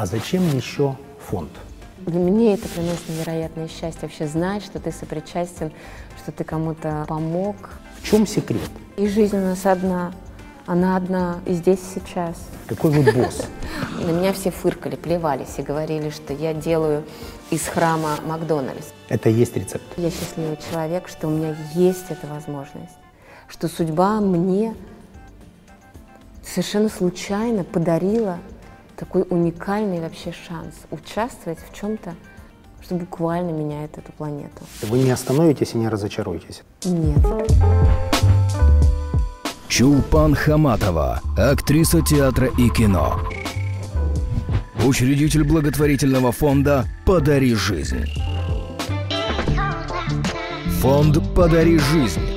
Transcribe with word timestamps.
А 0.00 0.06
зачем 0.06 0.48
еще 0.56 0.96
фонд? 1.28 1.50
Для 2.06 2.20
меня 2.20 2.54
это 2.54 2.66
приносит 2.68 3.06
невероятное 3.06 3.68
счастье 3.68 4.00
вообще 4.00 4.26
знать, 4.26 4.64
что 4.64 4.80
ты 4.80 4.92
сопричастен, 4.92 5.72
что 6.22 6.32
ты 6.32 6.42
кому-то 6.42 7.04
помог. 7.06 7.54
В 8.00 8.08
чем 8.08 8.26
секрет? 8.26 8.70
И 8.96 9.06
жизнь 9.06 9.36
у 9.36 9.42
нас 9.42 9.66
одна. 9.66 10.14
Она 10.64 10.96
одна 10.96 11.40
и 11.44 11.52
здесь 11.52 11.80
и 11.80 11.98
сейчас. 12.00 12.36
Какой 12.66 12.92
вы 12.92 13.12
босс? 13.12 13.46
На 14.02 14.10
меня 14.10 14.32
все 14.32 14.50
фыркали, 14.50 14.96
плевались 14.96 15.58
и 15.58 15.62
говорили, 15.62 16.08
что 16.08 16.32
я 16.32 16.54
делаю 16.54 17.04
из 17.50 17.66
храма 17.66 18.16
Макдональдс. 18.24 18.86
Это 19.10 19.28
и 19.28 19.34
есть 19.34 19.54
рецепт. 19.54 19.84
Я 19.98 20.10
счастливый 20.10 20.56
человек, 20.70 21.08
что 21.08 21.28
у 21.28 21.30
меня 21.30 21.54
есть 21.74 22.06
эта 22.08 22.26
возможность. 22.26 22.96
Что 23.48 23.68
судьба 23.68 24.22
мне 24.22 24.74
совершенно 26.42 26.88
случайно 26.88 27.64
подарила 27.64 28.38
такой 29.00 29.24
уникальный 29.30 29.98
вообще 29.98 30.30
шанс 30.30 30.74
участвовать 30.90 31.58
в 31.58 31.74
чем-то, 31.74 32.14
что 32.82 32.96
буквально 32.96 33.50
меняет 33.50 33.96
эту 33.96 34.12
планету. 34.12 34.62
Вы 34.82 34.98
не 34.98 35.10
остановитесь 35.10 35.72
и 35.72 35.78
не 35.78 35.88
разочаруетесь? 35.88 36.62
Нет. 36.84 37.18
Чулпан 39.68 40.34
Хаматова, 40.34 41.22
актриса 41.38 42.02
театра 42.02 42.48
и 42.58 42.68
кино. 42.68 43.18
Учредитель 44.84 45.44
благотворительного 45.44 46.30
фонда 46.30 46.84
«Подари 47.06 47.54
жизнь». 47.54 48.04
Фонд 50.80 51.34
«Подари 51.34 51.78
жизнь» 51.78 52.29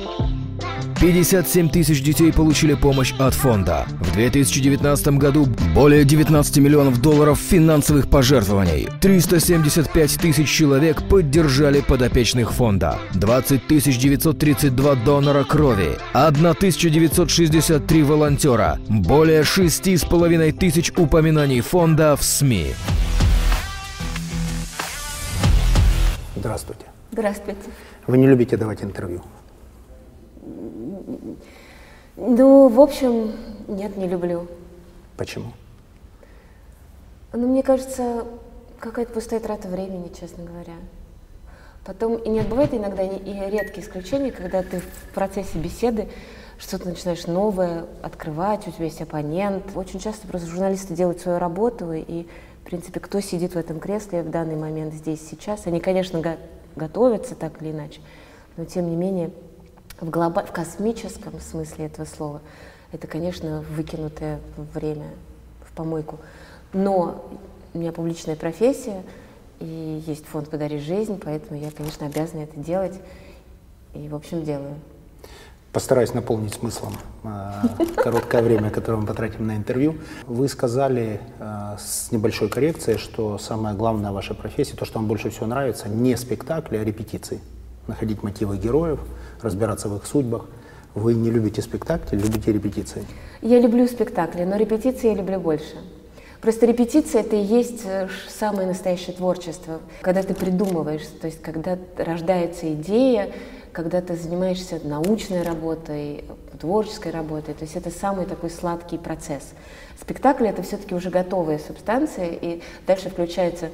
57 1.04 1.68
тысяч 1.68 2.02
детей 2.02 2.32
получили 2.32 2.72
помощь 2.72 3.12
от 3.18 3.34
фонда. 3.34 3.84
В 4.00 4.14
2019 4.14 5.18
году 5.18 5.46
более 5.74 6.02
19 6.02 6.56
миллионов 6.56 7.02
долларов 7.02 7.38
финансовых 7.38 8.08
пожертвований. 8.08 8.88
375 9.02 10.14
тысяч 10.18 10.48
человек 10.48 11.06
поддержали 11.06 11.82
подопечных 11.82 12.54
фонда. 12.54 12.98
20 13.12 13.66
932 13.68 14.94
донора 14.94 15.44
крови. 15.44 15.98
1963 16.14 18.02
волонтера. 18.02 18.78
Более 18.88 19.42
6,5 19.42 20.52
тысяч 20.52 20.90
упоминаний 20.96 21.60
фонда 21.60 22.16
в 22.16 22.24
СМИ. 22.24 22.68
Здравствуйте. 26.34 26.86
Здравствуйте. 27.12 27.60
Вы 28.06 28.16
не 28.16 28.26
любите 28.26 28.56
давать 28.56 28.82
интервью? 28.82 29.20
Ну, 32.16 32.68
в 32.68 32.80
общем, 32.80 33.32
нет, 33.66 33.96
не 33.96 34.06
люблю. 34.06 34.46
Почему? 35.16 35.52
Ну, 37.32 37.48
мне 37.48 37.62
кажется, 37.62 38.24
какая-то 38.78 39.12
пустая 39.12 39.40
трата 39.40 39.66
времени, 39.66 40.12
честно 40.18 40.44
говоря. 40.44 40.74
Потом, 41.84 42.16
и 42.16 42.28
нет, 42.28 42.48
бывает 42.48 42.72
иногда 42.72 43.02
и 43.02 43.50
редкие 43.50 43.84
исключения, 43.84 44.30
когда 44.30 44.62
ты 44.62 44.80
в 44.80 45.14
процессе 45.14 45.58
беседы 45.58 46.08
что-то 46.56 46.88
начинаешь 46.88 47.26
новое 47.26 47.86
открывать, 48.00 48.66
у 48.68 48.70
тебя 48.70 48.84
есть 48.84 49.02
оппонент. 49.02 49.64
Очень 49.74 49.98
часто 49.98 50.28
просто 50.28 50.48
журналисты 50.48 50.94
делают 50.94 51.20
свою 51.20 51.38
работу, 51.38 51.92
и, 51.92 52.26
в 52.62 52.64
принципе, 52.64 53.00
кто 53.00 53.20
сидит 53.20 53.54
в 53.54 53.58
этом 53.58 53.80
кресле 53.80 54.22
в 54.22 54.30
данный 54.30 54.56
момент 54.56 54.94
здесь, 54.94 55.20
сейчас, 55.28 55.66
они, 55.66 55.80
конечно, 55.80 56.20
го 56.20 56.36
готовятся 56.76 57.34
так 57.34 57.60
или 57.60 57.72
иначе, 57.72 58.00
но, 58.56 58.64
тем 58.64 58.88
не 58.88 58.96
менее, 58.96 59.30
в, 60.00 60.10
глоба... 60.10 60.44
в 60.44 60.52
космическом 60.52 61.40
смысле 61.40 61.86
этого 61.86 62.06
слова, 62.06 62.40
это, 62.92 63.06
конечно, 63.06 63.64
выкинутое 63.70 64.40
время 64.72 65.10
в 65.66 65.72
помойку. 65.72 66.18
Но 66.72 67.24
у 67.72 67.78
меня 67.78 67.92
публичная 67.92 68.36
профессия, 68.36 69.02
и 69.60 70.02
есть 70.06 70.26
фонд 70.26 70.50
«Подари 70.50 70.78
жизнь», 70.78 71.20
поэтому 71.22 71.60
я, 71.60 71.70
конечно, 71.70 72.06
обязана 72.06 72.42
это 72.42 72.58
делать. 72.58 72.94
И, 73.94 74.08
в 74.08 74.14
общем, 74.14 74.44
делаю. 74.44 74.74
Постараюсь 75.72 76.14
наполнить 76.14 76.54
смыслом 76.54 76.92
э, 77.24 77.50
короткое 77.96 78.42
время, 78.42 78.70
которое 78.70 78.98
мы 78.98 79.06
потратим 79.06 79.48
на 79.48 79.56
интервью. 79.56 79.96
Вы 80.24 80.46
сказали 80.48 81.20
э, 81.40 81.76
с 81.80 82.12
небольшой 82.12 82.48
коррекцией, 82.48 82.96
что 82.96 83.38
самое 83.38 83.74
главное 83.74 84.12
в 84.12 84.14
вашей 84.14 84.36
профессии, 84.36 84.76
то, 84.76 84.84
что 84.84 85.00
вам 85.00 85.08
больше 85.08 85.30
всего 85.30 85.46
нравится, 85.46 85.88
не 85.88 86.16
спектакли, 86.16 86.76
а 86.76 86.84
репетиции. 86.84 87.40
Находить 87.86 88.22
мотивы 88.22 88.56
героев– 88.56 89.00
разбираться 89.42 89.88
в 89.88 89.96
их 89.96 90.06
судьбах. 90.06 90.46
Вы 90.94 91.14
не 91.14 91.30
любите 91.30 91.60
спектакли, 91.60 92.16
любите 92.16 92.52
репетиции? 92.52 93.04
Я 93.42 93.60
люблю 93.60 93.86
спектакли, 93.86 94.44
но 94.44 94.56
репетиции 94.56 95.08
я 95.08 95.14
люблю 95.14 95.40
больше. 95.40 95.76
Просто 96.40 96.66
репетиция 96.66 97.22
это 97.22 97.36
и 97.36 97.42
есть 97.42 97.82
э, 97.84 98.08
самое 98.28 98.68
настоящее 98.68 99.16
творчество. 99.16 99.80
Когда 100.02 100.22
ты 100.22 100.34
придумываешь, 100.34 101.06
то 101.20 101.26
есть 101.26 101.40
когда 101.42 101.78
рождается 101.96 102.72
идея, 102.74 103.30
когда 103.72 104.00
ты 104.00 104.14
занимаешься 104.14 104.78
научной 104.84 105.42
работой, 105.42 106.24
творческой 106.60 107.12
работой, 107.12 107.54
то 107.54 107.64
есть 107.64 107.76
это 107.76 107.90
самый 107.90 108.26
такой 108.26 108.50
сладкий 108.50 108.98
процесс. 108.98 109.52
Спектакль 110.00 110.46
это 110.46 110.62
все-таки 110.62 110.94
уже 110.94 111.10
готовая 111.10 111.58
субстанция, 111.58 112.28
и 112.28 112.62
дальше 112.86 113.10
включается 113.10 113.70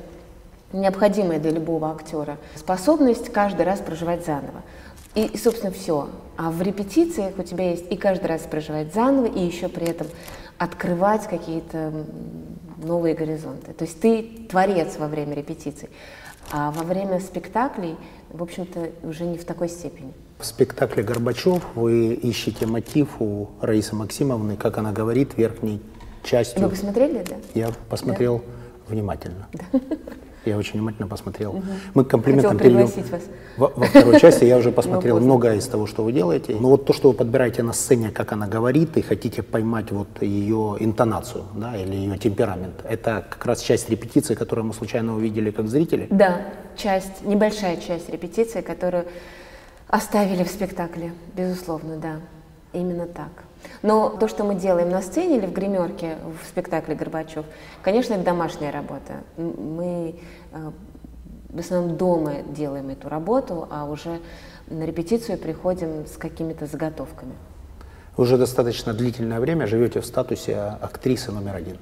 необходимая 0.72 1.38
для 1.38 1.50
любого 1.50 1.90
актера 1.90 2.38
способность 2.54 3.32
каждый 3.32 3.66
раз 3.66 3.80
проживать 3.80 4.24
заново. 4.24 4.62
И, 5.14 5.24
и, 5.24 5.36
собственно, 5.36 5.72
все. 5.72 6.08
А 6.36 6.50
в 6.50 6.62
репетициях 6.62 7.34
у 7.36 7.42
тебя 7.42 7.70
есть 7.70 7.90
и 7.90 7.96
каждый 7.96 8.26
раз 8.26 8.42
проживать 8.42 8.94
заново, 8.94 9.26
и 9.26 9.40
еще 9.40 9.68
при 9.68 9.88
этом 9.88 10.06
открывать 10.58 11.26
какие-то 11.26 11.92
новые 12.82 13.14
горизонты. 13.14 13.72
То 13.72 13.84
есть 13.84 14.00
ты 14.00 14.46
творец 14.48 14.96
во 14.98 15.08
время 15.08 15.34
репетиций, 15.34 15.88
а 16.52 16.70
во 16.70 16.82
время 16.84 17.20
спектаклей, 17.20 17.96
в 18.30 18.42
общем-то, 18.42 18.90
уже 19.02 19.24
не 19.24 19.38
в 19.38 19.44
такой 19.44 19.68
степени. 19.68 20.12
В 20.38 20.46
спектакле 20.46 21.02
«Горбачев» 21.02 21.62
вы 21.74 22.14
ищете 22.14 22.66
мотив 22.66 23.20
у 23.20 23.48
Раисы 23.60 23.94
Максимовны, 23.94 24.56
как 24.56 24.78
она 24.78 24.92
говорит, 24.92 25.36
верхней 25.36 25.82
частью. 26.22 26.62
Вы 26.62 26.70
посмотрели, 26.70 27.24
да? 27.28 27.36
Я 27.54 27.70
посмотрел 27.88 28.38
да? 28.38 28.94
внимательно. 28.94 29.48
Да. 29.52 29.80
Я 30.44 30.56
очень 30.56 30.74
внимательно 30.74 31.06
посмотрел. 31.06 31.50
Угу. 31.56 31.64
Мы 31.94 32.04
комплиментом 32.04 32.58
перейдем. 32.58 32.86
Вас. 32.86 33.22
Во, 33.56 33.72
во 33.76 33.86
второй 33.86 34.18
части 34.20 34.44
я 34.44 34.56
уже 34.56 34.72
посмотрел 34.80 35.20
многое 35.20 35.56
из 35.56 35.66
того, 35.66 35.86
что 35.86 36.02
вы 36.02 36.12
делаете. 36.12 36.56
Но 36.58 36.70
вот 36.70 36.86
то, 36.86 36.92
что 36.92 37.10
вы 37.10 37.14
подбираете 37.14 37.62
на 37.62 37.72
сцене, 37.72 38.10
как 38.10 38.32
она 38.32 38.46
говорит, 38.46 38.96
и 38.96 39.02
хотите 39.02 39.42
поймать 39.42 39.90
вот 39.92 40.22
ее 40.22 40.76
интонацию, 40.80 41.44
да, 41.54 41.76
или 41.76 41.94
ее 41.94 42.18
темперамент, 42.18 42.84
это 42.84 43.24
как 43.28 43.44
раз 43.44 43.60
часть 43.60 43.90
репетиции, 43.90 44.34
которую 44.34 44.66
мы 44.66 44.74
случайно 44.74 45.14
увидели 45.14 45.50
как 45.50 45.68
зрители? 45.68 46.06
Да, 46.10 46.40
часть, 46.76 47.22
небольшая 47.22 47.76
часть 47.76 48.08
репетиции, 48.08 48.62
которую 48.62 49.04
оставили 49.88 50.44
в 50.44 50.48
спектакле, 50.48 51.12
безусловно, 51.36 51.96
да. 51.96 52.16
Именно 52.72 53.06
так. 53.06 53.44
Но 53.82 54.10
то, 54.10 54.28
что 54.28 54.44
мы 54.44 54.54
делаем 54.54 54.90
на 54.90 55.02
сцене 55.02 55.38
или 55.38 55.46
в 55.46 55.52
гримерке 55.52 56.16
в 56.42 56.46
спектакле 56.46 56.94
«Горбачев», 56.94 57.44
конечно, 57.82 58.14
это 58.14 58.24
домашняя 58.24 58.70
работа. 58.70 59.22
Мы 59.36 60.16
э, 60.52 60.70
в 61.48 61.58
основном 61.58 61.96
дома 61.96 62.42
делаем 62.42 62.90
эту 62.90 63.08
работу, 63.08 63.66
а 63.70 63.84
уже 63.84 64.20
на 64.68 64.84
репетицию 64.84 65.38
приходим 65.38 66.06
с 66.06 66.16
какими-то 66.16 66.66
заготовками. 66.66 67.34
Уже 68.16 68.36
достаточно 68.36 68.92
длительное 68.92 69.40
время 69.40 69.66
живете 69.66 70.00
в 70.00 70.06
статусе 70.06 70.56
актрисы 70.56 71.32
номер 71.32 71.56
один. 71.56 71.78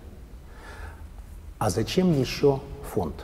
А 1.59 1.71
зачем 1.71 2.13
еще 2.13 2.61
фонд? 2.93 3.15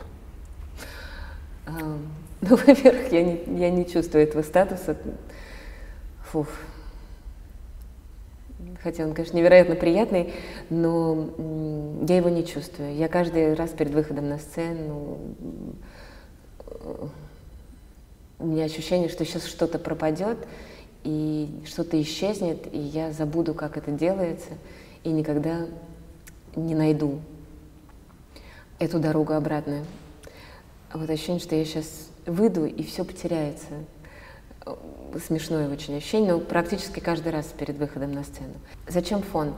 А, 1.67 1.71
ну, 2.41 2.57
во-первых, 2.57 3.13
я 3.13 3.23
не, 3.23 3.43
я 3.59 3.71
не 3.71 3.87
чувствую 3.87 4.25
этого 4.25 4.43
статуса. 4.43 4.97
Фух, 6.33 6.49
хотя 8.85 9.05
он, 9.05 9.15
конечно, 9.15 9.37
невероятно 9.37 9.75
приятный, 9.75 10.35
но 10.69 11.31
я 12.07 12.19
его 12.19 12.29
не 12.29 12.47
чувствую. 12.47 12.95
Я 12.95 13.09
каждый 13.09 13.55
раз 13.55 13.71
перед 13.71 13.93
выходом 13.93 14.29
на 14.29 14.39
сцену 14.39 15.19
у 18.39 18.47
меня 18.47 18.65
ощущение, 18.65 19.09
что 19.09 19.25
сейчас 19.25 19.47
что-то 19.47 19.79
пропадет 19.79 20.37
и 21.03 21.63
что-то 21.65 22.01
исчезнет, 22.01 22.73
и 22.73 22.79
я 22.79 23.11
забуду, 23.11 23.55
как 23.55 23.79
это 23.79 23.91
делается, 23.91 24.51
и 25.03 25.09
никогда 25.09 25.67
не 26.55 26.75
найду 26.75 27.21
эту 28.79 28.99
дорогу 28.99 29.33
обратную. 29.33 29.87
Вот 30.93 31.09
ощущение, 31.09 31.41
что 31.41 31.57
я 31.57 31.65
сейчас 31.65 32.11
выйду, 32.27 32.67
и 32.67 32.83
все 32.83 33.05
потеряется 33.05 33.69
смешное 35.27 35.69
очень 35.69 35.97
ощущение, 35.97 36.33
но 36.33 36.41
практически 36.41 37.01
каждый 37.01 37.33
раз 37.33 37.47
перед 37.47 37.79
выходом 37.79 38.13
на 38.13 38.25
сцену. 38.25 38.55
Зачем 38.89 39.23
фонд? 39.23 39.55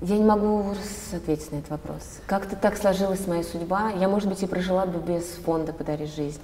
Я 0.00 0.18
не 0.18 0.24
могу 0.24 0.74
ответить 1.14 1.52
на 1.52 1.56
этот 1.58 1.70
вопрос. 1.70 2.02
Как-то 2.26 2.56
так 2.56 2.76
сложилась 2.76 3.26
моя 3.28 3.44
судьба. 3.44 3.90
Я, 3.90 4.08
может 4.08 4.28
быть, 4.28 4.42
и 4.42 4.46
прожила 4.46 4.84
бы 4.84 4.98
без 4.98 5.24
фонда 5.24 5.72
«Подари 5.72 6.06
жизнь». 6.06 6.40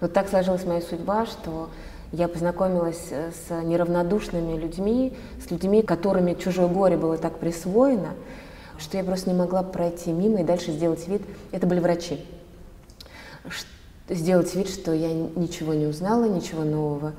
Но 0.00 0.08
так 0.08 0.28
сложилась 0.28 0.64
моя 0.64 0.80
судьба, 0.80 1.26
что 1.26 1.70
я 2.10 2.26
познакомилась 2.26 3.08
э, 3.10 3.30
с 3.30 3.62
неравнодушными 3.62 4.58
людьми, 4.58 5.16
с 5.46 5.50
людьми, 5.52 5.82
которыми 5.82 6.34
чужое 6.34 6.66
горе 6.66 6.96
было 6.96 7.16
так 7.16 7.38
присвоено. 7.38 8.14
что 8.78 8.96
я 8.96 9.04
просто 9.04 9.30
не 9.30 9.36
могла 9.36 9.62
пройти 9.62 10.10
мимо 10.10 10.40
и 10.40 10.44
дальше 10.44 10.72
сделать 10.72 11.06
вид, 11.06 11.22
это 11.52 11.66
были 11.66 11.80
врачи, 11.80 12.24
сделать 14.10 14.54
вид, 14.54 14.68
что 14.68 14.92
я 14.92 15.12
ничего 15.12 15.72
не 15.74 15.86
узнала, 15.86 16.24
ничего 16.24 16.64
нового 16.64 17.12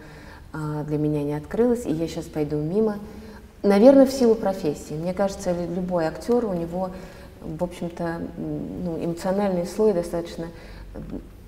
а, 0.54 0.84
для 0.84 0.98
меня 0.98 1.24
не 1.24 1.34
открылось, 1.34 1.86
и 1.86 1.92
я 1.92 2.08
сейчас 2.08 2.26
пойду 2.26 2.58
мимо. 2.58 3.00
Наверное, 3.64 4.06
в 4.06 4.12
силу 4.12 4.36
профессии. 4.36 4.94
Мне 4.94 5.14
кажется, 5.14 5.54
любой 5.54 6.06
актер, 6.06 6.46
у 6.46 6.54
него, 6.54 6.92
в 7.42 7.64
общем-то, 7.64 8.22
ну, 8.38 9.04
эмоциональный 9.04 9.66
слой 9.66 9.94
достаточно 9.94 10.48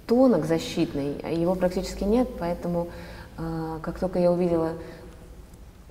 тонок 0.07 0.45
защитный, 0.45 1.15
а 1.23 1.29
его 1.29 1.55
практически 1.55 2.03
нет, 2.03 2.29
поэтому 2.39 2.87
а, 3.37 3.79
как 3.81 3.99
только 3.99 4.19
я 4.19 4.31
увидела 4.31 4.73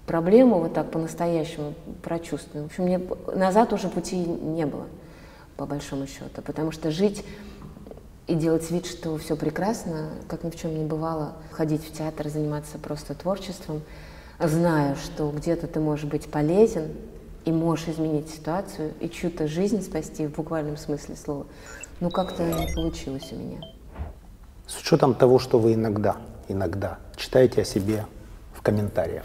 проблему 0.06 0.58
вот 0.58 0.74
так 0.74 0.90
по-настоящему 0.90 1.74
прочувствовала, 2.02 2.64
в 2.64 2.70
общем, 2.70 2.84
мне 2.84 3.00
назад 3.34 3.72
уже 3.72 3.88
пути 3.88 4.16
не 4.16 4.66
было, 4.66 4.86
по 5.56 5.66
большому 5.66 6.06
счету, 6.06 6.42
потому 6.42 6.72
что 6.72 6.90
жить 6.90 7.24
и 8.26 8.34
делать 8.34 8.70
вид, 8.70 8.86
что 8.86 9.18
все 9.18 9.36
прекрасно, 9.36 10.10
как 10.28 10.44
ни 10.44 10.50
в 10.50 10.56
чем 10.56 10.76
не 10.76 10.84
бывало, 10.84 11.34
ходить 11.50 11.84
в 11.84 11.92
театр, 11.92 12.28
заниматься 12.28 12.78
просто 12.78 13.14
творчеством, 13.14 13.82
зная, 14.38 14.96
что 14.96 15.30
где-то 15.30 15.66
ты 15.66 15.80
можешь 15.80 16.04
быть 16.04 16.30
полезен 16.30 16.92
и 17.44 17.52
можешь 17.52 17.88
изменить 17.88 18.30
ситуацию 18.30 18.92
и 19.00 19.08
чью-то 19.08 19.48
жизнь 19.48 19.82
спасти 19.82 20.26
в 20.26 20.32
буквальном 20.32 20.76
смысле 20.76 21.16
слова, 21.16 21.46
ну 22.00 22.10
как-то 22.10 22.44
не 22.44 22.72
получилось 22.72 23.28
у 23.32 23.36
меня. 23.36 23.60
С 24.66 24.80
учетом 24.80 25.14
того, 25.14 25.38
что 25.38 25.58
вы 25.58 25.74
иногда, 25.74 26.16
иногда 26.48 26.98
читаете 27.16 27.62
о 27.62 27.64
себе 27.64 28.06
в 28.54 28.62
комментариях 28.62 29.24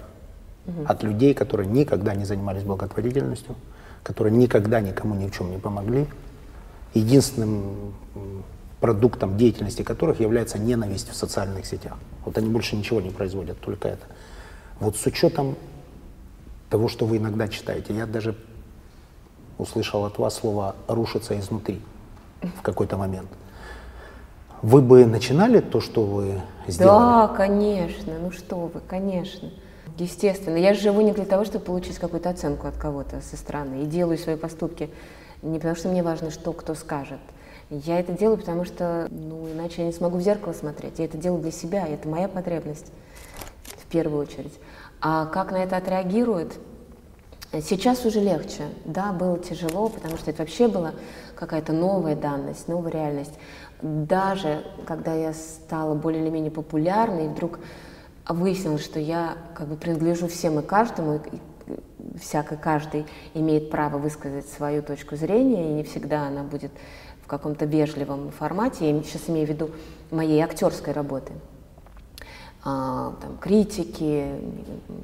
угу. 0.65 0.85
от 0.87 1.03
людей, 1.03 1.33
которые 1.33 1.67
никогда 1.67 2.15
не 2.15 2.25
занимались 2.25 2.63
благотворительностью, 2.63 3.55
которые 4.03 4.35
никогда 4.35 4.81
никому 4.81 5.15
ни 5.15 5.27
в 5.27 5.31
чем 5.31 5.51
не 5.51 5.57
помогли, 5.57 6.07
единственным 6.93 7.93
продуктом 8.79 9.37
деятельности 9.37 9.81
которых 9.81 10.19
является 10.19 10.59
ненависть 10.59 11.09
в 11.09 11.15
социальных 11.15 11.65
сетях. 11.65 11.97
Вот 12.25 12.37
они 12.37 12.49
больше 12.49 12.75
ничего 12.75 13.01
не 13.01 13.09
производят, 13.09 13.59
только 13.59 13.87
это. 13.87 14.05
Вот 14.79 14.95
с 14.95 15.05
учетом 15.05 15.55
того, 16.69 16.87
что 16.87 17.05
вы 17.05 17.17
иногда 17.17 17.47
читаете, 17.47 17.95
я 17.95 18.05
даже 18.05 18.35
услышал 19.57 20.05
от 20.05 20.17
вас 20.19 20.35
слово 20.35 20.75
«рушиться 20.87 21.39
изнутри» 21.39 21.81
в 22.41 22.61
какой-то 22.61 22.97
момент. 22.97 23.29
Вы 24.61 24.81
бы 24.81 25.05
начинали 25.05 25.59
то, 25.59 25.81
что 25.81 26.03
вы 26.03 26.41
сделали? 26.67 27.27
Да, 27.27 27.33
конечно. 27.35 28.13
Ну 28.19 28.31
что 28.31 28.67
вы, 28.67 28.79
конечно. 28.87 29.49
Естественно. 29.97 30.57
Я 30.57 30.73
живу 30.73 31.01
не 31.01 31.11
для 31.11 31.25
того, 31.25 31.45
чтобы 31.45 31.65
получить 31.65 31.97
какую-то 31.97 32.29
оценку 32.29 32.67
от 32.67 32.77
кого-то 32.77 33.21
со 33.21 33.37
стороны. 33.37 33.83
И 33.83 33.85
делаю 33.85 34.17
свои 34.17 34.35
поступки 34.35 34.89
не 35.41 35.57
потому, 35.59 35.75
что 35.75 35.89
мне 35.89 36.03
важно, 36.03 36.31
что 36.31 36.53
кто 36.53 36.75
скажет. 36.75 37.19
Я 37.69 37.99
это 37.99 38.13
делаю, 38.13 38.37
потому 38.37 38.63
что, 38.63 39.07
ну, 39.11 39.51
иначе 39.51 39.81
я 39.81 39.87
не 39.87 39.93
смогу 39.93 40.17
в 40.17 40.21
зеркало 40.21 40.53
смотреть. 40.53 40.99
Я 40.99 41.05
это 41.05 41.17
делаю 41.17 41.41
для 41.41 41.51
себя, 41.51 41.85
это 41.85 42.07
моя 42.07 42.29
потребность 42.29 42.91
в 43.65 43.85
первую 43.87 44.21
очередь. 44.21 44.53
А 45.01 45.25
как 45.25 45.51
на 45.51 45.57
это 45.57 45.75
отреагируют? 45.75 46.53
Сейчас 47.51 48.05
уже 48.05 48.19
легче. 48.19 48.63
Да, 48.85 49.11
было 49.11 49.37
тяжело, 49.37 49.89
потому 49.89 50.17
что 50.17 50.31
это 50.31 50.43
вообще 50.43 50.67
была 50.67 50.93
какая-то 51.35 51.73
новая 51.73 52.15
данность, 52.15 52.67
новая 52.67 52.91
реальность. 52.91 53.33
Даже 53.81 54.63
когда 54.85 55.13
я 55.13 55.33
стала 55.33 55.93
более 55.93 56.23
или 56.23 56.29
менее 56.29 56.51
популярной, 56.51 57.25
и 57.25 57.29
вдруг 57.29 57.59
выяснилось, 58.27 58.83
что 58.83 58.99
я 58.99 59.37
как 59.55 59.67
бы 59.67 59.75
принадлежу 59.75 60.27
всем 60.27 60.59
и 60.59 60.61
каждому, 60.61 61.15
и 61.15 62.17
всякий 62.19 62.55
каждый 62.55 63.05
имеет 63.33 63.69
право 63.69 63.97
высказать 63.97 64.47
свою 64.47 64.81
точку 64.81 65.15
зрения, 65.15 65.69
и 65.69 65.73
не 65.73 65.83
всегда 65.83 66.27
она 66.27 66.43
будет 66.43 66.71
в 67.27 67.29
каком-то 67.29 67.65
вежливом 67.65 68.31
формате, 68.31 68.89
я 68.89 69.03
сейчас 69.03 69.27
имею 69.27 69.47
в 69.47 69.49
виду 69.49 69.69
моей 70.11 70.39
актерской 70.39 70.93
работы, 70.93 71.33
а, 72.63 73.13
там, 73.21 73.37
критики, 73.37 74.31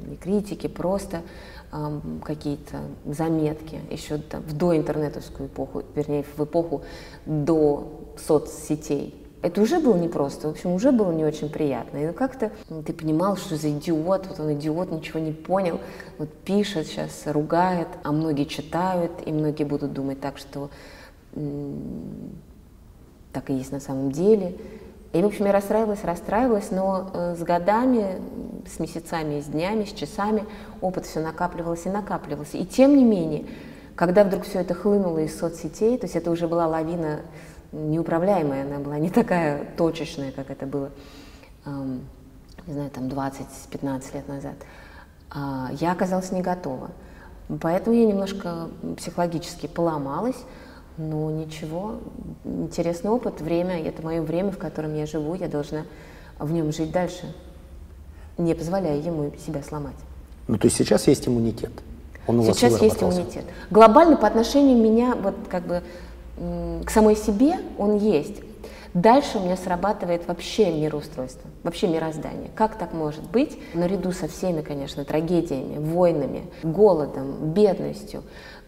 не 0.07 0.15
критики, 0.15 0.67
просто 0.67 1.21
а, 1.69 1.99
какие-то 2.23 2.79
заметки 3.05 3.81
еще 3.91 4.19
там, 4.19 4.41
в 4.43 4.55
доинтернетовскую 4.55 5.49
эпоху, 5.49 5.83
вернее, 5.95 6.23
в 6.23 6.41
эпоху 6.41 6.83
до 7.25 7.91
соцсетей. 8.25 9.13
Это 9.41 9.61
уже 9.61 9.81
было 9.81 9.97
непросто, 9.97 10.47
в 10.47 10.51
общем, 10.51 10.71
уже 10.71 10.93
было 10.93 11.11
не 11.11 11.25
очень 11.25 11.49
приятно. 11.49 11.97
И 11.97 12.13
как-то 12.13 12.53
ты 12.85 12.93
понимал, 12.93 13.35
что 13.35 13.57
за 13.57 13.69
идиот, 13.69 14.27
вот 14.27 14.39
он 14.39 14.53
идиот, 14.53 14.91
ничего 14.91 15.19
не 15.19 15.33
понял, 15.33 15.81
вот 16.17 16.29
пишет 16.45 16.87
сейчас, 16.87 17.23
ругает, 17.25 17.89
а 18.03 18.13
многие 18.13 18.45
читают, 18.45 19.11
и 19.25 19.33
многие 19.33 19.65
будут 19.65 19.91
думать 19.91 20.21
так, 20.21 20.37
что 20.37 20.69
так 23.31 23.49
и 23.49 23.53
есть 23.53 23.71
на 23.71 23.79
самом 23.79 24.11
деле. 24.11 24.55
И, 25.13 25.21
в 25.21 25.25
общем, 25.25 25.45
я 25.45 25.51
расстраивалась, 25.51 26.03
расстраивалась, 26.03 26.71
но 26.71 27.11
э, 27.13 27.35
с 27.35 27.43
годами, 27.43 28.19
с 28.67 28.79
месяцами, 28.79 29.41
с 29.41 29.45
днями, 29.45 29.85
с 29.85 29.91
часами 29.91 30.43
опыт 30.81 31.05
все 31.05 31.19
накапливался 31.19 31.89
и 31.89 31.91
накапливался. 31.91 32.57
И 32.57 32.65
тем 32.65 32.97
не 32.97 33.03
менее, 33.03 33.45
когда 33.95 34.23
вдруг 34.23 34.43
все 34.43 34.61
это 34.61 34.73
хлынуло 34.73 35.19
из 35.19 35.37
соцсетей, 35.37 35.99
то 35.99 36.05
есть 36.05 36.15
это 36.15 36.31
уже 36.31 36.47
была 36.47 36.65
лавина 36.65 37.21
неуправляемая, 37.71 38.65
она 38.65 38.79
была 38.79 38.97
не 38.97 39.11
такая 39.11 39.65
точечная, 39.77 40.31
как 40.31 40.49
это 40.49 40.65
было, 40.65 40.89
не 41.65 42.73
знаю, 42.73 42.89
там 42.89 43.07
20-15 43.07 44.15
лет 44.15 44.27
назад, 44.27 44.55
э, 45.35 45.75
я 45.79 45.91
оказалась 45.91 46.31
не 46.31 46.41
готова. 46.41 46.89
Поэтому 47.61 47.95
я 47.95 48.05
немножко 48.05 48.69
психологически 48.97 49.67
поломалась, 49.67 50.43
ну, 50.97 51.29
ничего, 51.29 51.95
интересный 52.43 53.09
опыт, 53.09 53.41
время, 53.41 53.81
это 53.81 54.03
мое 54.03 54.21
время, 54.21 54.51
в 54.51 54.57
котором 54.57 54.95
я 54.95 55.05
живу, 55.05 55.33
я 55.35 55.47
должна 55.47 55.85
в 56.39 56.51
нем 56.51 56.71
жить 56.71 56.91
дальше, 56.91 57.33
не 58.37 58.53
позволяя 58.53 58.97
ему 58.97 59.31
себя 59.45 59.63
сломать. 59.63 59.95
Ну, 60.47 60.57
то 60.57 60.65
есть 60.65 60.77
сейчас 60.77 61.07
есть 61.07 61.27
иммунитет? 61.27 61.71
Он 62.27 62.39
у 62.39 62.43
сейчас 62.53 62.73
вас 62.73 62.81
есть 62.81 63.01
иммунитет. 63.01 63.45
Глобально 63.69 64.17
по 64.17 64.27
отношению 64.27 64.77
меня, 64.77 65.15
вот 65.15 65.35
как 65.49 65.65
бы 65.65 65.81
к 66.85 66.89
самой 66.89 67.15
себе 67.15 67.55
он 67.77 67.97
есть. 67.97 68.41
Дальше 68.93 69.39
у 69.39 69.41
меня 69.41 69.57
срабатывает 69.57 70.27
вообще 70.27 70.71
мироустройство, 70.71 71.49
вообще 71.63 71.87
мироздание. 71.87 72.51
Как 72.53 72.77
так 72.77 72.93
может 72.93 73.23
быть? 73.23 73.57
Наряду 73.73 74.11
со 74.11 74.27
всеми, 74.27 74.61
конечно, 74.61 75.03
трагедиями, 75.03 75.79
войнами, 75.79 76.45
голодом, 76.61 77.53
бедностью, 77.53 78.21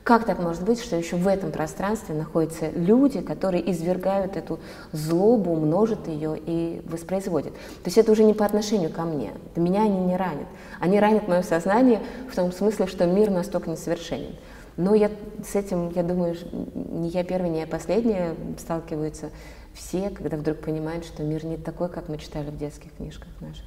как 0.05 0.25
так 0.25 0.37
может 0.37 0.63
быть, 0.63 0.79
что 0.79 0.95
еще 0.95 1.15
в 1.15 1.27
этом 1.27 1.51
пространстве 1.51 2.13
находятся 2.13 2.69
люди, 2.69 3.21
которые 3.21 3.71
извергают 3.71 4.37
эту 4.37 4.59
злобу, 4.91 5.55
множат 5.55 6.07
ее 6.07 6.37
и 6.37 6.83
воспроизводят? 6.85 7.53
То 7.53 7.85
есть 7.85 7.97
это 7.97 8.11
уже 8.11 8.23
не 8.23 8.35
по 8.35 8.45
отношению 8.45 8.91
ко 8.91 9.01
мне. 9.01 9.31
Меня 9.55 9.81
они 9.81 9.97
не 9.97 10.15
ранят. 10.15 10.45
Они 10.79 10.99
ранят 10.99 11.27
мое 11.27 11.41
сознание 11.41 12.03
в 12.31 12.35
том 12.35 12.51
смысле, 12.51 12.85
что 12.85 13.07
мир 13.07 13.31
настолько 13.31 13.71
несовершенен. 13.71 14.35
Но 14.77 14.93
я 14.93 15.09
с 15.43 15.55
этим, 15.55 15.89
я 15.89 16.03
думаю, 16.03 16.35
не 16.73 17.09
я 17.09 17.23
первая, 17.23 17.49
не 17.49 17.61
я 17.61 17.67
последняя 17.67 18.35
сталкиваются 18.59 19.31
все, 19.73 20.11
когда 20.11 20.37
вдруг 20.37 20.59
понимают, 20.59 21.03
что 21.05 21.23
мир 21.23 21.43
не 21.43 21.57
такой, 21.57 21.89
как 21.89 22.09
мы 22.09 22.19
читали 22.19 22.51
в 22.51 22.57
детских 22.59 22.93
книжках 22.93 23.29
наших. 23.41 23.65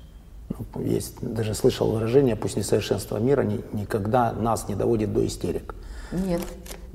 Ну, 0.50 0.82
есть, 0.82 1.16
даже 1.20 1.52
слышал 1.54 1.90
выражение, 1.90 2.36
пусть 2.36 2.56
несовершенство 2.56 3.18
мира 3.18 3.42
ни, 3.42 3.60
никогда 3.72 4.32
нас 4.32 4.68
не 4.68 4.76
доводит 4.76 5.12
до 5.12 5.26
истерик. 5.26 5.74
Нет, 6.12 6.40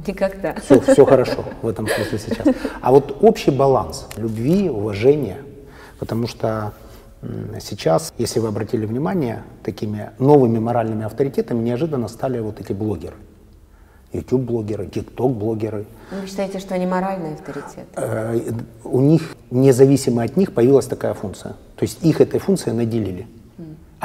никогда. 0.08 0.56
Все, 0.56 0.80
все 0.80 1.06
хорошо 1.06 1.46
в 1.62 1.68
этом 1.68 1.88
смысле 1.88 2.20
сейчас. 2.20 2.48
А 2.82 2.92
вот 2.92 3.18
общий 3.22 3.52
баланс 3.52 4.08
любви, 4.18 4.70
уважения, 4.70 5.38
потому 6.00 6.28
что 6.28 6.74
сейчас, 7.60 8.14
если 8.18 8.40
вы 8.40 8.48
обратили 8.48 8.86
внимание, 8.86 9.44
такими 9.64 10.12
новыми 10.20 10.60
моральными 10.60 11.06
авторитетами 11.06 11.64
неожиданно 11.64 12.08
стали 12.08 12.40
вот 12.40 12.60
эти 12.60 12.74
блогеры. 12.74 13.16
YouTube-блогеры, 14.12 14.86
TikTok-блогеры. 14.86 15.86
Вы 16.12 16.28
считаете, 16.28 16.60
что 16.60 16.76
они 16.76 16.86
моральные 16.86 17.34
авторитеты? 17.34 17.88
Э, 17.96 18.40
у 18.84 19.02
них, 19.02 19.36
независимо 19.50 20.22
от 20.22 20.38
них, 20.38 20.54
появилась 20.54 20.86
такая 20.86 21.16
функция. 21.16 21.54
То 21.76 21.84
есть 21.84 22.04
их 22.06 22.22
этой 22.22 22.40
функцией 22.40 22.76
наделили 22.76 23.28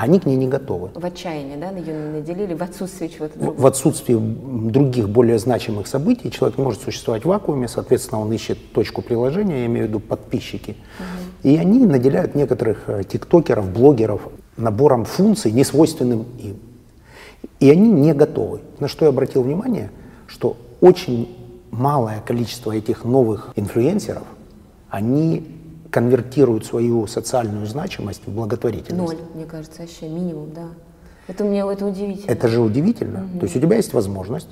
они 0.01 0.21
к 0.21 0.27
ней 0.27 0.37
не 0.37 0.47
готовы. 0.47 0.91
В 0.95 1.05
отчаянии, 1.05 1.57
да, 1.57 1.71
ее 1.71 1.93
наделили, 1.93 2.55
в 2.55 2.63
отсутствии 2.63 3.09
чего-то 3.09 3.37
другого? 3.37 3.61
В 3.61 3.67
отсутствии 3.67 4.15
других 4.15 5.09
более 5.09 5.41
значимых 5.41 5.89
событий 5.89 6.31
человек 6.31 6.57
может 6.57 6.83
существовать 6.83 7.25
в 7.25 7.29
вакууме, 7.29 7.67
соответственно, 7.67 8.21
он 8.21 8.33
ищет 8.33 8.73
точку 8.73 9.03
приложения, 9.03 9.61
я 9.61 9.67
имею 9.67 9.87
в 9.87 9.89
виду 9.89 9.99
подписчики. 9.99 10.77
Угу. 11.01 11.51
И 11.51 11.57
они 11.57 11.85
наделяют 11.85 12.37
некоторых 12.37 12.85
э, 12.87 13.03
тиктокеров, 13.03 13.73
блогеров 13.73 14.29
набором 14.57 15.05
функций, 15.05 15.51
не 15.51 15.65
свойственным 15.65 16.27
им. 16.39 16.59
И 17.59 17.69
они 17.69 17.91
не 17.91 18.15
готовы. 18.15 18.61
На 18.79 18.87
что 18.87 19.05
я 19.05 19.09
обратил 19.09 19.43
внимание, 19.43 19.91
что 20.29 20.57
очень 20.81 21.37
малое 21.73 22.23
количество 22.25 22.71
этих 22.71 23.05
новых 23.05 23.53
инфлюенсеров, 23.57 24.25
они 24.91 25.58
конвертируют 25.91 26.67
свою 26.67 27.07
социальную 27.07 27.67
значимость 27.67 28.23
в 28.27 28.31
благотворительность. 28.31 29.13
Ноль, 29.13 29.19
мне 29.35 29.47
кажется, 29.47 29.83
вообще 29.83 30.09
минимум, 30.09 30.53
да. 30.53 30.69
Это 31.29 31.45
мне 31.45 31.61
это 31.61 31.87
удивительно. 31.87 32.31
Это 32.31 32.49
же 32.49 32.61
удивительно. 32.61 33.25
Угу. 33.25 33.39
То 33.41 33.45
есть 33.45 33.57
у 33.57 33.61
тебя 33.61 33.77
есть 33.77 33.93
возможность 33.93 34.49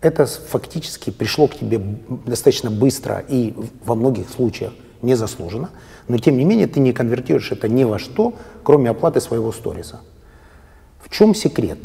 Это 0.00 0.26
фактически 0.26 1.10
пришло 1.10 1.48
к 1.48 1.56
тебе 1.56 1.80
достаточно 2.26 2.70
быстро 2.70 3.24
и 3.28 3.54
во 3.84 3.94
многих 3.94 4.28
случаях 4.28 4.72
незаслуженно, 5.02 5.70
но 6.08 6.18
тем 6.18 6.36
не 6.36 6.44
менее 6.44 6.66
ты 6.66 6.80
не 6.80 6.92
конвертируешь 6.92 7.52
это 7.52 7.68
ни 7.68 7.84
во 7.84 7.98
что, 7.98 8.34
кроме 8.62 8.90
оплаты 8.90 9.20
своего 9.20 9.52
сториса. 9.52 10.00
В 11.00 11.08
чем 11.10 11.34
секрет? 11.34 11.78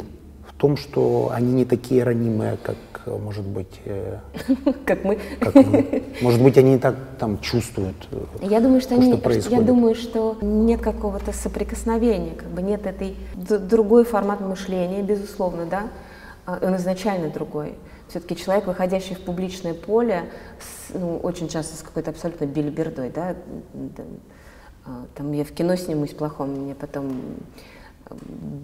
В 0.56 0.60
том, 0.60 0.76
что 0.76 1.30
они 1.34 1.52
не 1.52 1.64
такие 1.64 2.04
ранимые, 2.04 2.56
как, 2.62 2.76
может 3.06 3.44
быть, 3.44 3.80
э, 3.84 4.18
как 4.86 5.04
мы. 5.04 5.18
Как. 5.40 5.54
Может 6.22 6.42
быть, 6.42 6.56
они 6.56 6.72
не 6.72 6.78
так 6.78 6.94
там 7.18 7.40
чувствуют. 7.40 7.96
Э, 8.12 8.24
я 8.42 8.60
думаю, 8.60 8.80
что 8.80 8.90
то, 8.90 8.94
они, 8.96 9.12
что 9.12 9.20
происходит. 9.20 9.58
я 9.58 9.64
думаю, 9.64 9.94
что 9.94 10.38
нет 10.40 10.80
какого-то 10.80 11.32
соприкосновения, 11.32 12.34
как 12.34 12.48
бы 12.48 12.62
нет 12.62 12.86
этой 12.86 13.16
другой 13.34 14.04
формат 14.04 14.40
мышления, 14.40 15.02
безусловно, 15.02 15.66
да, 15.66 15.88
а, 16.46 16.58
он 16.62 16.76
изначально 16.76 17.30
другой. 17.30 17.74
Все-таки 18.08 18.36
человек, 18.36 18.66
выходящий 18.66 19.14
в 19.14 19.20
публичное 19.20 19.74
поле, 19.74 20.30
с, 20.60 20.94
ну, 20.94 21.16
очень 21.18 21.48
часто 21.48 21.76
с 21.76 21.82
какой-то 21.82 22.10
абсолютно 22.10 22.44
бельбердой, 22.44 23.10
да, 23.10 23.34
а, 24.86 25.06
там 25.14 25.32
я 25.32 25.44
в 25.44 25.52
кино 25.52 25.76
снимусь 25.76 26.10
плохом, 26.10 26.50
мне 26.50 26.74
потом 26.74 27.22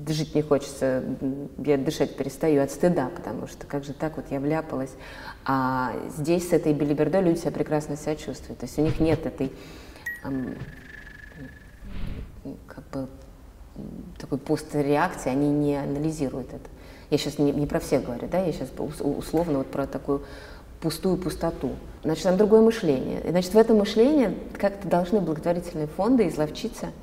жить 0.08 0.34
не 0.34 0.42
хочется, 0.42 1.02
я 1.64 1.78
дышать 1.78 2.16
перестаю 2.16 2.62
от 2.62 2.70
стыда, 2.70 3.10
потому 3.14 3.46
что 3.46 3.66
как 3.66 3.84
же 3.84 3.92
так 3.92 4.16
вот 4.16 4.26
я 4.30 4.40
вляпалась. 4.40 4.90
А 5.44 5.92
здесь 6.16 6.48
с 6.50 6.52
этой 6.52 6.72
билибердой 6.72 7.22
люди 7.22 7.38
себя 7.38 7.52
прекрасно 7.52 7.96
себя 7.96 8.16
чувствуют. 8.16 8.58
То 8.58 8.66
есть 8.66 8.78
у 8.78 8.82
них 8.82 9.00
нет 9.00 9.24
этой 9.26 9.52
эм, 10.24 10.56
как 12.66 12.84
бы 12.90 13.08
такой 14.18 14.38
постреакции, 14.38 15.30
они 15.30 15.50
не 15.50 15.76
анализируют 15.76 16.48
это. 16.48 16.68
Я 17.10 17.18
сейчас 17.18 17.38
не, 17.38 17.52
не 17.52 17.66
про 17.66 17.80
всех 17.80 18.04
говорю, 18.04 18.28
да, 18.28 18.38
я 18.38 18.52
сейчас 18.52 18.68
условно 19.00 19.58
вот 19.58 19.68
про 19.68 19.86
такую 19.86 20.22
пустую 20.80 21.16
пустоту. 21.16 21.72
Значит, 22.04 22.24
там 22.24 22.36
другое 22.36 22.62
мышление. 22.62 23.22
Значит, 23.28 23.52
в 23.52 23.58
этом 23.58 23.78
мышлении 23.78 24.34
как-то 24.58 24.88
должны 24.88 25.20
благотворительные 25.20 25.86
фонды 25.86 26.28
изловчиться– 26.28 26.88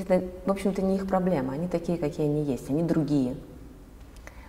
это, 0.00 0.24
в 0.46 0.50
общем-то, 0.50 0.82
не 0.82 0.96
их 0.96 1.06
проблема. 1.06 1.54
Они 1.54 1.68
такие, 1.68 1.98
какие 1.98 2.26
они 2.26 2.44
есть, 2.44 2.70
они 2.70 2.82
другие. 2.82 3.36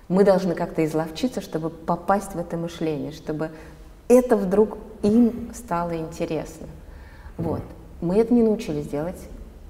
Мы 0.07 0.23
должны 0.23 0.55
как-то 0.55 0.83
изловчиться, 0.85 1.41
чтобы 1.41 1.69
попасть 1.69 2.35
в 2.35 2.39
это 2.39 2.57
мышление, 2.57 3.11
чтобы 3.11 3.51
это 4.07 4.35
вдруг 4.35 4.77
им 5.03 5.51
стало 5.53 5.95
интересно. 5.95 6.67
Вот. 7.37 7.61
Мы 8.01 8.17
это 8.17 8.33
не 8.33 8.43
научились 8.43 8.87
делать. 8.87 9.19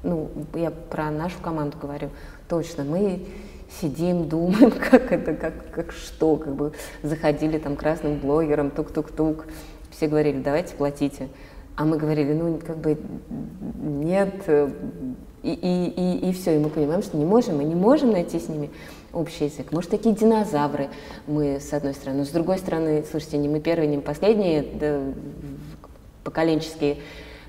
Ну, 0.03 0.29
я 0.55 0.71
про 0.71 1.11
нашу 1.11 1.39
команду 1.41 1.77
говорю. 1.79 2.09
Точно. 2.49 2.83
Мы 2.83 3.25
сидим, 3.79 4.27
думаем, 4.27 4.71
как 4.91 5.11
это, 5.11 5.33
как, 5.35 5.53
как 5.71 5.91
что, 5.91 6.37
как 6.37 6.55
бы 6.55 6.73
заходили 7.03 7.57
там 7.57 7.75
красным 7.75 8.17
блогером, 8.17 8.71
тук-тук-тук. 8.71 9.45
Все 9.91 10.07
говорили, 10.07 10.41
давайте 10.41 10.75
платите. 10.75 11.27
А 11.75 11.85
мы 11.85 11.97
говорили, 11.97 12.33
ну, 12.33 12.59
как 12.65 12.77
бы 12.77 12.97
нет, 13.81 14.33
и, 15.43 15.51
и, 15.53 16.27
и, 16.27 16.29
и 16.29 16.33
все, 16.33 16.55
и 16.55 16.59
мы 16.59 16.69
понимаем, 16.69 17.01
что 17.01 17.17
не 17.17 17.25
можем, 17.25 17.57
мы 17.57 17.63
не 17.63 17.75
можем 17.75 18.11
найти 18.11 18.39
с 18.39 18.47
ними 18.47 18.69
общий 19.13 19.45
язык. 19.45 19.71
Может, 19.71 19.89
такие 19.89 20.15
динозавры 20.15 20.89
мы, 21.27 21.59
с 21.59 21.73
одной 21.73 21.93
стороны, 21.93 22.19
но 22.19 22.25
с 22.25 22.29
другой 22.29 22.57
стороны, 22.57 23.03
слушайте, 23.09 23.37
не 23.37 23.49
мы 23.49 23.59
первые, 23.59 23.87
не 23.87 23.97
мы 23.97 24.03
последние, 24.03 24.61
да, 24.79 24.99
поколенческие 26.23 26.97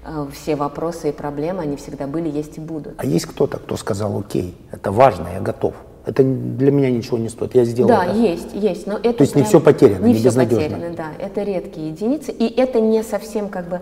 э, 0.05 0.27
все 0.33 0.57
вопросы 0.57 1.11
и 1.11 1.13
проблемы, 1.13 1.63
они 1.63 1.77
всегда 1.77 2.07
были, 2.07 2.29
есть 2.29 2.59
и 2.59 2.61
будут. 2.61 2.95
А 2.97 3.07
есть 3.07 3.27
кто-то, 3.27 3.59
кто 3.59 3.77
сказал, 3.77 4.19
окей, 4.19 4.57
это 4.71 4.91
важно, 4.91 5.29
я 5.35 5.41
готов? 5.41 5.75
Это 6.05 6.25
для 6.25 6.73
меня 6.73 6.91
ничего 6.91 7.17
не 7.17 7.29
стоит, 7.29 7.55
я 7.55 7.65
сделал 7.65 7.89
Да, 7.89 8.07
это. 8.07 8.17
есть, 8.17 8.53
есть. 8.55 8.87
Но 8.89 8.97
это 8.97 9.13
То 9.13 9.23
есть 9.23 9.37
не 9.37 9.45
все 9.45 9.61
потеряно, 9.61 10.05
не, 10.07 10.15
не 10.15 10.19
все 10.19 10.25
безнадежно. 10.25 10.77
потеряно, 10.77 10.97
да. 10.97 11.07
Это 11.19 11.43
редкие 11.43 11.91
единицы, 11.91 12.33
и 12.33 12.53
это 12.61 12.81
не 12.81 13.05
совсем 13.05 13.49
как 13.49 13.69
бы 13.69 13.81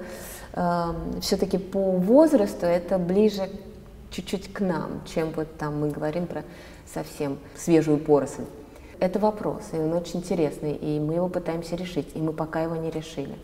э, 0.53 0.61
эм, 0.61 1.21
все-таки 1.23 1.57
по 1.57 1.93
возрасту, 1.93 2.67
это 2.67 2.99
ближе 2.99 3.49
чуть-чуть 4.11 4.53
к 4.53 4.61
нам, 4.61 5.03
чем 5.13 5.31
вот 5.33 5.57
там 5.57 5.81
мы 5.81 5.91
говорим 5.91 6.27
про 6.27 6.45
совсем 6.93 7.39
свежую 7.57 7.99
поросль. 7.99 8.45
Это 8.99 9.19
вопрос, 9.19 9.71
и 9.73 9.77
он 9.77 9.93
очень 9.95 10.21
интересный, 10.21 10.75
и 10.75 11.01
мы 11.01 11.15
его 11.15 11.29
пытаемся 11.29 11.77
решить, 11.77 12.09
и 12.15 12.19
мы 12.19 12.33
пока 12.33 12.63
его 12.63 12.77
не 12.77 12.91
решили. 12.91 13.35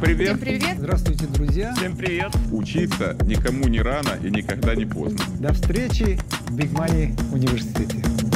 Привет. 0.00 0.28
Всем 0.28 0.38
привет. 0.38 0.78
Здравствуйте, 0.78 1.26
друзья. 1.26 1.74
Всем 1.76 1.94
привет. 1.94 2.32
Учиться 2.52 3.16
никому 3.24 3.68
не 3.68 3.82
рано 3.82 4.18
и 4.22 4.30
никогда 4.30 4.74
не 4.74 4.86
поздно. 4.86 5.20
До 5.38 5.52
встречи 5.52 6.18
в 6.48 6.56
Big 6.56 6.72
Money 6.72 7.18
университете. 7.34 8.29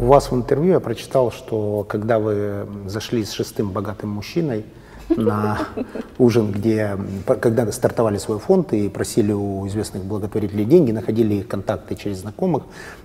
У 0.00 0.06
вас 0.06 0.30
в 0.30 0.34
интервью 0.34 0.72
я 0.72 0.80
прочитал, 0.80 1.30
что 1.30 1.84
когда 1.86 2.18
вы 2.18 2.66
зашли 2.86 3.22
с 3.22 3.32
шестым 3.32 3.70
богатым 3.70 4.08
мужчиной 4.08 4.64
на 5.10 5.58
ужин, 6.18 6.52
где, 6.52 6.96
когда 7.26 7.70
стартовали 7.70 8.16
свой 8.16 8.38
фонд 8.38 8.72
и 8.72 8.88
просили 8.88 9.32
у 9.32 9.66
известных 9.66 10.04
благотворителей 10.04 10.64
деньги, 10.64 10.90
находили 10.90 11.34
их 11.34 11.48
контакты 11.48 11.96
через 11.96 12.20
знакомых, 12.20 12.62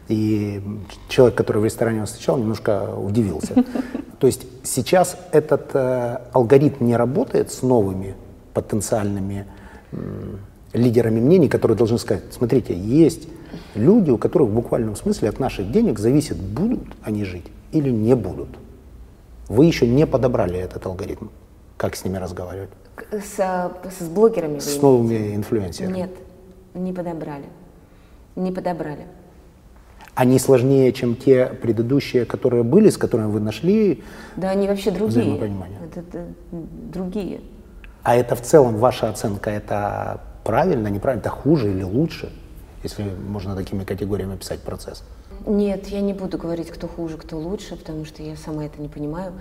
и 0.07 0.63
человек, 1.09 1.35
который 1.35 1.57
в 1.57 1.65
ресторане 1.65 1.99
вас 1.99 2.11
встречал, 2.11 2.37
немножко 2.37 2.89
удивился. 2.95 3.65
То 4.19 4.27
есть 4.27 4.45
сейчас 4.63 5.17
этот 5.33 5.71
э, 5.73 6.19
алгоритм 6.31 6.85
не 6.85 6.95
работает 6.95 7.51
с 7.51 7.61
новыми 7.61 8.15
потенциальными 8.53 9.47
лидерами 10.75 11.19
мнений, 11.19 11.49
которые 11.49 11.77
должны 11.77 11.97
сказать, 11.97 12.23
смотрите, 12.31 12.77
есть 12.77 13.27
люди, 13.73 14.11
у 14.11 14.17
которых 14.17 14.49
в 14.49 14.53
буквальном 14.53 14.95
смысле 14.95 15.29
от 15.29 15.39
наших 15.39 15.71
денег 15.71 15.99
зависит, 15.99 16.37
будут 16.37 16.83
они 17.03 17.23
жить 17.23 17.45
или 17.71 17.89
не 17.89 18.15
будут. 18.15 18.49
Вы 19.47 19.65
еще 19.65 19.87
не 19.87 20.05
подобрали 20.05 20.59
этот 20.59 20.85
алгоритм. 20.85 21.27
Как 21.77 21.95
с 21.95 22.03
ними 22.03 22.17
разговаривать? 22.17 22.69
С, 23.11 23.37
с 23.37 24.07
блогерами? 24.07 24.59
С 24.59 24.81
новыми 24.81 25.35
инфлюенсерами? 25.35 25.93
Нет, 25.93 26.11
не 26.73 26.93
подобрали. 26.93 27.45
Не 28.35 28.51
подобрали. 28.51 29.05
Они 30.15 30.39
сложнее, 30.39 30.93
чем 30.93 31.15
те 31.15 31.47
предыдущие, 31.47 32.25
которые 32.25 32.63
были, 32.63 32.89
с 32.89 32.97
которыми 32.97 33.29
вы 33.29 33.41
нашли 33.41 34.01
Да, 34.37 34.51
они 34.51 34.67
вообще 34.67 34.91
другие. 34.91 35.37
Это, 35.37 35.99
это 35.99 36.25
другие. 36.93 37.41
А 38.03 38.15
это 38.15 38.35
в 38.35 38.41
целом 38.41 38.77
ваша 38.77 39.09
оценка, 39.09 39.49
это 39.49 40.21
правильно, 40.45 40.87
неправильно, 40.87 41.19
это 41.19 41.29
хуже 41.29 41.69
или 41.71 41.83
лучше? 41.83 42.31
если 42.85 43.03
можно 43.03 43.55
такими 43.55 43.83
категориями 43.83 44.35
описать 44.35 44.61
процесс? 44.61 45.03
Нет, 45.45 45.87
я 45.87 46.01
не 46.01 46.13
буду 46.13 46.37
говорить, 46.37 46.69
кто 46.69 46.87
хуже, 46.87 47.17
кто 47.17 47.37
лучше, 47.37 47.75
потому 47.75 48.05
что 48.05 48.23
я 48.23 48.35
сама 48.35 48.65
это 48.65 48.81
не 48.81 48.87
понимаю. 48.87 49.33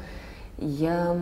Я... 0.58 1.16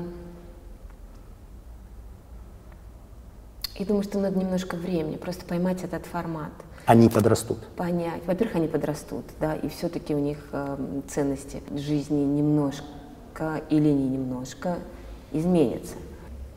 Я 3.74 3.86
думаю, 3.86 4.04
что 4.04 4.18
надо 4.18 4.38
немножко 4.38 4.76
времени, 4.76 5.16
просто 5.16 5.44
поймать 5.44 5.82
этот 5.82 6.06
формат. 6.06 6.52
Они 6.86 7.08
подрастут? 7.08 7.58
Понять. 7.76 8.22
Во-первых, 8.26 8.56
они 8.56 8.68
подрастут, 8.68 9.24
да, 9.40 9.54
и 9.54 9.68
все-таки 9.68 10.14
у 10.14 10.18
них 10.18 10.38
э, 10.52 10.76
ценности 11.08 11.62
жизни 11.74 12.22
немножко 12.22 13.62
или 13.70 13.88
не 13.88 14.08
немножко 14.10 14.78
изменятся. 15.32 15.94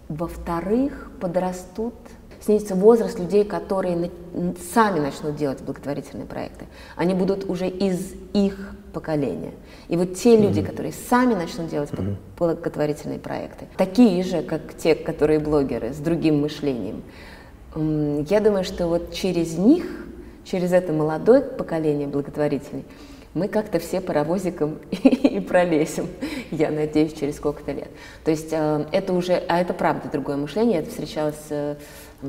Во-вторых, 0.10 1.10
подрастут 1.20 1.96
снизится 2.46 2.75
возраст 2.75 3.18
людей, 3.20 3.44
которые 3.44 4.12
сами 4.74 5.00
начнут 5.00 5.36
делать 5.36 5.62
благотворительные 5.62 6.28
проекты. 6.28 6.66
Они 6.96 7.16
будут 7.16 7.50
уже 7.50 7.68
из 7.68 8.14
их 8.34 8.75
поколения. 8.94 9.52
И 9.88 9.98
вот 9.98 10.14
те 10.14 10.38
люди, 10.38 10.60
mm-hmm. 10.60 10.66
которые 10.66 10.94
сами 11.10 11.34
начнут 11.34 11.70
делать 11.70 11.90
mm-hmm. 11.90 12.16
благотворительные 12.38 13.20
проекты, 13.20 13.68
такие 13.78 14.24
же, 14.24 14.44
как 14.44 14.75
те, 14.78 14.94
которые 14.94 15.40
блогеры, 15.40 15.92
с 15.92 15.98
другим 15.98 16.42
мышлением, 16.42 17.04
я 17.75 18.40
думаю, 18.40 18.64
что 18.64 18.88
вот 18.88 19.12
через 19.12 19.58
них, 19.58 19.86
через 20.46 20.72
это 20.72 20.94
молодое 20.94 21.42
поколение 21.42 22.08
благотворителей, 22.08 22.86
мы 23.34 23.50
как-то 23.50 23.80
все 23.80 24.00
паровозиком 24.00 24.80
и 24.92 25.40
пролезем, 25.42 26.08
я 26.52 26.72
надеюсь, 26.72 27.14
через 27.14 27.36
сколько-то 27.36 27.74
лет. 27.74 27.90
То 28.24 28.32
есть 28.32 28.48
э, 28.52 28.86
это 28.94 29.12
уже, 29.14 29.44
а 29.50 29.60
это 29.60 29.74
правда 29.74 30.10
другое 30.10 30.38
мышление, 30.38 30.80
это 30.80 30.90
встречалось 30.90 31.46
э, 31.50 31.75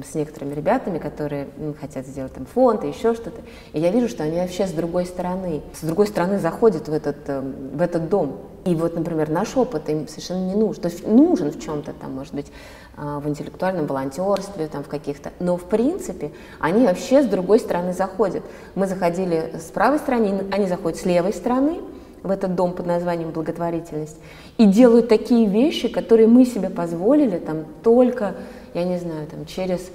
с 0.03 0.15
некоторыми 0.15 0.55
ребятами, 0.55 0.99
которые 0.99 1.49
ну, 1.57 1.75
хотят 1.79 2.07
сделать 2.07 2.33
там 2.33 2.47
фонд 2.47 2.85
и 2.85 2.89
еще 2.89 3.15
что-то. 3.15 3.41
И 3.73 3.81
я 3.81 3.91
вижу, 3.91 4.09
что 4.09 4.23
они 4.23 4.39
вообще 4.39 4.67
с 4.67 4.73
другой 4.73 5.07
стороны, 5.07 5.63
с 5.73 5.85
другой 5.85 6.07
стороны 6.07 6.39
заходят 6.39 6.89
в 6.89 6.93
этот, 6.93 7.17
э, 7.27 7.41
в 7.41 7.81
этот 7.81 8.09
дом. 8.09 8.39
И 8.65 8.75
вот, 8.75 8.97
например, 8.97 9.31
наш 9.31 9.57
опыт 9.57 9.89
им 9.89 10.09
совершенно 10.09 10.47
не 10.47 10.55
нужен. 10.55 10.83
То 10.83 10.89
есть 10.89 11.07
нужен 11.07 11.51
в 11.51 11.61
чем-то 11.61 11.93
там, 11.93 12.15
может 12.15 12.35
быть, 12.35 12.51
э, 12.97 13.21
в 13.23 13.29
интеллектуальном 13.29 13.87
волонтерстве, 13.87 14.67
там, 14.67 14.83
в 14.83 14.89
каких-то. 14.89 15.31
Но, 15.39 15.57
в 15.57 15.65
принципе, 15.65 16.33
они 16.59 16.87
вообще 16.87 17.23
с 17.23 17.27
другой 17.27 17.61
стороны 17.61 17.93
заходят. 17.93 18.43
Мы 18.75 18.87
заходили 18.87 19.53
с 19.59 19.71
правой 19.71 19.99
стороны, 19.99 20.45
они 20.51 20.67
заходят 20.67 20.99
с 20.99 21.05
левой 21.05 21.33
стороны, 21.33 21.81
в 22.27 22.31
этот 22.31 22.55
дом 22.55 22.73
под 22.73 22.87
названием 22.87 23.31
благотворительность 23.31 24.17
и 24.59 24.67
делают 24.67 25.09
такие 25.09 25.47
вещи, 25.47 25.89
которые 25.89 26.27
мы 26.27 26.45
себе 26.45 26.71
позволили 26.71 27.39
там 27.39 27.65
только 27.83 28.35
я 28.77 28.85
не 28.85 28.99
знаю, 28.99 29.27
там 29.27 29.47
через 29.47 29.91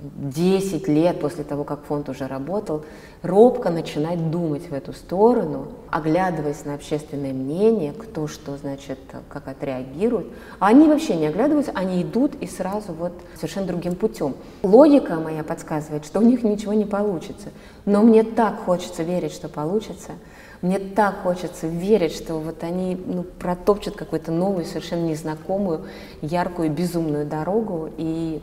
10 0.00 0.88
лет 0.88 1.20
после 1.20 1.44
того, 1.44 1.62
как 1.64 1.84
фонд 1.84 2.08
уже 2.08 2.26
работал, 2.26 2.84
робко 3.22 3.70
начинать 3.70 4.30
думать 4.30 4.68
в 4.68 4.74
эту 4.74 4.92
сторону, 4.92 5.68
оглядываясь 5.90 6.64
на 6.64 6.74
общественное 6.74 7.32
мнение, 7.32 7.92
кто 7.92 8.26
что, 8.26 8.56
значит, 8.56 8.98
как 9.28 9.46
отреагирует. 9.46 10.26
А 10.58 10.68
они 10.68 10.88
вообще 10.88 11.14
не 11.14 11.26
оглядываются, 11.26 11.72
они 11.74 12.02
идут 12.02 12.34
и 12.40 12.46
сразу 12.46 12.92
вот 12.92 13.12
совершенно 13.36 13.66
другим 13.66 13.94
путем. 13.94 14.34
Логика 14.62 15.14
моя 15.14 15.44
подсказывает, 15.44 16.04
что 16.04 16.18
у 16.18 16.22
них 16.22 16.42
ничего 16.42 16.72
не 16.72 16.84
получится. 16.84 17.50
Но 17.84 18.02
мне 18.02 18.24
так 18.24 18.58
хочется 18.64 19.04
верить, 19.04 19.32
что 19.32 19.48
получится. 19.48 20.12
Мне 20.60 20.78
так 20.80 21.22
хочется 21.22 21.68
верить, 21.68 22.12
что 22.12 22.34
вот 22.34 22.64
они 22.64 22.96
ну, 22.96 23.22
протопчут 23.22 23.94
какую-то 23.94 24.32
новую, 24.32 24.64
совершенно 24.64 25.06
незнакомую, 25.06 25.84
яркую, 26.20 26.70
безумную 26.70 27.26
дорогу, 27.26 27.90
и, 27.96 28.42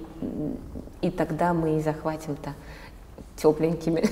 и 1.01 1.09
тогда 1.09 1.53
мы 1.53 1.77
и 1.77 1.81
захватим-то 1.81 2.53
тепленькими 3.35 4.05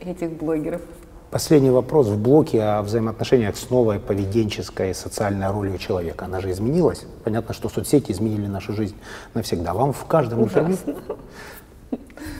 этих 0.00 0.32
блогеров. 0.32 0.82
Последний 1.30 1.70
вопрос 1.70 2.06
в 2.06 2.18
блоке 2.18 2.62
о 2.62 2.82
взаимоотношениях 2.82 3.56
с 3.56 3.68
новой 3.68 3.98
поведенческой 3.98 4.90
и 4.90 4.94
социальной 4.94 5.50
ролью 5.50 5.76
человека. 5.76 6.26
Она 6.26 6.40
же 6.40 6.50
изменилась. 6.52 7.04
Понятно, 7.24 7.52
что 7.52 7.68
соцсети 7.68 8.12
изменили 8.12 8.46
нашу 8.46 8.74
жизнь 8.74 8.94
навсегда. 9.34 9.74
Вам 9.74 9.92
в 9.92 10.04
каждом 10.04 10.44
интервью 10.44 10.76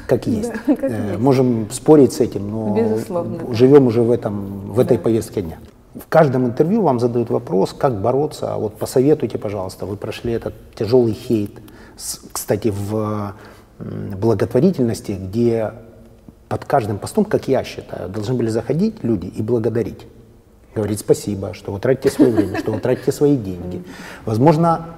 как 0.07 0.27
есть. 0.27 0.53
Да, 0.53 0.59
как 0.77 0.91
э, 0.91 1.09
есть. 1.11 1.19
Можем 1.19 1.69
спорить 1.71 2.13
с 2.13 2.21
этим, 2.21 2.51
но 2.51 2.75
Безусловно, 2.75 3.55
живем 3.55 3.83
да. 3.83 3.89
уже 3.89 4.03
в, 4.03 4.11
этом, 4.11 4.73
в 4.73 4.79
этой 4.81 4.97
да. 4.97 5.03
повестке 5.03 5.43
дня. 5.43 5.59
В 5.95 6.07
каждом 6.09 6.47
интервью 6.47 6.83
вам 6.83 7.01
задают 7.01 7.31
вопрос, 7.31 7.73
как 7.73 8.01
бороться. 8.01 8.55
А 8.55 8.59
вот 8.59 8.77
посоветуйте, 8.77 9.39
пожалуйста, 9.39 9.87
вы 9.87 9.97
прошли 9.97 10.33
этот 10.33 10.55
тяжелый 10.75 11.13
хейт. 11.13 11.53
Кстати, 12.33 12.73
в 12.75 13.35
благотворительности, 13.79 15.13
где 15.13 15.73
под 16.49 16.65
каждым 16.65 16.99
постом, 16.99 17.25
как 17.25 17.49
я 17.49 17.65
считаю, 17.65 18.09
должны 18.09 18.35
были 18.35 18.49
заходить 18.49 19.03
люди 19.03 19.27
и 19.27 19.43
благодарить. 19.43 20.07
Говорить 20.75 21.01
спасибо, 21.01 21.55
что 21.55 21.73
вы 21.73 21.81
тратите 21.81 22.11
свое 22.11 22.31
время, 22.31 22.59
что 22.59 22.73
вы 22.73 22.81
тратите 22.81 23.11
свои 23.11 23.37
деньги. 23.37 23.83
Возможно, 24.27 24.96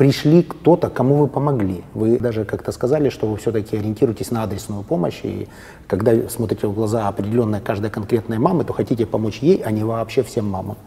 пришли 0.00 0.42
кто-то, 0.42 0.88
кому 0.88 1.16
вы 1.16 1.26
помогли. 1.26 1.84
Вы 1.92 2.18
даже 2.18 2.46
как-то 2.46 2.72
сказали, 2.72 3.10
что 3.10 3.26
вы 3.26 3.36
все-таки 3.36 3.76
ориентируетесь 3.76 4.30
на 4.30 4.42
адресную 4.42 4.82
помощь, 4.82 5.20
и 5.24 5.46
когда 5.86 6.26
смотрите 6.30 6.68
в 6.68 6.72
глаза 6.72 7.06
определенной 7.06 7.60
каждой 7.60 7.90
конкретной 7.90 8.38
мамы, 8.38 8.64
то 8.64 8.72
хотите 8.72 9.04
помочь 9.04 9.40
ей, 9.42 9.62
а 9.62 9.70
не 9.70 9.84
вообще 9.84 10.22
всем 10.22 10.48
мамам. 10.48 10.78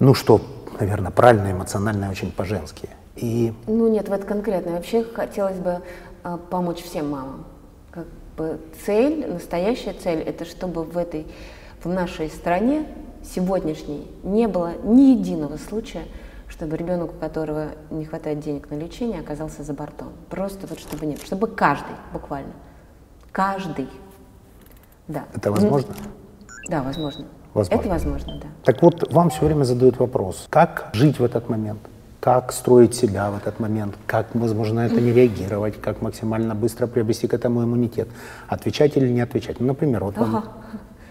Ну 0.00 0.14
что, 0.14 0.40
наверное, 0.80 1.12
правильно, 1.12 1.52
эмоционально, 1.52 2.10
очень 2.10 2.32
по-женски. 2.32 2.88
И... 3.14 3.52
Ну 3.68 3.88
нет, 3.88 4.08
вот 4.08 4.24
конкретно. 4.24 4.72
Вообще 4.72 5.04
хотелось 5.04 5.58
бы 5.58 5.78
э, 6.24 6.38
помочь 6.50 6.82
всем 6.82 7.10
мамам. 7.10 7.44
Как 7.92 8.06
бы 8.36 8.58
цель, 8.84 9.24
настоящая 9.32 9.92
цель, 9.92 10.18
это 10.18 10.46
чтобы 10.46 10.82
в 10.82 10.98
этой, 10.98 11.28
в 11.84 11.88
нашей 11.88 12.28
стране 12.28 12.86
сегодняшней 13.22 14.10
не 14.24 14.48
было 14.48 14.72
ни 14.82 15.12
единого 15.12 15.58
случая, 15.58 16.06
чтобы 16.60 16.76
ребенок, 16.76 17.12
у 17.12 17.18
которого 17.18 17.68
не 17.90 18.04
хватает 18.04 18.40
денег 18.40 18.70
на 18.70 18.74
лечение, 18.74 19.20
оказался 19.20 19.62
за 19.62 19.72
бортом. 19.72 20.08
Просто 20.28 20.66
вот 20.66 20.78
чтобы 20.78 21.06
нет, 21.06 21.18
чтобы 21.22 21.46
каждый, 21.46 21.96
буквально, 22.12 22.52
каждый. 23.32 23.88
Да. 25.08 25.24
Это 25.34 25.50
возможно? 25.50 25.94
Да, 26.68 26.82
возможно. 26.82 27.24
возможно. 27.54 27.80
Это 27.80 27.88
возможно, 27.88 28.40
да. 28.42 28.48
Так 28.62 28.82
вот, 28.82 29.10
вам 29.10 29.30
все 29.30 29.46
время 29.46 29.64
задают 29.64 29.98
вопрос, 29.98 30.48
как 30.50 30.90
жить 30.92 31.18
в 31.18 31.24
этот 31.24 31.48
момент? 31.48 31.80
Как 32.20 32.52
строить 32.52 32.94
себя 32.94 33.30
в 33.30 33.38
этот 33.38 33.58
момент? 33.58 33.94
Как, 34.06 34.26
возможно, 34.34 34.80
это 34.80 35.00
не 35.00 35.12
реагировать? 35.12 35.80
Как 35.80 36.02
максимально 36.02 36.54
быстро 36.54 36.86
приобрести 36.86 37.26
к 37.26 37.32
этому 37.32 37.64
иммунитет? 37.64 38.08
Отвечать 38.48 38.98
или 38.98 39.08
не 39.08 39.22
отвечать? 39.22 39.60
Ну, 39.60 39.66
например, 39.68 40.04
вот 40.04 40.18
вам, 40.18 40.36
ага. 40.36 40.48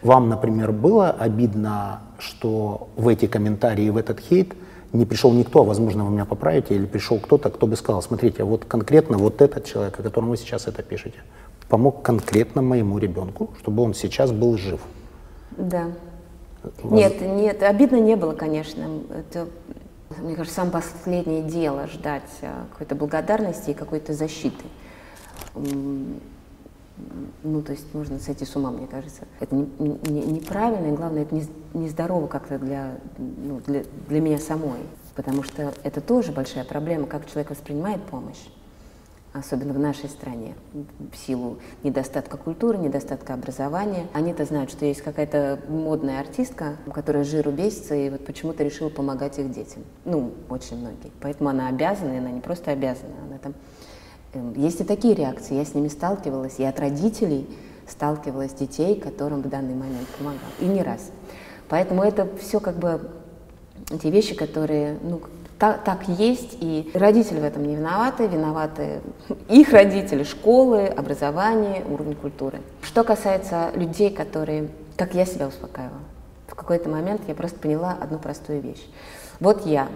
вам, 0.04 0.30
например, 0.30 0.72
было 0.72 1.10
обидно, 1.10 2.02
что 2.20 2.90
в 2.96 3.08
эти 3.08 3.26
комментарии, 3.26 3.90
в 3.90 3.98
этот 3.98 4.20
хейт– 4.20 4.54
не 4.94 5.06
пришел 5.06 5.32
никто, 5.34 5.62
а, 5.62 5.64
возможно, 5.64 6.06
вы 6.06 6.12
меня 6.12 6.26
поправите, 6.26 6.76
или 6.76 6.86
пришел 6.86 7.20
кто-то, 7.20 7.50
кто 7.50 7.68
бы 7.68 7.76
сказал, 7.76 8.02
смотрите, 8.02 8.44
вот 8.44 8.66
конкретно 8.66 9.18
вот 9.18 9.42
этот 9.42 9.66
человек, 9.66 10.00
о 10.00 10.04
котором 10.04 10.30
вы 10.30 10.38
сейчас 10.38 10.68
это 10.68 10.84
пишете, 10.84 11.20
помог 11.68 12.02
конкретно 12.02 12.62
моему 12.62 12.98
ребенку, 12.98 13.52
чтобы 13.60 13.84
он 13.84 13.94
сейчас 13.94 14.32
был 14.32 14.58
жив. 14.58 14.82
Да. 15.58 15.92
Воз... 16.84 17.00
Нет, 17.00 17.22
нет, 17.22 17.64
обидно 17.64 17.98
не 17.98 18.16
было, 18.16 18.34
конечно. 18.34 19.02
Это, 19.12 19.48
мне 20.22 20.36
кажется, 20.36 20.56
самое 20.56 20.74
последнее 20.74 21.44
дело 21.44 21.88
ждать 21.88 22.30
а, 22.42 22.66
какой-то 22.72 22.96
благодарности 22.96 23.72
и 23.72 23.74
какой-то 23.74 24.14
защиты 24.14 24.66
ну, 27.44 27.62
то 27.62 27.72
есть 27.72 27.94
нужно 27.94 28.20
сойти 28.20 28.46
с 28.46 28.56
ума, 28.56 28.72
мне 28.72 28.88
кажется. 28.88 29.24
Это 29.40 29.56
не, 29.56 29.68
не, 29.80 30.22
неправильно, 30.26 30.94
и 30.94 30.96
главное, 30.96 31.24
это 31.24 31.40
нездорово 31.74 32.24
не 32.24 32.28
как-то 32.28 32.60
для, 32.60 32.98
ну, 33.18 33.62
для, 33.66 33.84
для 34.08 34.22
меня 34.22 34.38
самой, 34.38 34.80
потому 35.16 35.44
что 35.44 35.74
это 35.84 36.02
тоже 36.02 36.32
большая 36.32 36.64
проблема, 36.64 37.08
как 37.08 37.26
человек 37.28 37.52
воспринимает 37.52 38.02
помощь, 38.04 38.48
особенно 39.34 39.74
в 39.74 39.80
нашей 39.80 40.10
стране, 40.10 40.56
в 41.12 41.16
силу 41.18 41.60
недостатка 41.84 42.38
культуры, 42.38 42.78
недостатка 42.78 43.34
образования. 43.34 44.08
Они-то 44.14 44.46
знают, 44.46 44.72
что 44.72 44.86
есть 44.86 45.02
какая-то 45.02 45.60
модная 45.68 46.20
артистка, 46.20 46.78
которая 46.94 47.24
жиру 47.24 47.52
бесится, 47.52 47.96
и 47.96 48.10
вот 48.10 48.26
почему-то 48.26 48.64
решила 48.64 48.90
помогать 48.90 49.40
их 49.40 49.52
детям. 49.52 49.84
Ну, 50.06 50.34
очень 50.50 50.78
многие. 50.78 51.12
Поэтому 51.22 51.50
она 51.50 51.68
обязана, 51.68 52.14
и 52.14 52.18
она 52.18 52.32
не 52.32 52.42
просто 52.42 52.72
обязана, 52.72 53.14
она 53.28 53.38
там 53.38 53.54
есть 54.56 54.82
и 54.82 54.84
такие 54.84 55.16
реакции, 55.16 55.56
я 55.56 55.66
с 55.66 55.74
ними 55.74 55.88
сталкивалась, 55.88 56.60
и 56.60 56.64
от 56.64 56.80
родителей 56.80 57.48
сталкивалась 57.88 58.54
детей, 58.54 59.00
которым 59.00 59.42
в 59.42 59.50
данный 59.50 59.74
момент 59.74 60.08
помогал, 60.18 60.50
и 60.60 60.66
не 60.66 60.84
раз. 60.84 61.10
Поэтому 61.68 62.04
это 62.04 62.28
все 62.40 62.60
как 62.60 62.76
бы 62.76 63.10
те 64.02 64.10
вещи, 64.10 64.36
которые, 64.36 64.98
ну, 65.02 65.22
так, 65.58 65.84
так 65.84 66.08
есть, 66.08 66.58
и 66.62 66.90
родители 66.94 67.40
в 67.40 67.44
этом 67.44 67.64
не 67.64 67.76
виноваты, 67.76 68.28
виноваты 68.28 69.02
их 69.50 69.72
родители, 69.74 70.24
школы, 70.24 70.86
образование, 70.86 71.84
уровень 71.90 72.16
культуры. 72.16 72.62
Что 72.82 73.04
касается 73.04 73.72
людей, 73.76 74.10
которые, 74.10 74.70
как 74.96 75.14
я 75.16 75.26
себя 75.26 75.48
успокаивала, 75.48 76.00
в 76.48 76.56
какой-то 76.56 76.90
момент 76.90 77.22
я 77.28 77.36
просто 77.36 77.60
поняла 77.60 77.98
одну 78.00 78.20
простую 78.20 78.62
вещь. 78.62 78.86
Вот 79.40 79.66
я, 79.66 79.90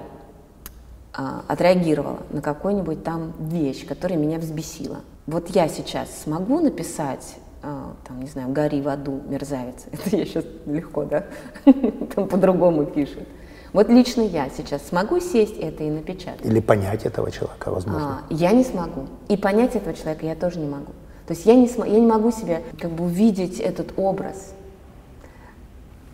отреагировала 1.14 2.20
на 2.32 2.42
какую-нибудь 2.42 3.04
там 3.04 3.34
вещь, 3.40 3.86
которая 3.86 4.18
меня 4.18 4.40
взбесила. 4.40 4.98
Вот 5.28 5.50
я 5.50 5.68
сейчас 5.68 6.10
смогу 6.24 6.60
написать, 6.60 7.36
а, 7.62 7.94
там, 8.08 8.22
не 8.22 8.28
знаю, 8.30 8.50
«Гори 8.52 8.82
в 8.82 8.88
аду, 8.90 9.22
мерзавец». 9.28 9.86
Это 9.92 10.18
я 10.18 10.26
сейчас 10.26 10.46
легко, 10.66 11.06
да? 11.06 11.26
Там 12.16 12.28
по-другому 12.28 12.86
пишет. 12.86 13.28
Вот 13.72 13.90
лично 13.90 14.22
я 14.22 14.50
сейчас 14.56 14.86
смогу 14.88 15.20
сесть 15.20 15.58
это 15.58 15.84
и 15.84 15.90
напечатать. 15.90 16.46
Или 16.46 16.60
понять 16.60 17.06
этого 17.06 17.32
человека, 17.32 17.72
возможно. 17.72 18.20
А, 18.30 18.34
я 18.34 18.52
не 18.52 18.64
смогу. 18.64 19.08
И 19.30 19.38
понять 19.38 19.76
этого 19.76 19.96
человека 19.96 20.26
я 20.28 20.36
тоже 20.36 20.60
не 20.60 20.68
могу. 20.68 20.92
То 21.26 21.34
есть 21.34 21.46
я 21.46 21.56
не, 21.56 21.68
см- 21.68 21.92
я 21.92 22.00
не 22.00 22.06
могу 22.06 22.32
себе 22.32 22.62
как 22.80 22.92
бы 22.92 23.06
увидеть 23.06 23.60
этот 23.60 23.98
образ. 23.98 24.54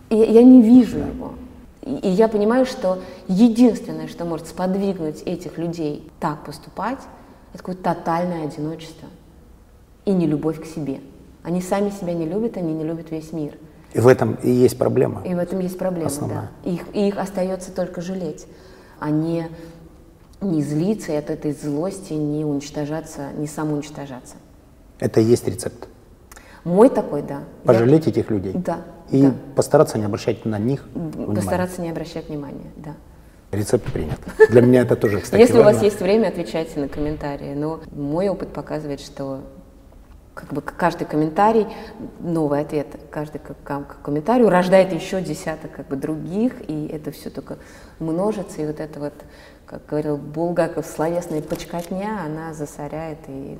И 0.09 0.15
я 0.15 0.41
не 0.43 0.61
вижу 0.61 0.99
его. 0.99 1.33
И 1.81 2.09
я 2.09 2.27
понимаю, 2.27 2.65
что 2.65 2.99
единственное, 3.27 4.07
что 4.07 4.25
может 4.25 4.47
сподвигнуть 4.47 5.21
этих 5.23 5.57
людей 5.57 6.09
так 6.19 6.43
поступать, 6.43 6.99
это 7.53 7.59
какое-то 7.59 7.83
тотальное 7.83 8.45
одиночество 8.45 9.07
и 10.05 10.11
не 10.11 10.27
любовь 10.27 10.61
к 10.61 10.65
себе. 10.65 10.99
Они 11.43 11.61
сами 11.61 11.89
себя 11.89 12.13
не 12.13 12.25
любят, 12.25 12.57
они 12.57 12.73
не 12.73 12.83
любят 12.83 13.11
весь 13.11 13.31
мир. 13.31 13.53
И 13.93 13.99
в 13.99 14.07
этом 14.07 14.35
и 14.43 14.49
есть 14.49 14.77
проблема. 14.77 15.21
И 15.25 15.33
в 15.33 15.37
этом 15.37 15.59
есть 15.59 15.77
проблема, 15.77 16.07
Основная. 16.07 16.51
да. 16.63 16.69
Их, 16.69 16.81
и 16.93 17.07
их 17.07 17.17
остается 17.17 17.71
только 17.71 18.01
жалеть, 18.01 18.45
а 18.99 19.09
не, 19.09 19.47
не 20.41 20.61
злиться 20.61 21.13
и 21.13 21.15
от 21.15 21.29
этой 21.29 21.53
злости 21.53 22.13
не 22.13 22.45
уничтожаться, 22.45 23.31
не 23.37 23.47
самоуничтожаться. 23.47 24.35
Это 24.99 25.21
и 25.21 25.23
есть 25.23 25.47
рецепт. 25.47 25.87
Мой 26.63 26.89
такой, 26.89 27.21
да. 27.21 27.43
Пожалеть 27.63 28.05
Я... 28.05 28.11
этих 28.11 28.29
людей. 28.29 28.53
Да. 28.53 28.81
И 29.11 29.23
да. 29.23 29.33
постараться 29.55 29.97
не 29.97 30.05
обращать 30.05 30.45
на 30.45 30.59
них 30.59 30.85
внимания. 30.93 31.35
Постараться 31.35 31.81
не 31.81 31.89
обращать 31.89 32.29
внимания, 32.29 32.71
да. 32.77 32.95
Рецепт 33.51 33.91
принят. 33.91 34.19
Для 34.49 34.61
меня 34.61 34.81
это 34.81 34.95
тоже, 34.95 35.21
кстати, 35.21 35.41
Если 35.41 35.57
у 35.57 35.63
вас 35.63 35.81
есть 35.81 35.99
время, 36.01 36.27
отвечайте 36.27 36.79
на 36.79 36.87
комментарии. 36.87 37.53
Но 37.55 37.79
мой 37.91 38.29
опыт 38.29 38.53
показывает, 38.53 38.99
что 38.99 39.41
как 40.35 40.53
бы 40.53 40.61
каждый 40.61 41.05
комментарий, 41.05 41.67
новый 42.19 42.61
ответ, 42.61 42.87
каждый 43.09 43.41
комментарий 44.03 44.47
рождает 44.47 44.93
еще 44.93 45.21
десяток 45.21 45.71
как 45.71 45.87
бы 45.87 45.95
других, 45.95 46.53
и 46.69 46.87
это 46.87 47.11
все 47.11 47.29
только 47.29 47.57
множится, 47.97 48.61
и 48.61 48.65
вот 48.65 48.79
это 48.79 48.99
вот, 48.99 49.13
как 49.65 49.85
говорил 49.85 50.15
Булгаков, 50.15 50.85
словесная 50.85 51.41
почкотня, 51.41 52.21
она 52.23 52.53
засоряет 52.53 53.17
и 53.27 53.57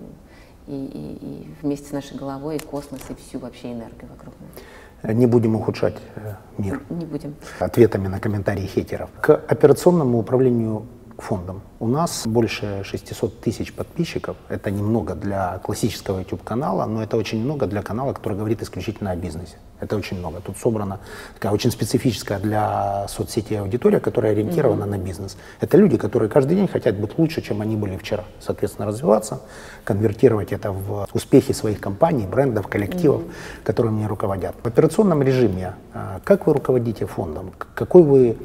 и, 0.69 0.85
и, 0.85 1.25
и 1.25 1.53
вместе 1.62 1.89
с 1.89 1.91
нашей 1.91 2.15
головой, 2.15 2.57
и 2.57 2.59
космос, 2.59 3.01
и 3.09 3.15
всю 3.15 3.39
вообще 3.39 3.71
энергию 3.71 4.09
вокруг 4.09 4.35
нас. 4.39 4.63
Не 5.03 5.27
будем 5.27 5.55
ухудшать 5.55 5.95
э, 6.15 6.33
мир. 6.57 6.81
Не 6.89 7.05
будем. 7.05 7.35
Ответами 7.59 8.07
на 8.07 8.19
комментарии 8.19 8.65
хейтеров. 8.65 9.09
К 9.21 9.33
операционному 9.35 10.19
управлению 10.19 10.85
к 11.15 11.21
фондам. 11.21 11.62
У 11.79 11.88
нас 11.88 12.27
больше 12.27 12.81
600 12.83 13.41
тысяч 13.41 13.73
подписчиков. 13.73 14.38
Это 14.49 14.71
немного 14.71 15.15
для 15.15 15.59
классического 15.59 16.19
YouTube-канала, 16.19 16.85
но 16.85 17.03
это 17.03 17.17
очень 17.17 17.43
много 17.43 17.67
для 17.67 17.81
канала, 17.81 18.13
который 18.13 18.38
говорит 18.38 18.62
исключительно 18.62 19.12
о 19.12 19.15
бизнесе. 19.15 19.57
Это 19.80 19.96
очень 19.96 20.18
много. 20.20 20.42
Тут 20.42 20.58
собрана 20.58 21.00
такая 21.34 21.52
очень 21.52 21.72
специфическая 21.72 22.39
для 22.39 23.08
соцсети 23.08 23.54
аудитория, 23.54 24.00
которая 24.00 24.34
ориентирована 24.34 24.84
mm-hmm. 24.84 24.98
на 24.98 24.98
бизнес. 24.98 25.38
Это 25.62 25.78
люди, 25.78 25.98
которые 25.98 26.30
каждый 26.30 26.56
день 26.56 26.68
хотят 26.68 26.96
быть 26.96 27.18
лучше, 27.18 27.42
чем 27.42 27.62
они 27.62 27.76
были 27.76 27.98
вчера. 27.98 28.24
Соответственно, 28.39 28.88
развиваться, 28.88 29.42
конвертировать 29.84 30.52
это 30.52 30.72
в 30.72 31.08
успехи 31.13 31.54
своих 31.54 31.80
компаний, 31.80 32.28
брендов, 32.28 32.68
коллективов, 32.68 33.22
mm-hmm. 33.22 33.63
которыми 33.63 34.00
они 34.00 34.08
руководят. 34.08 34.56
В 34.63 34.68
операционном 34.68 35.24
режиме, 35.24 35.74
а, 35.94 36.20
как 36.24 36.48
вы 36.48 36.54
руководите 36.54 37.06
фондом? 37.06 37.52
Какой 37.76 38.04
вы 38.04 38.38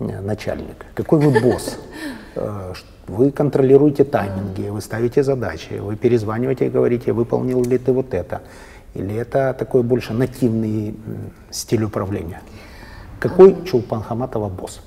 э, 0.00 0.20
начальник? 0.20 0.86
Какой 0.94 1.20
вы 1.20 1.40
босс? 1.40 1.78
Э, 2.36 2.72
вы 3.06 3.30
контролируете 3.30 4.04
тайминги, 4.04 4.68
вы 4.68 4.80
ставите 4.80 5.22
задачи, 5.22 5.74
вы 5.74 5.96
перезваниваете 5.96 6.66
и 6.66 6.70
говорите, 6.70 7.12
выполнил 7.12 7.62
ли 7.62 7.78
ты 7.78 7.92
вот 7.92 8.14
это. 8.14 8.42
Или 8.94 9.14
это 9.14 9.54
такой 9.58 9.82
больше 9.82 10.12
нативный 10.12 10.96
стиль 11.50 11.84
управления? 11.84 12.42
Какой 13.18 13.52
а... 13.52 13.64
Чулпан 13.64 14.02
Хаматова 14.02 14.48
босс? 14.48 14.80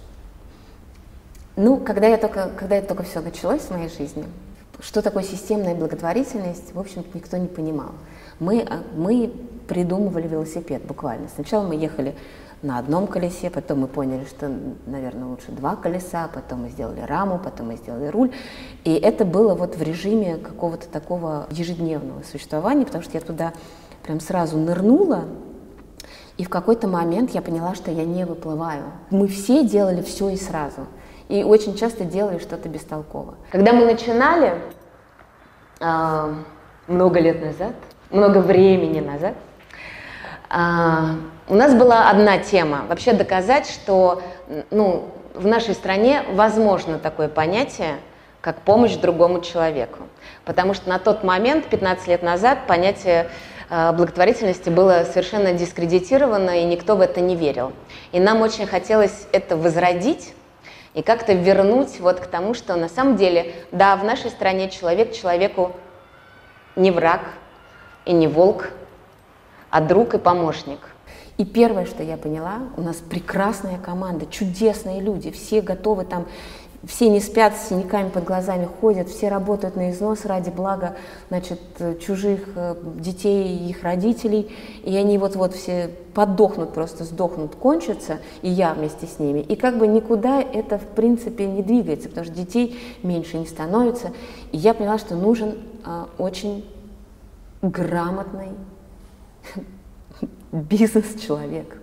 Ну, 1.55 1.77
когда 1.77 2.07
я 2.07 2.17
только, 2.17 2.49
когда 2.57 2.75
это 2.75 2.89
только 2.89 3.03
все 3.03 3.19
началось 3.19 3.61
в 3.61 3.71
моей 3.71 3.89
жизни, 3.89 4.25
что 4.79 5.01
такое 5.01 5.23
системная 5.23 5.75
благотворительность, 5.75 6.73
в 6.73 6.79
общем-то, 6.79 7.09
никто 7.17 7.37
не 7.37 7.47
понимал. 7.47 7.91
Мы, 8.39 8.61
а, 8.61 8.83
мы 8.95 9.33
придумывали 9.67 10.27
велосипед 10.27 10.83
буквально. 10.83 11.27
Сначала 11.33 11.65
мы 11.65 11.75
ехали 11.75 12.15
на 12.61 12.79
одном 12.79 13.07
колесе, 13.07 13.49
потом 13.49 13.81
мы 13.81 13.87
поняли, 13.87 14.25
что, 14.25 14.51
наверное, 14.85 15.25
лучше 15.25 15.51
два 15.51 15.75
колеса, 15.75 16.29
потом 16.33 16.63
мы 16.63 16.69
сделали 16.69 17.01
раму, 17.01 17.39
потом 17.39 17.67
мы 17.67 17.77
сделали 17.77 18.07
руль. 18.07 18.31
И 18.83 18.93
это 18.93 19.25
было 19.25 19.53
вот 19.55 19.75
в 19.75 19.81
режиме 19.81 20.37
какого-то 20.37 20.87
такого 20.87 21.47
ежедневного 21.51 22.23
существования, 22.23 22.85
потому 22.85 23.03
что 23.03 23.17
я 23.17 23.21
туда 23.21 23.53
прям 24.07 24.21
сразу 24.21 24.57
нырнула, 24.57 25.25
и 26.37 26.45
в 26.45 26.49
какой-то 26.49 26.87
момент 26.87 27.31
я 27.31 27.41
поняла, 27.41 27.75
что 27.75 27.91
я 27.91 28.05
не 28.05 28.25
выплываю. 28.25 28.85
Мы 29.09 29.27
все 29.27 29.65
делали 29.65 30.01
все 30.01 30.29
и 30.29 30.37
сразу. 30.37 30.87
И 31.27 31.43
очень 31.43 31.75
часто 31.75 32.05
делали 32.05 32.39
что-то 32.39 32.69
бестолково. 32.69 33.35
Когда 33.51 33.73
мы 33.73 33.83
начинали, 33.85 34.61
э, 35.81 36.33
много 36.87 37.19
лет 37.19 37.43
назад, 37.43 37.73
много 38.09 38.37
времени 38.37 39.01
назад, 39.01 39.33
э, 40.51 40.55
у 41.49 41.55
нас 41.55 41.73
была 41.73 42.09
одна 42.09 42.37
тема. 42.37 42.85
Вообще 42.87 43.11
доказать, 43.11 43.67
что 43.67 44.21
ну, 44.71 45.09
в 45.33 45.45
нашей 45.45 45.73
стране 45.73 46.23
возможно 46.31 46.97
такое 46.97 47.27
понятие, 47.27 47.95
как 48.39 48.61
помощь 48.61 48.95
другому 48.95 49.41
человеку. 49.41 50.03
Потому 50.45 50.73
что 50.73 50.87
на 50.87 50.99
тот 50.99 51.25
момент, 51.25 51.65
15 51.65 52.07
лет 52.07 52.23
назад, 52.23 52.59
понятие 52.67 53.29
благотворительности 53.69 54.69
было 54.69 55.05
совершенно 55.05 55.53
дискредитировано, 55.53 56.61
и 56.61 56.65
никто 56.65 56.95
в 56.95 57.01
это 57.01 57.21
не 57.21 57.35
верил. 57.35 57.73
И 58.11 58.19
нам 58.19 58.41
очень 58.41 58.65
хотелось 58.65 59.27
это 59.31 59.57
возродить 59.57 60.33
и 60.93 61.01
как-то 61.01 61.33
вернуть 61.33 61.99
вот 61.99 62.19
к 62.19 62.27
тому, 62.27 62.53
что 62.53 62.75
на 62.75 62.89
самом 62.89 63.17
деле, 63.17 63.53
да, 63.71 63.95
в 63.95 64.03
нашей 64.03 64.31
стране 64.31 64.69
человек 64.69 65.13
человеку 65.13 65.75
не 66.75 66.91
враг 66.91 67.21
и 68.05 68.13
не 68.13 68.27
волк, 68.27 68.69
а 69.69 69.81
друг 69.81 70.13
и 70.13 70.17
помощник. 70.17 70.79
И 71.37 71.45
первое, 71.45 71.85
что 71.85 72.01
я 72.01 72.17
поняла, 72.17 72.61
у 72.77 72.81
нас 72.81 72.95
прекрасная 72.97 73.77
команда, 73.77 74.25
чудесные 74.25 75.01
люди, 75.01 75.29
все 75.29 75.61
готовы 75.61 76.03
там 76.03 76.25
все 76.87 77.09
не 77.09 77.19
спят 77.19 77.55
с 77.55 77.69
синяками 77.69 78.09
под 78.09 78.23
глазами, 78.23 78.67
ходят, 78.79 79.09
все 79.09 79.27
работают 79.27 79.75
на 79.75 79.91
износ 79.91 80.25
ради 80.25 80.49
блага 80.49 80.95
значит, 81.27 81.59
чужих 81.99 82.47
э, 82.55 82.75
детей 82.95 83.57
и 83.57 83.69
их 83.69 83.83
родителей, 83.83 84.55
и 84.83 84.95
они 84.95 85.17
вот-вот 85.17 85.53
все 85.53 85.89
подохнут, 86.13 86.73
просто 86.73 87.03
сдохнут, 87.03 87.55
кончатся, 87.55 88.19
и 88.41 88.49
я 88.49 88.73
вместе 88.73 89.05
с 89.05 89.19
ними. 89.19 89.39
И 89.39 89.55
как 89.55 89.77
бы 89.77 89.85
никуда 89.85 90.41
это, 90.41 90.77
в 90.77 90.85
принципе, 90.87 91.45
не 91.45 91.61
двигается, 91.61 92.09
потому 92.09 92.25
что 92.25 92.33
детей 92.33 92.79
меньше 93.03 93.37
не 93.37 93.45
становится. 93.45 94.13
И 94.51 94.57
я 94.57 94.73
поняла, 94.73 94.97
что 94.97 95.15
нужен 95.15 95.59
а, 95.83 96.07
очень 96.17 96.65
грамотный 97.61 98.49
бизнес-человек. 100.51 101.77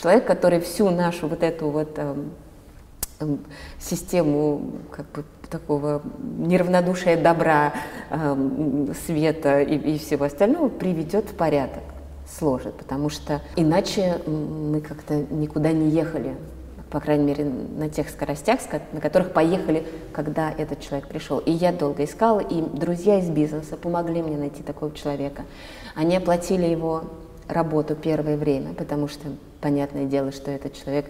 Человек, 0.00 0.24
который 0.24 0.60
всю 0.60 0.88
нашу 0.88 1.28
вот 1.28 1.42
эту 1.42 1.68
вот 1.68 1.98
эм, 3.20 3.40
систему 3.78 4.72
как 4.90 5.10
бы 5.12 5.24
такого 5.50 6.02
неравнодушия 6.38 7.20
добра, 7.20 7.72
э, 8.10 8.86
света 9.06 9.60
и, 9.60 9.76
и 9.76 9.98
всего 9.98 10.24
остального 10.24 10.68
приведет 10.68 11.30
в 11.30 11.34
порядок, 11.34 11.82
сложит, 12.26 12.74
потому 12.74 13.08
что 13.08 13.42
иначе 13.56 14.20
мы 14.26 14.80
как-то 14.80 15.14
никуда 15.14 15.72
не 15.72 15.90
ехали, 15.90 16.36
по 16.90 17.00
крайней 17.00 17.24
мере, 17.24 17.44
на 17.44 17.88
тех 17.88 18.08
скоростях, 18.08 18.60
на 18.92 19.00
которых 19.00 19.32
поехали, 19.32 19.86
когда 20.12 20.50
этот 20.50 20.80
человек 20.80 21.08
пришел. 21.08 21.38
И 21.38 21.52
я 21.52 21.72
долго 21.72 22.04
искала, 22.04 22.40
и 22.40 22.60
друзья 22.62 23.18
из 23.18 23.28
бизнеса 23.28 23.76
помогли 23.76 24.22
мне 24.22 24.36
найти 24.36 24.62
такого 24.62 24.92
человека. 24.92 25.44
Они 25.94 26.16
оплатили 26.16 26.66
его 26.66 27.04
работу 27.46 27.94
первое 27.94 28.36
время, 28.36 28.74
потому 28.74 29.08
что, 29.08 29.28
понятное 29.60 30.04
дело, 30.04 30.32
что 30.32 30.50
этот 30.50 30.74
человек 30.74 31.06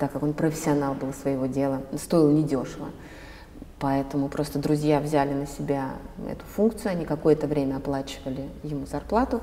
так 0.00 0.10
как 0.12 0.22
он 0.22 0.32
профессионал 0.32 0.94
был 0.94 1.12
своего 1.12 1.46
дела, 1.46 1.82
стоил 1.96 2.30
недешево. 2.30 2.86
Поэтому 3.78 4.28
просто 4.28 4.58
друзья 4.58 4.98
взяли 4.98 5.32
на 5.32 5.46
себя 5.46 5.90
эту 6.28 6.44
функцию, 6.56 6.92
они 6.92 7.04
какое-то 7.04 7.46
время 7.46 7.76
оплачивали 7.76 8.48
ему 8.62 8.86
зарплату. 8.86 9.42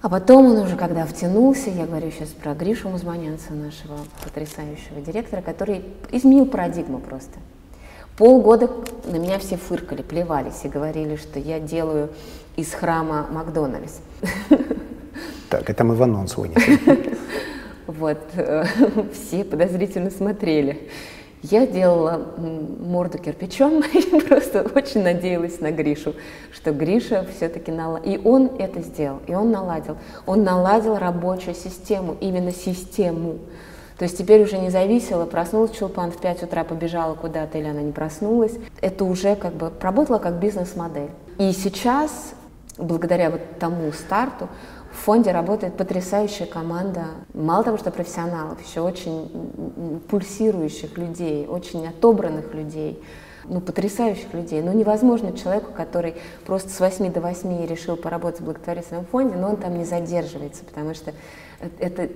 А 0.00 0.08
потом 0.08 0.46
он 0.46 0.58
уже, 0.58 0.76
когда 0.76 1.04
втянулся, 1.04 1.70
я 1.70 1.86
говорю 1.86 2.10
сейчас 2.10 2.28
про 2.28 2.54
Гришу 2.54 2.88
Музманянца, 2.88 3.52
нашего 3.52 3.98
потрясающего 4.24 5.00
директора, 5.00 5.42
который 5.42 5.84
изменил 6.10 6.46
парадигму 6.46 6.98
просто. 6.98 7.38
Полгода 8.16 8.70
на 9.04 9.16
меня 9.16 9.38
все 9.38 9.56
фыркали, 9.56 10.02
плевались 10.02 10.64
и 10.64 10.68
говорили, 10.68 11.16
что 11.16 11.38
я 11.38 11.60
делаю 11.60 12.10
из 12.56 12.72
храма 12.72 13.26
Макдональдс. 13.30 13.98
Так, 15.50 15.70
это 15.70 15.82
мы 15.82 15.94
в 15.94 16.02
анонс 16.02 16.36
вынесли. 16.36 17.16
Вот, 17.88 18.18
э, 18.34 18.64
все 19.14 19.44
подозрительно 19.44 20.10
смотрели. 20.10 20.90
Я 21.42 21.66
делала 21.66 22.20
морду 22.36 23.16
кирпичом 23.16 23.82
и 23.94 24.20
просто 24.20 24.62
очень 24.74 25.02
надеялась 25.02 25.60
на 25.60 25.70
Гришу, 25.70 26.14
что 26.52 26.72
Гриша 26.72 27.26
все-таки 27.34 27.72
наладил. 27.72 28.12
И 28.12 28.20
он 28.22 28.50
это 28.58 28.82
сделал, 28.82 29.20
и 29.26 29.34
он 29.34 29.50
наладил. 29.50 29.96
Он 30.26 30.44
наладил 30.44 30.98
рабочую 30.98 31.54
систему, 31.54 32.14
именно 32.20 32.52
систему. 32.52 33.38
То 33.96 34.04
есть 34.04 34.18
теперь 34.18 34.42
уже 34.42 34.58
не 34.58 34.68
зависело, 34.68 35.24
проснулась 35.24 35.70
Чулпан 35.70 36.12
в 36.12 36.20
5 36.20 36.42
утра, 36.42 36.64
побежала 36.64 37.14
куда-то 37.14 37.56
или 37.56 37.68
она 37.68 37.80
не 37.80 37.92
проснулась. 37.92 38.52
Это 38.82 39.04
уже 39.04 39.34
как 39.34 39.54
бы 39.54 39.72
работало 39.80 40.18
как 40.18 40.34
бизнес-модель. 40.34 41.10
И 41.38 41.52
сейчас, 41.52 42.34
благодаря 42.76 43.30
вот 43.30 43.40
тому 43.58 43.90
старту, 43.92 44.48
в 44.98 45.00
фонде 45.00 45.30
работает 45.30 45.76
потрясающая 45.76 46.46
команда, 46.46 47.04
мало 47.32 47.62
того, 47.62 47.78
что 47.78 47.90
профессионалов, 47.90 48.58
еще 48.66 48.80
очень 48.80 50.02
пульсирующих 50.10 50.98
людей, 50.98 51.46
очень 51.46 51.86
отобранных 51.86 52.52
людей, 52.52 53.00
ну, 53.44 53.60
потрясающих 53.60 54.34
людей. 54.34 54.60
Ну, 54.60 54.72
невозможно 54.72 55.32
человеку, 55.32 55.72
который 55.72 56.16
просто 56.44 56.70
с 56.70 56.80
8 56.80 57.12
до 57.12 57.20
8 57.20 57.66
решил 57.66 57.96
поработать 57.96 58.40
в 58.40 58.44
благотворительном 58.44 59.06
фонде, 59.06 59.36
но 59.36 59.50
он 59.50 59.56
там 59.56 59.78
не 59.78 59.84
задерживается, 59.84 60.64
потому 60.64 60.94
что 60.94 61.12
это, 61.78 62.08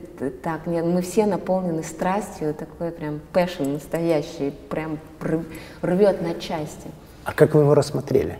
так, 0.42 0.66
нет, 0.66 0.84
мы 0.84 1.02
все 1.02 1.24
наполнены 1.26 1.84
страстью, 1.84 2.52
такой 2.52 2.90
прям 2.90 3.20
passion 3.32 3.74
настоящий, 3.74 4.50
прям 4.68 4.98
рвет 5.82 6.20
на 6.20 6.34
части. 6.34 6.90
А 7.24 7.32
как 7.32 7.54
вы 7.54 7.62
его 7.62 7.74
рассмотрели? 7.74 8.38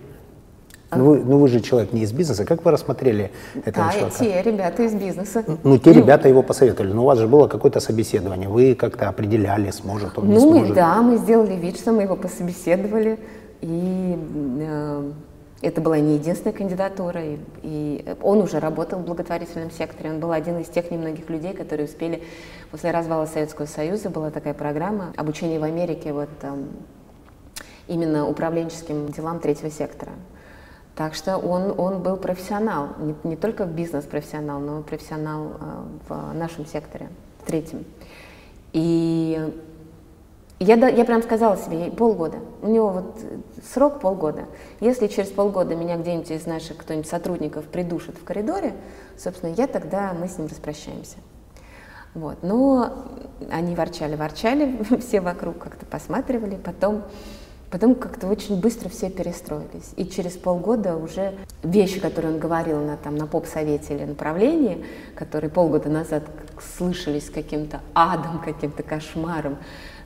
Ну 0.96 1.05
вы, 1.07 1.18
ну 1.24 1.38
вы 1.38 1.48
же 1.48 1.61
человек 1.61 1.92
не 1.92 2.02
из 2.02 2.12
бизнеса, 2.12 2.44
как 2.44 2.64
вы 2.64 2.70
рассмотрели 2.70 3.31
этого 3.64 3.87
да, 3.87 3.92
человека? 3.92 4.16
те 4.18 4.42
ребята 4.42 4.83
из 4.83 4.94
бизнеса. 4.94 5.44
Ну, 5.62 5.78
те 5.78 5.90
ну, 5.90 5.96
ребята 5.96 6.28
его 6.28 6.42
посоветовали, 6.42 6.92
но 6.92 7.02
у 7.02 7.07
вас 7.07 7.18
же 7.18 7.26
было 7.26 7.48
какое-то 7.48 7.81
собеседование, 7.81 8.48
вы 8.48 8.74
как-то 8.74 9.09
определяли, 9.09 9.70
сможет 9.70 10.18
он, 10.18 10.26
ну, 10.26 10.33
не 10.33 10.40
сможет? 10.40 10.68
Ну, 10.68 10.74
да, 10.74 11.00
мы 11.02 11.16
сделали 11.16 11.55
вид, 11.55 11.78
что 11.78 11.92
мы 11.92 12.02
его 12.02 12.16
пособеседовали, 12.16 13.18
и 13.61 14.18
э, 14.61 15.11
это 15.62 15.81
была 15.81 15.98
не 15.98 16.14
единственная 16.14 16.52
кандидатура, 16.52 17.22
и, 17.22 17.38
и 17.62 18.05
он 18.20 18.42
уже 18.42 18.59
работал 18.59 18.98
в 18.98 19.05
благотворительном 19.05 19.70
секторе, 19.70 20.11
он 20.11 20.20
был 20.20 20.33
один 20.33 20.59
из 20.59 20.68
тех 20.68 20.90
немногих 20.90 21.31
людей, 21.31 21.55
которые 21.55 21.87
успели, 21.87 22.22
после 22.70 22.90
развала 22.90 23.26
Советского 23.26 23.66
Союза 23.66 24.11
была 24.11 24.31
такая 24.31 24.55
программа 24.55 25.12
обучения 25.16 25.59
в 25.59 25.64
Америке 25.64 26.12
вот 26.12 26.28
э, 26.42 26.48
именно 27.88 28.28
управленческим 28.28 29.09
делам 29.09 29.40
третьего 29.40 29.70
сектора. 29.70 30.12
Так 30.94 31.14
что 31.14 31.38
он, 31.38 31.78
он 31.78 32.02
был 32.02 32.16
профессионал, 32.16 32.90
не, 32.98 33.14
не 33.24 33.37
только 33.37 33.64
бизнес-профессионал, 33.64 34.61
но 34.61 34.83
профессионал 34.83 35.52
э, 35.59 35.83
в 36.09 36.35
нашем 36.35 36.66
секторе, 36.66 37.09
в 37.42 37.46
третьем. 37.46 37.85
И, 38.72 39.52
Я, 40.61 40.74
я 40.88 41.05
прям 41.05 41.22
сказала 41.22 41.57
себе, 41.57 41.90
полгода. 41.90 42.38
У 42.62 42.68
него 42.68 42.90
вот 42.90 43.18
срок 43.72 44.00
полгода. 44.00 44.44
Если 44.81 45.09
через 45.09 45.31
полгода 45.31 45.74
меня 45.74 45.96
где-нибудь 45.96 46.31
из 46.31 46.46
наших 46.46 46.76
кто-нибудь 46.76 47.09
сотрудников 47.09 47.64
придушит 47.64 48.16
в 48.16 48.24
коридоре, 48.24 48.74
собственно, 49.18 49.52
я 49.55 49.66
тогда, 49.66 50.12
мы 50.12 50.28
с 50.28 50.38
ним 50.38 50.46
распрощаемся. 50.46 51.16
Вот. 52.14 52.42
Но 52.42 52.92
они 53.50 53.74
ворчали, 53.74 54.14
ворчали, 54.14 54.78
все 55.00 55.20
вокруг 55.20 55.59
как-то 55.59 55.85
посматривали, 55.87 56.57
потом, 56.57 57.02
потом 57.72 57.94
как-то 57.94 58.26
очень 58.26 58.61
быстро 58.61 58.90
все 58.90 59.08
перестроились. 59.08 59.92
И 59.96 60.04
через 60.04 60.32
полгода 60.32 60.94
уже 60.94 61.32
вещи, 61.62 62.00
которые 62.00 62.35
он 62.35 62.38
говорил 62.38 62.78
на, 62.85 62.98
там, 62.98 63.16
на 63.16 63.26
поп-совете 63.26 63.94
или 63.94 64.04
направлении, 64.04 64.85
которые 65.14 65.50
полгода 65.50 65.88
назад 65.88 66.22
слышались 66.76 67.30
каким-то 67.30 67.80
адом, 67.94 68.40
каким-то 68.44 68.82
кошмаром, 68.82 69.56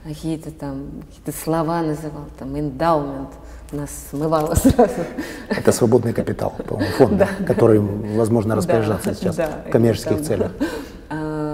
какие-то 0.04 0.52
там 0.52 1.02
какие 1.08 1.34
слова 1.34 1.82
называл, 1.82 2.26
там, 2.38 2.56
эндаумент, 2.56 3.30
нас 3.72 3.90
смывало 4.10 4.54
сразу. 4.54 5.04
Это 5.48 5.72
свободный 5.72 6.12
капитал, 6.12 6.54
по-моему, 6.68 6.92
фонда, 6.92 7.28
который 7.48 7.80
возможно 7.80 8.54
распоряжаться 8.54 9.10
Да, 9.10 9.14
сейчас 9.16 9.34
да, 9.34 9.50
в 9.66 9.70
коммерческих 9.72 10.18
там, 10.18 10.24
целях. 10.24 10.52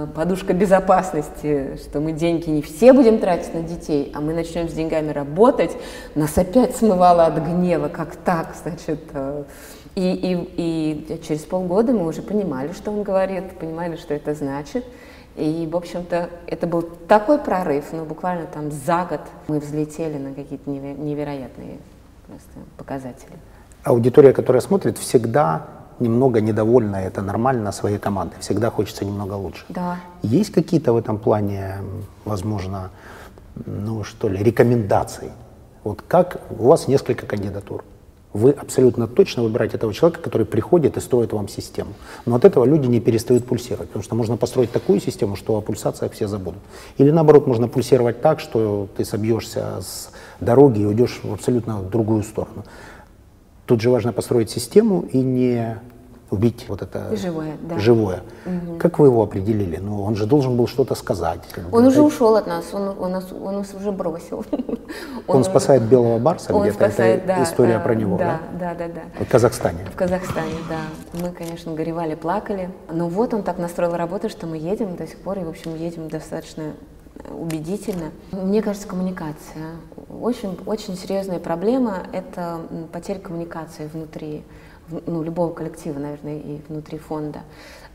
Подушка 0.07 0.53
безопасности, 0.53 1.77
что 1.83 1.99
мы 1.99 2.11
деньги 2.11 2.49
не 2.49 2.61
все 2.61 2.93
будем 2.93 3.19
тратить 3.19 3.53
на 3.53 3.61
детей, 3.61 4.11
а 4.15 4.21
мы 4.21 4.33
начнем 4.33 4.67
с 4.69 4.73
деньгами 4.73 5.11
работать, 5.11 5.75
нас 6.15 6.37
опять 6.37 6.75
смывало 6.75 7.25
от 7.25 7.37
гнева, 7.37 7.87
как 7.89 8.15
так, 8.15 8.55
значит. 8.61 8.99
э, 9.13 9.43
И, 9.95 10.01
и, 10.01 10.53
и 10.57 11.21
через 11.21 11.41
полгода 11.41 11.93
мы 11.93 12.07
уже 12.07 12.21
понимали, 12.23 12.71
что 12.73 12.91
он 12.91 13.03
говорит, 13.03 13.51
понимали, 13.59 13.95
что 13.95 14.13
это 14.15 14.33
значит. 14.33 14.83
И, 15.35 15.67
в 15.71 15.75
общем-то, 15.75 16.29
это 16.47 16.67
был 16.67 16.81
такой 17.07 17.37
прорыв, 17.39 17.85
но 17.91 18.03
буквально 18.05 18.45
там 18.47 18.71
за 18.71 19.05
год 19.09 19.21
мы 19.47 19.59
взлетели 19.59 20.17
на 20.17 20.33
какие-то 20.33 20.69
неверо- 20.69 20.99
невероятные 20.99 21.77
просто 22.27 22.49
показатели. 22.77 23.33
Аудитория, 23.83 24.33
которая 24.33 24.61
смотрит, 24.61 24.97
всегда 24.97 25.67
немного 25.99 26.41
недовольна, 26.41 26.97
это 26.97 27.21
нормально, 27.21 27.71
своей 27.71 27.97
командой. 27.97 28.35
Всегда 28.39 28.69
хочется 28.69 29.05
немного 29.05 29.33
лучше. 29.33 29.65
Да. 29.69 29.97
Есть 30.21 30.51
какие-то 30.51 30.93
в 30.93 30.97
этом 30.97 31.17
плане, 31.17 31.77
возможно, 32.25 32.91
ну 33.65 34.03
что 34.03 34.29
ли, 34.29 34.43
рекомендации? 34.43 35.31
Вот 35.83 36.01
как 36.01 36.41
у 36.49 36.67
вас 36.67 36.87
несколько 36.87 37.25
кандидатур. 37.25 37.83
Вы 38.33 38.49
абсолютно 38.49 39.07
точно 39.07 39.43
выбираете 39.43 39.77
того 39.77 39.93
человека, 39.93 40.19
который 40.19 40.47
приходит 40.47 40.97
и 40.97 40.99
строит 41.01 41.33
вам 41.33 41.47
систему. 41.47 41.93
Но 42.25 42.35
от 42.35 42.45
этого 42.45 42.65
люди 42.65 42.87
не 42.87 42.99
перестают 42.99 43.45
пульсировать, 43.45 43.89
потому 43.89 44.03
что 44.03 44.15
можно 44.15 44.37
построить 44.37 44.71
такую 44.71 44.99
систему, 45.01 45.35
что 45.35 45.55
о 45.55 45.61
пульсациях 45.61 46.13
все 46.13 46.27
забудут. 46.27 46.59
Или 46.97 47.11
наоборот, 47.11 47.45
можно 47.45 47.67
пульсировать 47.67 48.21
так, 48.21 48.39
что 48.39 48.87
ты 48.97 49.05
собьешься 49.05 49.81
с 49.81 50.09
дороги 50.39 50.79
и 50.79 50.85
уйдешь 50.85 51.19
в 51.21 51.31
абсолютно 51.31 51.83
другую 51.83 52.23
сторону. 52.23 52.63
Тут 53.65 53.81
же 53.81 53.89
важно 53.89 54.11
построить 54.13 54.49
систему 54.49 55.01
и 55.01 55.17
не 55.19 55.77
убить 56.29 56.65
вот 56.67 56.81
это 56.81 57.15
Живое, 57.15 57.53
да. 57.61 57.77
живое. 57.77 58.23
Как 58.79 58.97
вы 58.97 59.07
его 59.07 59.21
определили? 59.21 59.77
Ну, 59.77 60.01
он 60.03 60.15
же 60.15 60.25
должен 60.25 60.57
был 60.57 60.67
что-то 60.67 60.95
сказать. 60.95 61.41
как 61.51 61.69
бы. 61.69 61.77
Он 61.77 61.85
уже 61.85 62.01
ушел 62.01 62.35
от 62.35 62.47
нас, 62.47 62.73
он, 62.73 62.95
он, 62.99 63.11
нас, 63.11 63.31
он 63.31 63.57
нас 63.57 63.73
уже 63.73 63.91
бросил. 63.91 64.43
Он 65.27 65.39
уже- 65.39 65.49
спасает 65.49 65.83
белого 65.83 66.19
барса 66.19 66.53
Он 66.53 66.63
где-то. 66.63 66.85
это 66.85 67.25
да, 67.25 67.43
история 67.43 67.75
э, 67.75 67.79
про 67.79 67.95
него, 67.95 68.17
да? 68.17 68.41
Да, 68.59 68.73
да, 68.73 68.87
да, 68.87 68.93
да. 69.17 69.25
В 69.25 69.29
Казахстане. 69.29 69.85
В 69.91 69.95
Казахстане, 69.95 70.55
да. 70.69 71.19
Мы, 71.21 71.29
конечно, 71.31 71.73
горевали, 71.73 72.15
плакали. 72.15 72.69
Но 72.91 73.07
вот 73.07 73.33
он 73.33 73.43
так 73.43 73.57
настроил 73.57 73.93
работу, 73.95 74.27
что 74.29 74.45
мы 74.47 74.57
едем 74.57 74.95
до 74.97 75.07
сих 75.07 75.17
пор, 75.19 75.39
и, 75.39 75.43
в 75.43 75.49
общем, 75.49 75.75
едем 75.75 76.09
достаточно 76.09 76.73
убедительно. 77.29 78.11
Мне 78.31 78.61
кажется, 78.61 78.87
коммуникация. 78.87 79.75
Очень, 80.09 80.57
очень 80.65 80.95
серьезная 80.95 81.39
проблема– 81.39 82.03
это 82.13 82.61
потеря 82.91 83.19
коммуникации 83.19 83.87
внутри 83.87 84.43
ну, 84.89 85.23
любого 85.23 85.53
коллектива, 85.53 85.99
наверное, 85.99 86.39
и 86.39 86.61
внутри 86.67 86.97
фонда. 86.97 87.41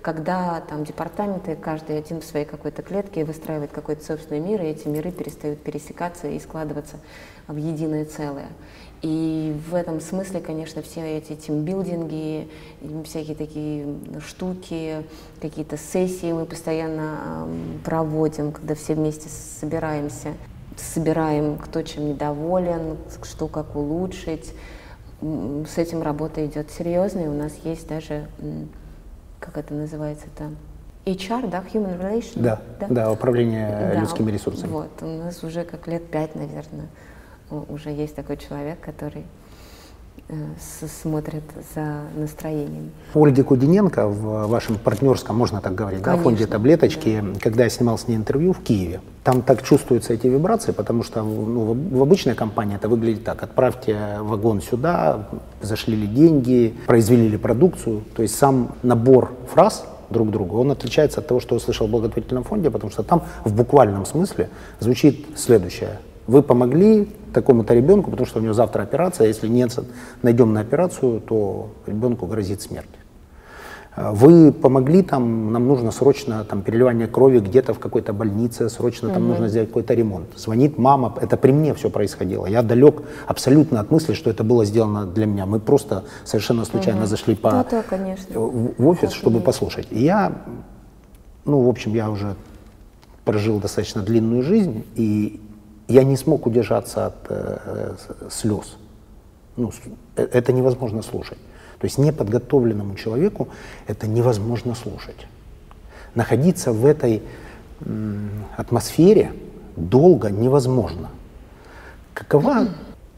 Когда 0.00 0.60
там 0.60 0.84
департаменты, 0.84 1.56
каждый 1.56 1.98
один 1.98 2.20
в 2.20 2.24
своей 2.24 2.46
какой-то 2.46 2.82
клетке 2.82 3.24
выстраивает 3.24 3.72
какой-то 3.72 4.04
собственный 4.04 4.40
мир, 4.40 4.62
и 4.62 4.66
эти 4.66 4.86
миры 4.86 5.10
перестают 5.10 5.60
пересекаться 5.60 6.28
и 6.28 6.38
складываться 6.38 6.96
в 7.48 7.56
единое 7.56 8.04
целое. 8.04 8.48
И 9.02 9.56
в 9.70 9.74
этом 9.74 10.00
смысле, 10.00 10.40
конечно, 10.40 10.82
все 10.82 11.18
эти 11.18 11.36
тимбилдинги, 11.36 12.48
всякие 13.04 13.36
такие 13.36 13.86
штуки, 14.26 15.04
какие-то 15.40 15.76
сессии 15.76 16.32
мы 16.32 16.46
постоянно 16.46 17.46
проводим, 17.84 18.50
когда 18.50 18.74
все 18.74 18.94
вместе 18.94 19.28
собираемся, 19.28 20.34
собираем, 20.76 21.58
кто 21.58 21.82
чем 21.82 22.08
недоволен, 22.08 22.96
что 23.22 23.46
как 23.46 23.76
улучшить. 23.76 24.52
С 25.20 25.78
этим 25.78 26.02
работа 26.02 26.44
идет 26.46 26.70
серьезная. 26.70 27.28
У 27.28 27.34
нас 27.34 27.52
есть 27.64 27.88
даже, 27.88 28.28
как 29.38 29.58
это 29.58 29.74
называется, 29.74 30.26
это 30.34 30.50
HR, 31.04 31.48
да, 31.48 31.64
Human 31.72 32.00
Relations? 32.00 32.40
Да, 32.40 32.60
да, 32.88 33.10
управление 33.10 33.92
Да, 33.94 34.00
людскими 34.00 34.30
ресурсами. 34.30 34.70
Вот, 34.70 34.90
у 35.00 35.06
нас 35.06 35.42
уже 35.42 35.64
как 35.64 35.86
лет 35.86 36.10
пять, 36.10 36.34
наверное, 36.34 36.88
уже 37.50 37.90
есть 37.90 38.14
такой 38.14 38.36
человек, 38.36 38.78
который 38.80 39.24
э, 40.28 40.34
с- 40.60 40.88
смотрит 41.02 41.42
за 41.74 42.02
настроением. 42.16 42.90
Ольги 43.14 43.42
Кудиненко 43.42 44.08
в 44.08 44.46
вашем 44.48 44.76
партнерском, 44.76 45.36
можно 45.36 45.60
так 45.60 45.74
говорить, 45.74 46.00
да, 46.00 46.10
Конечно, 46.12 46.24
фонде 46.24 46.46
таблеточки, 46.46 47.24
когда 47.40 47.64
я 47.64 47.70
снимал 47.70 47.96
с 47.98 48.08
ней 48.08 48.16
интервью 48.16 48.52
в 48.52 48.60
Киеве, 48.60 49.00
там 49.24 49.42
так 49.42 49.62
чувствуются 49.62 50.12
эти 50.12 50.26
вибрации, 50.26 50.72
потому 50.72 51.02
что 51.02 51.22
ну, 51.22 51.72
в 51.74 52.02
обычной 52.02 52.34
компании 52.34 52.76
это 52.76 52.88
выглядит 52.88 53.24
так. 53.24 53.42
Отправьте 53.42 54.18
вагон 54.20 54.60
сюда, 54.60 55.28
зашлили 55.62 56.06
деньги, 56.06 56.74
произвели 56.86 57.36
продукцию. 57.36 58.02
То 58.16 58.22
есть 58.22 58.36
сам 58.36 58.74
набор 58.82 59.32
фраз 59.52 59.84
друг 60.10 60.30
другу, 60.30 60.58
он 60.58 60.70
отличается 60.70 61.20
от 61.20 61.26
того, 61.26 61.40
что 61.40 61.54
я 61.54 61.58
услышал 61.58 61.86
в 61.86 61.90
благотворительном 61.90 62.44
фонде, 62.44 62.70
потому 62.70 62.90
что 62.90 63.02
там 63.02 63.22
в 63.44 63.54
буквальном 63.54 64.06
смысле 64.06 64.48
звучит 64.80 65.26
следующее. 65.36 65.98
Вы 66.28 66.42
помогли 66.42 67.08
такому-то 67.32 67.74
ребенку, 67.74 68.10
потому 68.10 68.26
что 68.26 68.38
у 68.38 68.42
него 68.42 68.52
завтра 68.52 68.82
операция, 68.82 69.24
а 69.24 69.28
если 69.28 69.48
нет, 69.48 69.76
найдем 70.22 70.52
на 70.52 70.60
операцию, 70.60 71.20
то 71.20 71.70
ребенку 71.86 72.26
грозит 72.26 72.60
смерть. 72.60 72.86
А 73.96 74.12
Вы 74.12 74.52
помогли 74.52 75.02
там, 75.02 75.52
нам 75.52 75.66
нужно 75.66 75.90
срочно 75.90 76.44
там 76.44 76.60
переливание 76.60 77.06
крови 77.06 77.40
где-то 77.40 77.72
в 77.72 77.78
какой-то 77.78 78.12
больнице, 78.12 78.68
срочно 78.68 79.08
там 79.08 79.26
нужно 79.26 79.48
сделать 79.48 79.70
какой-то 79.70 79.94
ремонт. 79.94 80.26
Звонит 80.36 80.76
мама, 80.78 81.14
это 81.20 81.38
при 81.38 81.50
мне 81.50 81.72
все 81.72 81.88
происходило. 81.88 82.44
Я 82.46 82.62
далек 82.62 83.02
абсолютно 83.26 83.80
от 83.80 83.90
мысли, 83.90 84.12
что 84.12 84.28
это 84.28 84.44
было 84.44 84.66
сделано 84.66 85.06
для 85.06 85.24
меня. 85.24 85.46
Мы 85.46 85.58
просто 85.60 86.04
совершенно 86.24 86.66
случайно 86.66 87.06
зашли 87.06 87.34
по, 87.36 87.50
Да-да, 87.50 87.82
конечно. 87.82 88.38
в 88.38 88.74
в 88.76 88.86
офис, 88.86 89.10
Так 89.10 89.18
чтобы 89.18 89.36
есть. 89.36 89.46
послушать. 89.46 89.88
И 89.90 90.04
я, 90.04 90.32
ну, 91.46 91.62
в 91.62 91.68
общем, 91.68 91.94
я 91.94 92.10
уже 92.10 92.36
прожил 93.24 93.58
достаточно 93.58 94.02
длинную 94.02 94.42
жизнь, 94.42 94.84
и 94.94 95.40
я 95.88 96.04
не 96.04 96.16
смог 96.16 96.46
удержаться 96.46 97.06
от 97.06 97.14
э, 97.28 97.94
слез. 98.30 98.76
Ну, 99.56 99.72
э, 100.16 100.28
это 100.32 100.52
невозможно 100.52 101.02
слушать. 101.02 101.38
То 101.80 101.84
есть 101.84 101.98
неподготовленному 101.98 102.94
человеку 102.94 103.48
это 103.86 104.06
невозможно 104.06 104.74
слушать. 104.74 105.26
Находиться 106.14 106.72
в 106.72 106.84
этой 106.84 107.22
атмосфере 108.56 109.32
долго 109.76 110.30
невозможно. 110.30 111.10
Какова 112.12 112.68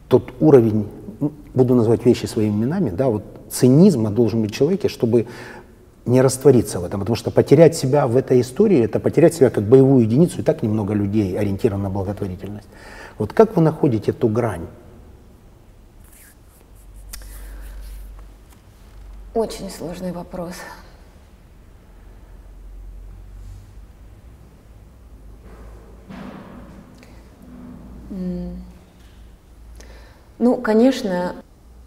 тот 0.07 0.33
уровень, 0.39 0.87
буду 1.55 1.73
называть 1.73 2.05
вещи 2.05 2.27
своими 2.27 2.53
именами, 2.53 2.91
да, 2.91 3.07
вот 3.07 3.23
цинизма 3.49 4.11
должен 4.11 4.41
быть 4.41 4.51
в 4.51 4.55
человеке, 4.55 4.87
чтобы 4.87 5.25
не 6.05 6.21
раствориться 6.21 6.79
в 6.79 6.83
этом, 6.83 6.99
потому 6.99 7.15
что 7.15 7.31
потерять 7.31 7.75
себя 7.75 8.07
в 8.07 8.17
этой 8.17 8.41
истории, 8.41 8.83
это 8.83 8.99
потерять 8.99 9.33
себя 9.33 9.49
как 9.49 9.63
боевую 9.63 10.03
единицу, 10.03 10.39
и 10.39 10.43
так 10.43 10.63
немного 10.63 10.93
людей 10.93 11.37
ориентировано 11.37 11.85
на 11.85 11.89
благотворительность. 11.89 12.67
Вот 13.17 13.33
как 13.33 13.55
вы 13.55 13.61
находите 13.61 14.11
эту 14.11 14.27
грань? 14.27 14.67
Очень 19.33 19.69
сложный 19.69 20.11
вопрос. 20.11 20.55
Ну, 30.39 30.57
конечно, 30.57 31.35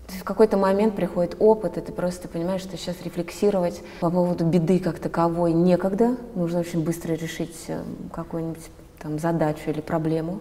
в 0.09 0.25
какой-то 0.25 0.57
момент 0.57 0.97
приходит 0.97 1.37
опыт, 1.39 1.79
и 1.79 1.81
ты 1.81 1.93
просто 1.93 2.29
понимаешь, 2.29 2.61
что 2.61 2.77
сейчас 2.77 2.97
рефлексировать 3.03 3.83
по 4.01 4.11
поводу 4.11 4.45
беды 4.45 4.79
как 4.79 4.99
таковой 4.99 5.53
некогда. 5.53 6.17
Нужно 6.35 6.61
очень 6.61 6.83
быстро 6.83 7.15
решить 7.15 7.57
э, 7.69 7.83
какую-нибудь 8.13 8.63
там 8.99 9.19
задачу 9.19 9.71
или 9.71 9.81
проблему. 9.81 10.41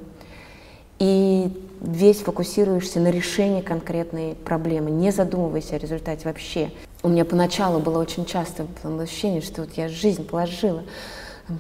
И 0.99 1.65
весь 1.81 2.19
фокусируешься 2.19 2.99
на 2.99 3.09
решении 3.09 3.61
конкретной 3.61 4.35
проблемы, 4.35 4.91
не 4.91 5.11
задумываясь 5.11 5.71
о 5.71 5.77
результате 5.77 6.25
вообще. 6.25 6.71
У 7.01 7.09
меня 7.09 7.25
поначалу 7.25 7.79
было 7.79 7.99
очень 7.99 8.25
часто 8.25 8.65
ощущение, 8.83 9.41
что 9.41 9.63
вот 9.63 9.73
я 9.73 9.89
жизнь 9.89 10.25
положила, 10.25 10.83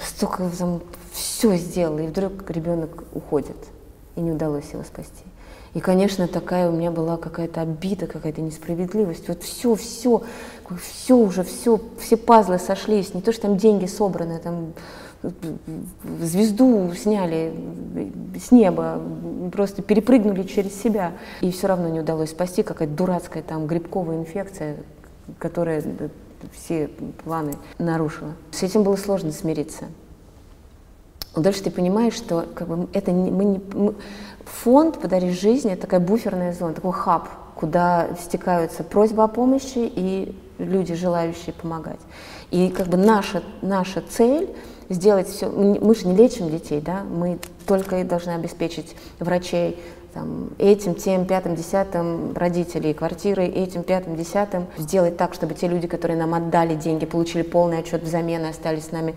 столько 0.01 0.49
там, 0.57 0.81
все 1.11 1.57
сделала, 1.57 1.99
и 1.99 2.07
вдруг 2.07 2.49
ребенок 2.49 3.03
уходит. 3.13 3.57
и 4.15 4.21
не 4.21 4.31
удалось 4.31 4.71
его 4.71 4.83
спасти. 4.83 5.25
И, 5.73 5.79
конечно, 5.79 6.27
такая 6.27 6.69
у 6.69 6.73
меня 6.73 6.91
была 6.91 7.17
какая-то 7.17 7.61
обида, 7.61 8.05
какая-то 8.05 8.41
несправедливость. 8.41 9.27
Вот 9.27 9.41
все, 9.41 9.73
все, 9.75 10.21
все 10.79 11.17
уже, 11.17 11.43
все, 11.43 11.79
все 11.99 12.15
пазлы 12.15 12.59
сошлись. 12.59 13.13
Не 13.13 13.21
то, 13.21 13.31
что 13.31 13.43
там 13.43 13.57
деньги 13.57 13.87
собраны, 13.87 14.39
там 14.39 14.73
звезду 16.21 16.93
сняли 16.93 17.53
с 18.39 18.51
неба, 18.51 19.01
просто 19.51 19.81
перепрыгнули 19.81 20.43
через 20.43 20.79
себя. 20.79 21.13
И 21.41 21.49
все 21.49 21.67
равно 21.67 21.89
не 21.89 22.01
удалось 22.01 22.29
спасти, 22.29 22.61
какая-то 22.61 22.93
дурацкая 22.93 23.41
там 23.41 23.65
грибковая 23.65 24.17
инфекция, 24.17 24.77
которая 25.39 25.83
все 26.51 26.89
планы 27.23 27.55
нарушила. 27.79 28.33
С 28.51 28.61
этим 28.61 28.83
было 28.83 28.95
сложно 28.95 29.31
смириться. 29.31 29.85
Но 31.35 31.41
дальше 31.41 31.63
ты 31.63 31.71
понимаешь, 31.71 32.13
что 32.13 32.45
как 32.53 32.67
бы, 32.67 32.87
это 32.93 33.11
не, 33.11 33.31
мы 33.31 33.43
не, 33.45 33.61
мы, 33.73 33.95
фонд 34.45 34.99
«Подари 34.99 35.31
жизнь»— 35.31 35.69
это 35.71 35.83
такая 35.83 35.99
буферная 35.99 36.53
зона, 36.53 36.73
такой 36.73 36.93
хаб, 36.93 37.27
куда 37.55 38.09
стекаются 38.19 38.83
просьбы 38.83 39.23
о 39.23 39.27
помощи 39.27 39.77
и 39.77 40.35
люди, 40.57 40.93
желающие 40.93 41.53
помогать. 41.53 41.99
И 42.51 42.69
как 42.69 42.87
бы 42.87 42.97
наша, 42.97 43.43
наша 43.61 44.01
цель 44.01 44.49
сделать 44.89 45.27
все, 45.27 45.49
мы 45.49 45.95
же 45.95 46.07
не 46.07 46.15
лечим 46.15 46.49
детей, 46.49 46.81
да, 46.81 47.03
мы 47.03 47.39
только 47.65 48.03
должны 48.03 48.31
обеспечить 48.31 48.95
врачей, 49.19 49.79
там, 50.13 50.51
этим, 50.59 50.93
тем, 50.93 51.25
пятым, 51.25 51.55
десятым 51.55 52.33
родителей, 52.35 52.93
квартирой, 52.93 53.47
этим, 53.47 53.83
пятым, 53.83 54.15
десятым, 54.15 54.67
сделать 54.77 55.17
так, 55.17 55.33
чтобы 55.33 55.55
те 55.55 55.67
люди, 55.67 55.87
которые 55.87 56.17
нам 56.17 56.35
отдали 56.35 56.75
деньги, 56.75 57.05
получили 57.05 57.41
полный 57.41 57.79
отчет 57.79 58.03
взамен 58.03 58.45
и 58.45 58.49
остались 58.49 58.85
с 58.85 58.91
нами 58.91 59.15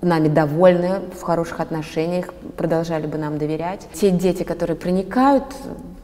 нами 0.00 0.28
довольны, 0.28 1.00
в 1.14 1.22
хороших 1.22 1.60
отношениях, 1.60 2.32
продолжали 2.56 3.06
бы 3.06 3.18
нам 3.18 3.38
доверять. 3.38 3.86
Те 3.92 4.10
дети, 4.10 4.42
которые 4.42 4.76
проникают 4.76 5.44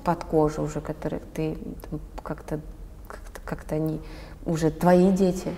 под 0.05 0.25
кожу 0.25 0.63
уже, 0.63 0.81
которые 0.81 1.21
ты 1.35 1.57
как-то 2.23 2.61
как-то, 3.09 3.41
как-то 3.45 3.75
они 3.75 4.01
уже 4.45 4.71
твои 4.71 5.11
дети. 5.11 5.49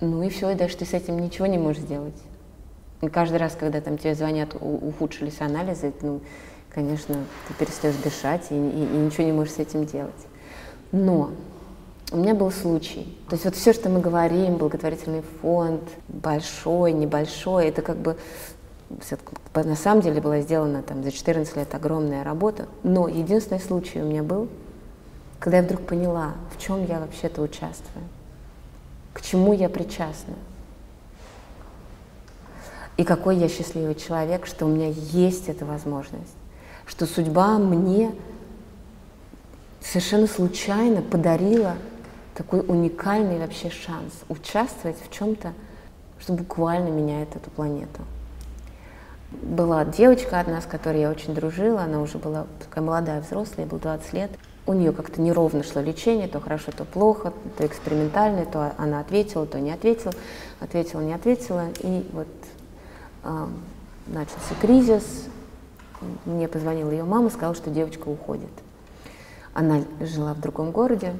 Ну 0.00 0.22
и 0.22 0.30
все, 0.30 0.50
и 0.50 0.54
дальше 0.54 0.78
ты 0.78 0.86
с 0.86 0.94
этим 0.94 1.18
ничего 1.18 1.46
не 1.46 1.58
можешь 1.58 1.82
сделать. 1.82 2.16
И 3.02 3.08
каждый 3.08 3.36
раз, 3.36 3.56
когда 3.58 3.80
там 3.80 3.98
тебе 3.98 4.14
звонят, 4.14 4.54
ухудшились 4.54 5.40
анализы, 5.40 5.92
ну, 6.00 6.20
конечно, 6.70 7.16
ты 7.48 7.54
перестаешь 7.54 7.96
дышать 7.96 8.46
и, 8.50 8.54
и, 8.54 8.84
и 8.84 8.96
ничего 8.96 9.24
не 9.24 9.32
можешь 9.32 9.54
с 9.54 9.58
этим 9.58 9.84
делать. 9.84 10.26
Но 10.92 11.32
у 12.10 12.16
меня 12.16 12.34
был 12.34 12.50
случай. 12.50 13.16
То 13.28 13.34
есть 13.34 13.44
вот 13.44 13.54
все, 13.54 13.72
что 13.72 13.88
мы 13.88 14.00
говорим, 14.00 14.56
благотворительный 14.56 15.22
фонд, 15.40 15.82
большой, 16.08 16.92
небольшой, 16.92 17.68
это 17.68 17.82
как 17.82 17.98
бы 17.98 18.16
на 19.54 19.76
самом 19.76 20.02
деле 20.02 20.20
была 20.20 20.40
сделана 20.40 20.82
там 20.82 21.04
за 21.04 21.12
14 21.12 21.56
лет 21.56 21.74
огромная 21.74 22.24
работа. 22.24 22.66
Но 22.82 23.06
единственный 23.06 23.60
случай 23.60 24.00
у 24.00 24.04
меня 24.04 24.24
был, 24.24 24.48
когда 25.38 25.58
я 25.58 25.62
вдруг 25.62 25.82
поняла, 25.82 26.34
в 26.54 26.60
чем 26.60 26.84
я 26.84 26.98
вообще-то 26.98 27.42
участвую, 27.42 28.04
к 29.12 29.22
чему 29.22 29.52
я 29.52 29.68
причастна. 29.68 30.34
И 32.96 33.04
какой 33.04 33.36
я 33.36 33.48
счастливый 33.48 33.94
человек, 33.94 34.46
что 34.46 34.66
у 34.66 34.68
меня 34.68 34.88
есть 34.88 35.48
эта 35.48 35.64
возможность, 35.64 36.34
что 36.86 37.06
судьба 37.06 37.58
мне 37.58 38.12
совершенно 39.80 40.26
случайно 40.26 41.00
подарила 41.00 41.76
такой 42.40 42.60
уникальный 42.60 43.38
вообще 43.38 43.68
шанс 43.68 44.14
участвовать 44.30 44.96
в 44.98 45.12
чем-то, 45.12 45.52
что 46.18 46.32
буквально 46.32 46.88
меняет 46.88 47.36
эту 47.36 47.50
планету. 47.50 48.00
Была 49.30 49.84
девочка 49.84 50.40
одна, 50.40 50.62
с 50.62 50.64
которой 50.64 51.02
я 51.02 51.10
очень 51.10 51.34
дружила, 51.34 51.82
она 51.82 52.00
уже 52.00 52.16
была 52.16 52.46
такая 52.58 52.82
молодая, 52.82 53.20
взрослая, 53.20 53.66
ей 53.66 53.70
было 53.70 53.78
20 53.78 54.12
лет. 54.14 54.30
У 54.64 54.72
нее 54.72 54.92
как-то 54.92 55.20
неровно 55.20 55.62
шло 55.62 55.82
лечение, 55.82 56.28
то 56.28 56.40
хорошо, 56.40 56.72
то 56.72 56.86
плохо, 56.86 57.34
то 57.58 57.66
экспериментальное, 57.66 58.46
то 58.46 58.72
она 58.78 59.00
ответила, 59.00 59.44
то 59.44 59.60
не 59.60 59.70
ответила, 59.70 60.14
ответила, 60.60 61.02
не 61.02 61.12
ответила. 61.12 61.64
И 61.80 62.08
вот 62.14 62.28
э, 63.24 63.46
начался 64.06 64.54
кризис, 64.62 65.26
мне 66.24 66.48
позвонила 66.48 66.90
ее 66.90 67.04
мама, 67.04 67.28
сказала, 67.28 67.54
что 67.54 67.68
девочка 67.68 68.08
уходит. 68.08 68.50
Она 69.52 69.82
жила 70.00 70.32
в 70.32 70.40
другом 70.40 70.70
городе, 70.70 71.12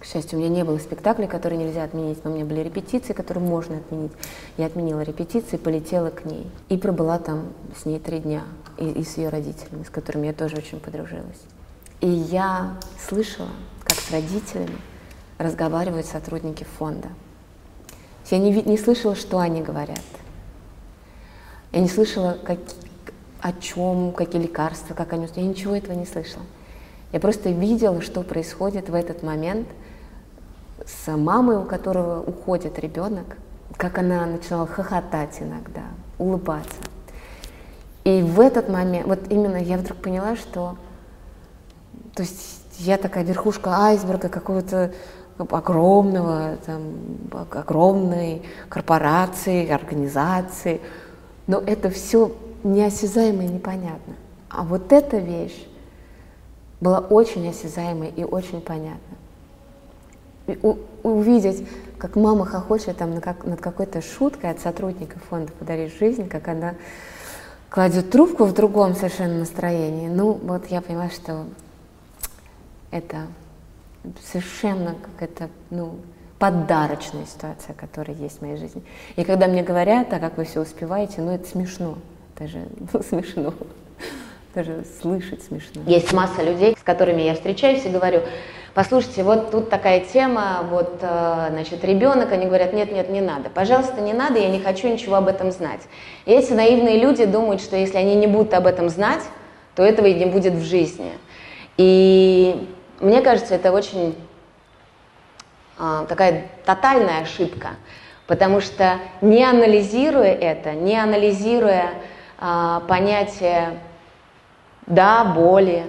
к 0.00 0.04
счастью, 0.04 0.38
у 0.38 0.40
меня 0.40 0.50
не 0.50 0.64
было 0.64 0.78
спектаклей, 0.78 1.26
которые 1.26 1.58
нельзя 1.58 1.82
отменить, 1.82 2.24
но 2.24 2.30
у 2.30 2.34
меня 2.34 2.44
были 2.44 2.60
репетиции, 2.60 3.12
которые 3.12 3.44
можно 3.44 3.78
отменить. 3.78 4.12
Я 4.56 4.66
отменила 4.66 5.00
репетиции, 5.00 5.56
полетела 5.56 6.10
к 6.10 6.24
ней. 6.24 6.46
И 6.68 6.76
пробыла 6.76 7.18
там 7.18 7.52
с 7.76 7.84
ней 7.84 7.98
три 7.98 8.20
дня, 8.20 8.44
и, 8.76 8.88
и 8.88 9.04
с 9.04 9.16
ее 9.16 9.28
родителями, 9.28 9.82
с 9.82 9.90
которыми 9.90 10.26
я 10.26 10.32
тоже 10.32 10.56
очень 10.56 10.78
подружилась. 10.78 11.40
И 12.00 12.08
я 12.08 12.76
слышала, 13.08 13.48
как 13.82 13.98
с 13.98 14.12
родителями 14.12 14.78
разговаривают 15.36 16.06
сотрудники 16.06 16.64
фонда. 16.78 17.08
Я 18.30 18.38
не, 18.38 18.52
не 18.52 18.78
слышала, 18.78 19.16
что 19.16 19.38
они 19.38 19.62
говорят. 19.62 19.98
Я 21.72 21.80
не 21.80 21.88
слышала, 21.88 22.38
как, 22.44 22.58
о 23.40 23.52
чем, 23.52 24.12
какие 24.12 24.42
лекарства, 24.42 24.94
как 24.94 25.12
они... 25.12 25.26
Я 25.34 25.42
ничего 25.42 25.74
этого 25.74 25.94
не 25.94 26.06
слышала. 26.06 26.44
Я 27.10 27.18
просто 27.18 27.50
видела, 27.50 28.00
что 28.00 28.22
происходит 28.22 28.90
в 28.90 28.94
этот 28.94 29.24
момент– 29.24 29.66
с 30.86 31.16
мамой, 31.16 31.56
у 31.56 31.64
которого 31.64 32.22
уходит 32.22 32.78
ребенок, 32.78 33.36
как 33.76 33.98
она 33.98 34.26
начинала 34.26 34.66
хохотать 34.66 35.40
иногда, 35.40 35.82
улыбаться. 36.18 36.80
И 38.04 38.22
в 38.22 38.40
этот 38.40 38.68
момент, 38.68 39.06
вот 39.06 39.20
именно 39.30 39.56
я 39.56 39.76
вдруг 39.76 39.98
поняла, 39.98 40.36
что, 40.36 40.76
то 42.14 42.22
есть 42.22 42.62
я 42.78 42.96
такая 42.96 43.24
верхушка 43.24 43.70
айсберга 43.70 44.28
какого-то 44.28 44.92
огромного, 45.36 46.56
там, 46.64 46.82
огромной 47.52 48.42
корпорации, 48.68 49.68
организации, 49.68 50.80
но 51.46 51.58
это 51.58 51.90
все 51.90 52.32
неосязаемо 52.64 53.44
и 53.44 53.48
непонятно. 53.48 54.14
А 54.48 54.62
вот 54.62 54.92
эта 54.92 55.18
вещь 55.18 55.66
была 56.80 56.98
очень 56.98 57.48
осязаемой 57.48 58.08
и 58.08 58.24
очень 58.24 58.60
понятна 58.60 59.17
увидеть, 61.02 61.66
как 61.98 62.16
мама 62.16 62.46
хохочет 62.46 62.96
там 62.96 63.14
над, 63.14 63.24
как, 63.24 63.44
над 63.44 63.60
какой-то 63.60 64.00
шуткой 64.00 64.50
от 64.50 64.60
сотрудника 64.60 65.18
фонда 65.18 65.52
«Подари 65.52 65.90
жизнь», 65.98 66.28
как 66.28 66.48
она 66.48 66.74
кладет 67.70 68.10
трубку 68.10 68.44
в 68.44 68.54
другом 68.54 68.94
совершенно 68.94 69.40
настроении. 69.40 70.08
Ну, 70.08 70.32
вот 70.32 70.66
я 70.66 70.80
поняла, 70.80 71.10
что 71.10 71.44
это 72.90 73.26
совершенно 74.32 74.94
какая-то, 74.94 75.50
ну, 75.70 75.96
подарочная 76.38 77.26
ситуация, 77.26 77.74
которая 77.74 78.16
есть 78.16 78.38
в 78.38 78.42
моей 78.42 78.56
жизни. 78.56 78.82
И 79.16 79.24
когда 79.24 79.48
мне 79.48 79.62
говорят, 79.62 80.12
а 80.12 80.18
как 80.18 80.36
вы 80.38 80.44
все 80.44 80.60
успеваете, 80.60 81.20
ну, 81.20 81.32
это 81.32 81.48
смешно. 81.48 81.98
Даже 82.38 82.66
ну, 82.92 83.02
смешно. 83.02 83.54
Даже 84.54 84.84
слышать 85.00 85.42
смешно. 85.42 85.82
Есть 85.86 86.12
масса 86.12 86.42
людей, 86.42 86.76
с 86.78 86.82
которыми 86.82 87.22
я 87.22 87.34
встречаюсь 87.34 87.84
и 87.84 87.90
говорю, 87.90 88.22
послушайте, 88.78 89.24
вот 89.24 89.50
тут 89.50 89.70
такая 89.70 89.98
тема, 89.98 90.64
вот, 90.70 90.98
э, 91.00 91.48
значит, 91.50 91.84
ребенок, 91.84 92.30
они 92.30 92.46
говорят, 92.46 92.72
нет, 92.72 92.92
нет, 92.92 93.10
не 93.10 93.20
надо, 93.20 93.50
пожалуйста, 93.50 94.00
не 94.00 94.12
надо, 94.12 94.38
я 94.38 94.48
не 94.48 94.60
хочу 94.60 94.86
ничего 94.86 95.16
об 95.16 95.26
этом 95.26 95.50
знать. 95.50 95.80
И 96.26 96.32
эти 96.32 96.52
наивные 96.52 97.00
люди 97.00 97.24
думают, 97.24 97.60
что 97.60 97.74
если 97.74 97.96
они 97.96 98.14
не 98.14 98.28
будут 98.28 98.54
об 98.54 98.68
этом 98.68 98.88
знать, 98.88 99.22
то 99.74 99.82
этого 99.82 100.06
и 100.06 100.14
не 100.14 100.26
будет 100.26 100.52
в 100.52 100.62
жизни. 100.62 101.10
И 101.76 102.68
мне 103.00 103.20
кажется, 103.20 103.56
это 103.56 103.72
очень 103.72 104.14
а, 105.76 106.04
такая 106.04 106.46
тотальная 106.64 107.22
ошибка, 107.22 107.70
потому 108.28 108.60
что 108.60 108.98
не 109.20 109.42
анализируя 109.42 110.32
это, 110.32 110.70
не 110.74 110.96
анализируя 110.96 111.94
а, 112.38 112.84
понятие 112.86 113.80
да, 114.86 115.24
боли, 115.24 115.82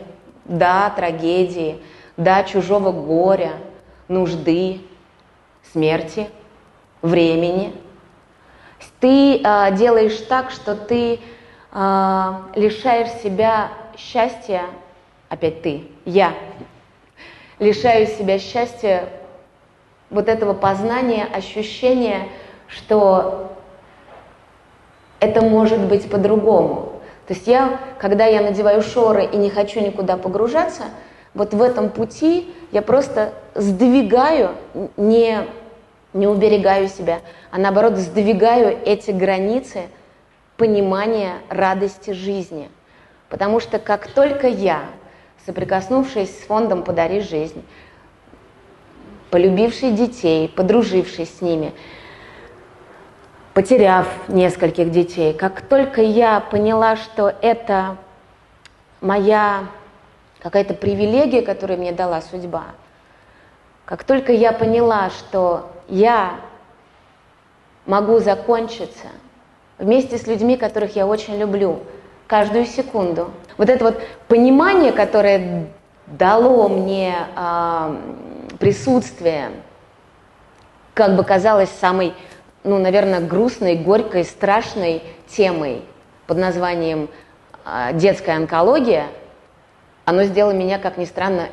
да, 0.46 0.90
трагедии, 0.90 1.80
да, 2.20 2.44
чужого 2.44 2.92
горя, 2.92 3.54
нужды, 4.10 4.82
смерти, 5.72 6.30
времени. 7.02 7.74
Ты 9.00 9.42
э, 9.42 9.76
делаешь 9.78 10.18
так, 10.28 10.52
что 10.52 10.76
ты 10.76 11.14
э, 11.14 12.32
лишаешь 12.56 13.10
себя 13.24 13.70
счастья, 13.98 14.64
опять 15.30 15.62
ты, 15.62 15.84
я, 16.04 16.34
лишаю 17.58 18.06
себя 18.06 18.38
счастья 18.38 19.08
вот 20.10 20.28
этого 20.28 20.54
познания, 20.54 21.26
ощущения, 21.26 22.28
что 22.68 23.56
это 25.22 25.42
может 25.42 25.80
быть 25.88 26.10
по-другому. 26.12 27.02
То 27.28 27.34
есть 27.34 27.48
я, 27.48 27.80
когда 27.98 28.26
я 28.26 28.42
надеваю 28.42 28.82
шоры 28.82 29.24
и 29.24 29.38
не 29.38 29.50
хочу 29.50 29.80
никуда 29.80 30.18
погружаться, 30.18 30.84
вот 31.34 31.54
в 31.54 31.62
этом 31.62 31.90
пути 31.90 32.54
я 32.72 32.82
просто 32.82 33.34
сдвигаю, 33.56 34.56
не, 34.98 35.46
не 36.14 36.28
уберегаю 36.28 36.88
себя, 36.88 37.20
а 37.52 37.58
наоборот 37.58 37.98
сдвигаю 37.98 38.78
эти 38.86 39.12
границы 39.12 39.84
понимания 40.58 41.36
радости 41.50 42.12
жизни. 42.12 42.70
Потому 43.30 43.60
что 43.60 43.80
как 43.80 44.08
только 44.08 44.48
я, 44.48 44.82
соприкоснувшись 45.46 46.42
с 46.42 46.46
фондом 46.46 46.84
«Подари 46.84 47.22
жизнь», 47.22 47.64
полюбивший 49.30 49.92
детей, 49.92 50.50
подружившись 50.50 51.38
с 51.38 51.42
ними, 51.42 51.74
потеряв 53.54 54.08
нескольких 54.28 54.90
детей, 54.92 55.34
как 55.34 55.62
только 55.62 56.02
я 56.02 56.40
поняла, 56.40 56.96
что 56.96 57.34
это 57.42 57.98
моя 59.02 59.68
какая-то 60.42 60.74
привилегия, 60.74 61.42
которую 61.42 61.80
мне 61.80 61.92
дала 61.92 62.22
судьба, 62.22 62.66
как 63.86 64.04
только 64.04 64.32
я 64.32 64.52
поняла, 64.52 65.10
что 65.10 65.72
я 65.88 66.40
могу 67.86 68.20
закончиться 68.20 69.08
вместе 69.78 70.18
с 70.18 70.28
людьми, 70.28 70.58
которых 70.58 70.96
я 70.96 71.08
очень 71.08 71.38
люблю, 71.38 71.80
каждую 72.28 72.66
секунду. 72.66 73.32
Вот 73.58 73.70
это 73.70 73.84
вот 73.84 74.02
понимание, 74.28 74.92
которое 74.92 75.68
дало 76.06 76.70
мне 76.70 77.16
э, 77.36 77.96
присутствие, 78.60 79.50
как 80.94 81.16
бы 81.16 81.24
казалось, 81.24 81.70
самой, 81.70 82.14
ну, 82.64 82.78
наверное, 82.78 83.22
грустной, 83.22 83.76
горькой, 83.76 84.26
страшной 84.26 85.02
темой 85.28 85.82
под 86.28 86.38
названием 86.38 87.10
э, 87.66 87.94
детская 87.94 88.36
онкология, 88.36 89.08
оно 90.10 90.24
сделало 90.24 90.54
меня, 90.54 90.80
как 90.80 90.98
ни 90.98 91.06
странно, 91.06 91.50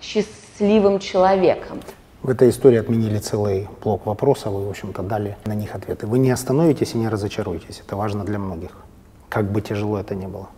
счастливым 0.00 0.98
человеком. 0.98 1.80
В 2.22 2.30
этой 2.30 2.50
истории 2.50 2.78
отменили 2.78 3.18
целый 3.18 3.68
блок 3.82 4.06
вопросов, 4.06 4.52
вы, 4.52 4.66
в 4.66 4.70
общем-то, 4.70 5.02
дали 5.02 5.36
на 5.44 5.54
них 5.54 5.74
ответы. 5.76 6.08
Вы 6.08 6.18
не 6.18 6.32
остановитесь 6.32 6.94
и 6.94 6.98
не 6.98 7.08
разочаруетесь. 7.08 7.80
Это 7.86 7.94
важно 7.94 8.24
для 8.24 8.40
многих. 8.40 8.72
Как 9.28 9.50
бы 9.52 9.60
тяжело 9.60 10.00
это 10.00 10.16
ни 10.16 10.26
было. 10.26 10.48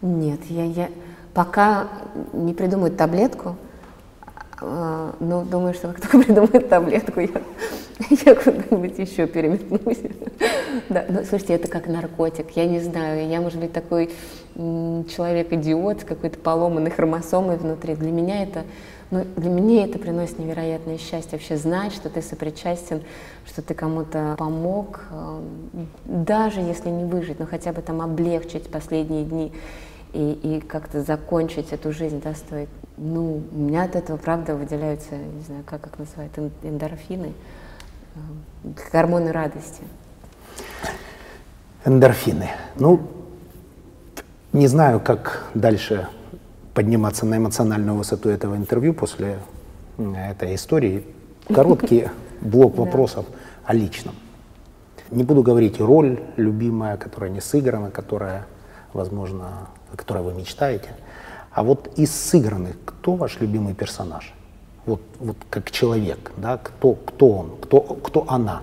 Нет, 0.00 0.40
я, 0.48 0.64
я 0.64 0.88
пока 1.34 1.88
не 2.32 2.54
придумают 2.54 2.96
таблетку, 2.96 3.56
э, 4.62 5.12
ну, 5.20 5.44
думаю, 5.44 5.74
что 5.74 5.88
как 5.88 6.00
только 6.00 6.18
придумают 6.20 6.70
таблетку, 6.70 7.20
я, 7.20 7.28
я 8.24 8.34
куда-нибудь 8.34 8.98
еще 8.98 9.26
переметнусь. 9.26 9.98
Да, 10.88 11.04
ну, 11.08 11.24
слушайте, 11.24 11.54
это 11.54 11.68
как 11.68 11.86
наркотик, 11.86 12.50
я 12.56 12.66
не 12.66 12.80
знаю, 12.80 13.28
я, 13.28 13.40
может 13.40 13.60
быть, 13.60 13.72
такой 13.72 14.10
человек-идиот 14.54 16.00
с 16.00 16.04
какой-то 16.04 16.38
поломанной 16.38 16.90
хромосомой 16.90 17.56
внутри. 17.56 17.94
Для 17.94 18.10
меня 18.10 18.42
это 18.42 18.64
ну, 19.10 19.26
для 19.36 19.50
меня 19.50 19.84
это 19.86 19.98
приносит 19.98 20.38
невероятное 20.38 20.96
счастье, 20.96 21.32
вообще 21.32 21.56
знать, 21.56 21.92
что 21.92 22.08
ты 22.08 22.22
сопричастен, 22.22 23.02
что 23.44 23.60
ты 23.60 23.74
кому-то 23.74 24.36
помог, 24.38 25.00
э, 25.10 25.40
даже 26.04 26.60
если 26.60 26.90
не 26.90 27.04
выжить, 27.04 27.40
но 27.40 27.46
хотя 27.46 27.72
бы 27.72 27.82
там 27.82 28.00
облегчить 28.02 28.70
последние 28.70 29.24
дни 29.24 29.52
и, 30.12 30.32
и 30.32 30.60
как-то 30.60 31.02
закончить 31.02 31.72
эту 31.72 31.92
жизнь 31.92 32.22
достойно. 32.22 32.68
Ну, 32.96 33.42
у 33.50 33.58
меня 33.58 33.82
от 33.82 33.96
этого, 33.96 34.16
правда, 34.16 34.54
выделяются, 34.54 35.16
не 35.16 35.42
знаю, 35.42 35.64
как 35.66 35.88
их 35.88 35.98
называют, 35.98 36.32
эндорфины, 36.62 37.32
э, 38.14 38.18
гормоны 38.92 39.32
радости. 39.32 39.82
Эндорфины. 41.84 42.48
Ну, 42.76 43.00
не 44.52 44.66
знаю, 44.66 45.00
как 45.00 45.50
дальше 45.54 46.08
подниматься 46.74 47.26
на 47.26 47.36
эмоциональную 47.36 47.96
высоту 47.96 48.28
этого 48.28 48.56
интервью 48.56 48.94
после 48.94 49.38
этой 49.98 50.54
истории. 50.54 51.04
Короткий 51.54 52.08
блок 52.40 52.76
вопросов 52.76 53.26
о 53.64 53.74
личном. 53.74 54.14
Не 55.10 55.24
буду 55.24 55.42
говорить 55.42 55.80
роль 55.80 56.20
любимая, 56.36 56.96
которая 56.96 57.30
не 57.30 57.40
сыграна, 57.40 57.90
которая, 57.90 58.46
возможно, 58.92 59.68
о 59.92 59.96
которой 59.96 60.22
вы 60.22 60.34
мечтаете. 60.34 60.90
А 61.52 61.64
вот 61.64 61.92
из 61.96 62.14
сыгранных, 62.14 62.76
кто 62.84 63.14
ваш 63.14 63.40
любимый 63.40 63.74
персонаж? 63.74 64.32
Вот, 64.86 65.02
вот 65.18 65.36
как 65.50 65.70
человек, 65.70 66.32
да, 66.36 66.58
кто, 66.58 66.94
кто 66.94 67.28
он, 67.28 67.56
кто, 67.60 67.80
кто 67.80 68.24
она? 68.28 68.62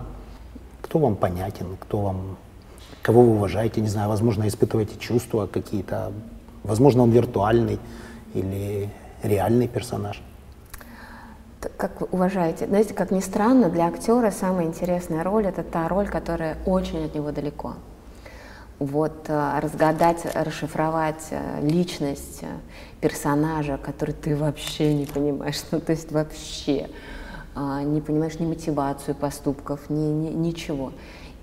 Кто 0.82 1.00
вам 1.00 1.16
понятен, 1.16 1.78
кто 1.80 2.02
вам, 2.02 2.38
кого 3.08 3.22
вы 3.24 3.36
уважаете, 3.36 3.80
не 3.80 3.88
знаю, 3.88 4.10
возможно, 4.10 4.46
испытываете 4.50 5.00
чувства 5.00 5.48
какие-то, 5.48 6.12
Возможно, 6.64 7.04
он 7.04 7.12
виртуальный 7.12 7.80
или 8.34 8.90
реальный 9.24 9.70
персонаж. 9.70 10.22
Как 11.78 12.02
вы 12.02 12.08
уважаете. 12.12 12.68
Знаете, 12.68 12.94
как 12.94 13.12
ни 13.12 13.22
странно, 13.22 13.70
для 13.70 13.88
актера 13.88 14.30
самая 14.32 14.66
интересная 14.66 15.24
роль— 15.24 15.46
это 15.48 15.64
та 15.64 15.88
роль, 15.88 16.10
которая 16.10 16.58
очень 16.66 17.06
от 17.06 17.16
него 17.16 17.32
далеко. 17.32 17.76
Вот 18.80 19.30
э, 19.30 19.60
разгадать, 19.62 20.26
расшифровать 20.36 21.28
э, 21.32 21.62
личность 21.62 22.40
э, 22.42 22.48
персонажа, 23.00 23.78
который 23.78 24.14
ты 24.14 24.36
вообще 24.36 24.94
не 24.94 25.06
понимаешь, 25.06 25.64
ну 25.72 25.80
то 25.80 25.94
есть 25.94 26.12
вообще 26.12 26.90
не 27.56 28.02
понимаешь 28.02 28.38
ни 28.40 28.46
мотивацию 28.46 29.16
поступков, 29.16 29.90
ни, 29.90 30.12
ни, 30.12 30.30
ничего. 30.30 30.92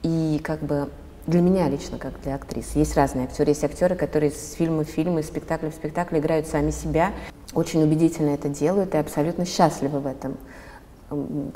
И 0.03 0.39
как 0.45 0.61
бы 0.61 0.89
для 1.27 1.41
меня 1.41 1.69
лично, 1.69 1.99
как 1.99 2.21
для 2.23 2.35
актрисы. 2.35 2.79
Есть 2.79 2.97
разные 2.97 3.25
актеры. 3.25 3.51
Есть 3.51 3.65
актеры, 3.65 3.97
которые 3.97 4.31
с 4.31 4.55
фильма 4.55 4.85
в 4.85 4.89
фильм, 4.89 5.19
из 5.19 5.27
спектакля 5.27 5.71
в 5.71 5.75
спектакль 5.75 6.19
играют 6.19 6.47
сами 6.47 6.71
себя, 6.71 7.13
очень 7.55 7.83
убедительно 7.83 8.31
это 8.31 8.49
делают 8.49 8.95
и 8.95 8.99
абсолютно 8.99 9.45
счастливы 9.45 10.01
в 10.01 10.07
этом 10.07 10.37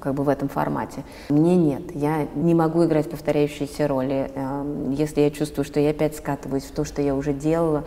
как 0.01 0.14
бы 0.14 0.23
в 0.23 0.29
этом 0.29 0.49
формате. 0.49 1.05
Мне 1.31 1.57
нет, 1.57 1.83
я 1.95 2.29
не 2.35 2.55
могу 2.55 2.85
играть 2.85 3.11
повторяющиеся 3.11 3.89
роли. 3.89 4.31
Эм, 4.35 4.91
если 4.93 5.23
я 5.23 5.31
чувствую, 5.31 5.64
что 5.64 5.81
я 5.81 5.91
опять 5.91 6.16
скатываюсь 6.16 6.64
в 6.64 6.73
то, 6.73 6.85
что 6.85 7.03
я 7.03 7.14
уже 7.14 7.33
делала, 7.33 7.85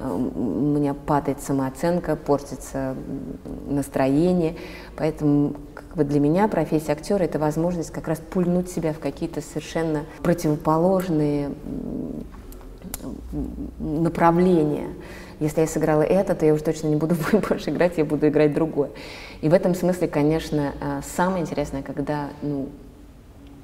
у 0.00 0.76
меня 0.76 0.94
падает 0.94 1.40
самооценка, 1.40 2.16
портится 2.16 2.94
настроение. 3.68 4.56
Поэтому 4.96 5.54
как 5.74 5.96
бы 5.96 6.04
для 6.04 6.20
меня 6.20 6.48
профессия 6.48 6.92
актера— 6.92 7.22
это 7.24 7.38
возможность 7.38 7.90
как 7.90 8.08
раз 8.08 8.18
пульнуть 8.18 8.70
себя 8.70 8.92
в 8.92 9.00
какие-то 9.00 9.40
совершенно 9.40 10.04
противоположные 10.22 11.50
направления. 13.78 14.88
Если 15.40 15.60
я 15.60 15.66
сыграла 15.66 16.02
это, 16.02 16.34
то 16.34 16.44
я 16.46 16.54
уже 16.54 16.62
точно 16.62 16.88
не 16.88 16.96
буду 16.96 17.16
больше 17.48 17.70
играть, 17.70 17.98
я 17.98 18.04
буду 18.04 18.28
играть 18.28 18.54
другое. 18.54 18.90
И 19.40 19.48
в 19.48 19.54
этом 19.54 19.74
смысле, 19.74 20.08
конечно, 20.08 20.72
э, 20.80 21.00
самое 21.04 21.42
интересное, 21.42 21.82
когда 21.82 22.28
ну, 22.42 22.68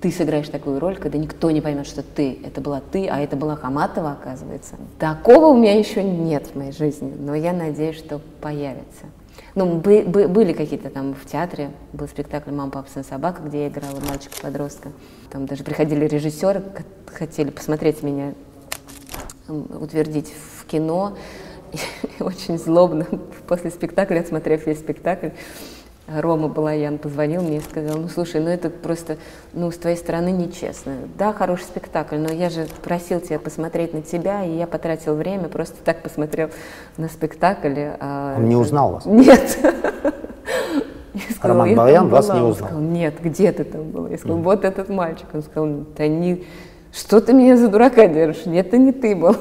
ты 0.05 0.11
сыграешь 0.11 0.51
такую 0.51 0.81
роль, 0.81 0.97
когда 0.97 1.17
никто 1.17 1.51
не 1.51 1.63
поймет, 1.63 1.87
что 1.87 2.03
ты, 2.03 2.39
это 2.45 2.61
была 2.61 2.83
ты, 2.93 3.09
а 3.09 3.21
это 3.21 3.37
была 3.37 3.57
Хаматова, 3.57 4.13
оказывается. 4.13 4.75
Такого 4.99 5.47
у 5.47 5.57
меня 5.57 5.79
еще 5.79 6.03
нет 6.03 6.49
в 6.49 6.57
моей 6.57 6.73
жизни, 6.73 7.11
но 7.19 7.35
я 7.35 7.55
надеюсь, 7.55 7.97
что 7.97 8.21
появится. 8.43 9.07
Ну, 9.55 9.77
были 9.77 10.53
какие-то 10.53 10.91
там 10.91 11.15
в 11.15 11.25
театре, 11.25 11.71
был 11.95 12.07
спектакль 12.07 12.51
«Мама, 12.51 12.71
папа, 12.71 12.87
сын, 12.93 13.03
собака», 13.03 13.41
где 13.41 13.63
я 13.63 13.69
играла 13.69 13.99
мальчика-подростка. 14.07 14.91
Там 15.31 15.47
даже 15.47 15.65
приходили 15.65 16.05
режиссеры, 16.05 16.63
хотели 17.07 17.49
посмотреть 17.49 18.03
меня, 18.03 18.35
утвердить 19.49 20.35
в 20.59 20.67
кино. 20.67 21.17
И 22.19 22.23
очень 22.23 22.59
злобно 22.59 23.07
после 23.49 23.71
спектакля, 23.71 24.21
отсмотрев 24.21 24.67
весь 24.67 24.81
спектакль, 24.81 25.31
Рома 26.07 26.49
Балаян 26.49 26.99
позвонил 26.99 27.43
мне 27.43 27.59
и 27.59 27.61
сказал, 27.61 27.97
ну 27.97 28.09
слушай, 28.09 28.41
ну 28.41 28.51
это 28.51 28.69
просто, 28.69 29.17
ну 29.53 29.71
с 29.71 29.77
твоей 29.77 29.97
стороны 29.97 30.31
нечестно. 30.31 30.93
Да, 31.17 31.33
хороший 31.33 31.63
спектакль, 31.63 32.17
но 32.17 32.31
я 32.31 32.51
же 32.51 32.67
просил 32.83 33.21
тебя 33.21 33.39
посмотреть 33.39 33.95
на 33.95 34.03
тебя, 34.03 34.45
и 34.45 34.51
я 34.51 34.67
потратил 34.67 35.15
время, 35.15 35.49
просто 35.49 35.77
так 35.83 36.03
посмотрел 36.03 36.51
на 36.99 37.09
спектакль. 37.09 37.75
А... 38.01 38.37
Он 38.37 38.49
не 38.49 38.57
узнал 38.57 38.93
вас? 38.93 39.07
Нет. 39.07 39.59
Сказала, 41.37 41.61
Роман 41.61 41.75
Балаян 41.77 42.09
вас 42.09 42.29
не 42.29 42.41
узнал? 42.41 42.69
Сказал, 42.69 42.81
нет, 42.81 43.15
где 43.23 43.53
ты 43.53 43.65
там 43.65 43.85
был? 43.85 44.09
Я 44.09 44.19
сказал, 44.19 44.39
вот 44.39 44.65
этот 44.65 44.89
мальчик. 44.89 45.27
Он 45.33 45.43
сказал, 45.43 45.87
да 45.97 46.07
не, 46.07 46.45
что 46.93 47.21
ты 47.21 47.33
меня 47.33 47.57
за 47.57 47.69
дурака 47.69 48.07
держишь? 48.09 48.47
Нет, 48.47 48.67
это 48.67 48.79
не 48.79 48.93
ты 48.93 49.17
был. 49.17 49.37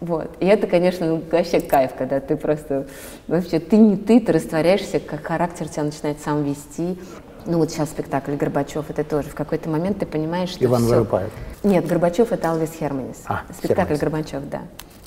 Вот. 0.00 0.30
И 0.40 0.46
это, 0.46 0.66
конечно, 0.66 1.06
ну, 1.06 1.22
вообще 1.30 1.60
кайф, 1.60 1.92
когда 1.96 2.20
ты 2.20 2.36
просто, 2.36 2.86
вообще, 3.28 3.58
ты 3.58 3.76
не 3.76 3.96
ты, 3.96 4.20
ты 4.20 4.32
растворяешься, 4.32 5.00
как 5.00 5.24
характер 5.24 5.68
тебя 5.68 5.84
начинает 5.84 6.20
сам 6.20 6.44
вести. 6.44 6.98
Ну 7.46 7.58
вот 7.58 7.70
сейчас 7.70 7.90
спектакль 7.90 8.34
Горбачев, 8.34 8.90
это 8.90 9.04
тоже 9.04 9.28
в 9.28 9.34
какой-то 9.34 9.70
момент 9.70 10.00
ты 10.00 10.06
понимаешь, 10.06 10.50
что 10.50 10.64
Иван 10.64 10.82
все... 10.82 10.94
Вырупаев. 10.94 11.30
Нет, 11.62 11.86
Горбачев 11.86 12.32
это 12.32 12.50
Алвис 12.50 12.72
Херманис. 12.72 13.22
А, 13.26 13.42
спектакль 13.56 13.94
Херманис. 13.94 14.30
Горбачев, 14.32 14.50
да. 14.50 14.62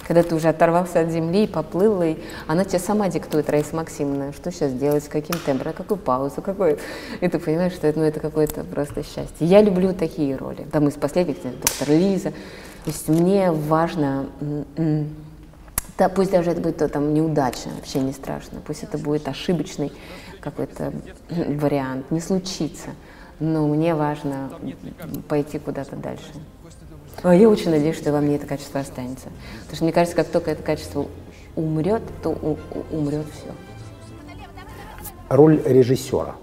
Когда 0.08 0.24
ты 0.24 0.34
уже 0.34 0.48
оторвался 0.48 1.02
от 1.02 1.12
земли, 1.12 1.46
поплыл, 1.46 2.02
и 2.02 2.16
она 2.48 2.64
тебе 2.64 2.80
сама 2.80 3.10
диктует, 3.10 3.50
Раиса 3.50 3.76
Максимовна, 3.76 4.32
что 4.34 4.52
сейчас 4.52 4.72
делать, 4.72 5.04
с 5.04 5.08
каким 5.08 5.36
тембром, 5.46 5.74
какую 5.74 5.98
паузу, 6.00 6.42
какой. 6.42 6.80
И 7.20 7.28
ты 7.28 7.38
понимаешь, 7.38 7.74
что 7.74 7.86
это, 7.86 8.00
ну, 8.00 8.06
это 8.06 8.20
какое-то 8.20 8.64
просто 8.64 9.04
счастье. 9.04 9.46
Я 9.46 9.62
люблю 9.62 9.94
такие 9.94 10.36
роли. 10.36 10.66
Там 10.72 10.88
из 10.88 10.94
последних, 10.94 11.36
доктор 11.44 11.90
Лиза, 11.90 12.34
то 12.90 12.94
есть 12.96 13.08
мне 13.08 13.52
важно, 13.52 14.26
да, 16.00 16.10
пусть 16.10 16.32
даже 16.32 16.50
это 16.50 16.60
будет 16.60 16.78
то, 16.78 16.90
там 16.90 17.14
неудача, 17.14 17.70
вообще 17.76 18.00
не 18.00 18.14
страшно, 18.14 18.62
пусть 18.66 18.82
это 18.82 18.98
будет 18.98 19.28
ошибочный 19.28 19.92
какой-то 20.40 20.92
вариант, 21.30 22.10
не 22.10 22.20
случится, 22.20 22.88
но 23.40 23.68
мне 23.68 23.94
важно 23.94 24.50
пойти 25.28 25.60
куда-то 25.60 25.98
дальше. 25.98 26.34
А 27.22 27.36
Я 27.36 27.48
очень 27.48 27.70
надеюсь, 27.70 27.96
что 27.96 28.12
во 28.12 28.22
мне 28.22 28.38
это 28.38 28.48
качество 28.48 28.80
останется. 28.80 29.28
Потому 29.60 29.76
что 29.76 29.84
мне 29.84 29.94
кажется, 29.94 30.16
как 30.16 30.30
только 30.30 30.50
это 30.50 30.64
качество 30.64 31.06
умрет, 31.56 32.02
то 32.24 32.32
умрет 32.90 33.28
все. 33.36 33.54
Роль 35.30 35.62
режиссера 35.64 36.38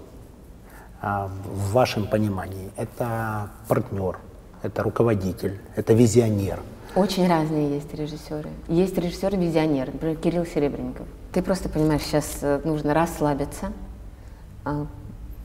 а, 1.01 1.29
в 1.43 1.73
вашем 1.73 2.07
понимании– 2.07 2.71
это 2.77 3.49
партнер, 3.67 4.17
это 4.63 4.83
руководитель, 4.83 5.59
это 5.75 5.93
визионер. 5.93 6.59
Очень 6.95 7.27
разные 7.27 7.75
есть 7.75 7.93
режиссеры. 7.93 8.49
Есть 8.67 8.97
режиссер-визионер, 8.97 9.93
например, 9.93 10.15
Кирилл 10.17 10.45
Серебренников. 10.45 11.05
Ты 11.31 11.41
просто 11.41 11.69
понимаешь, 11.69 12.01
сейчас 12.01 12.39
э, 12.41 12.61
нужно 12.63 12.93
расслабиться. 12.93 13.71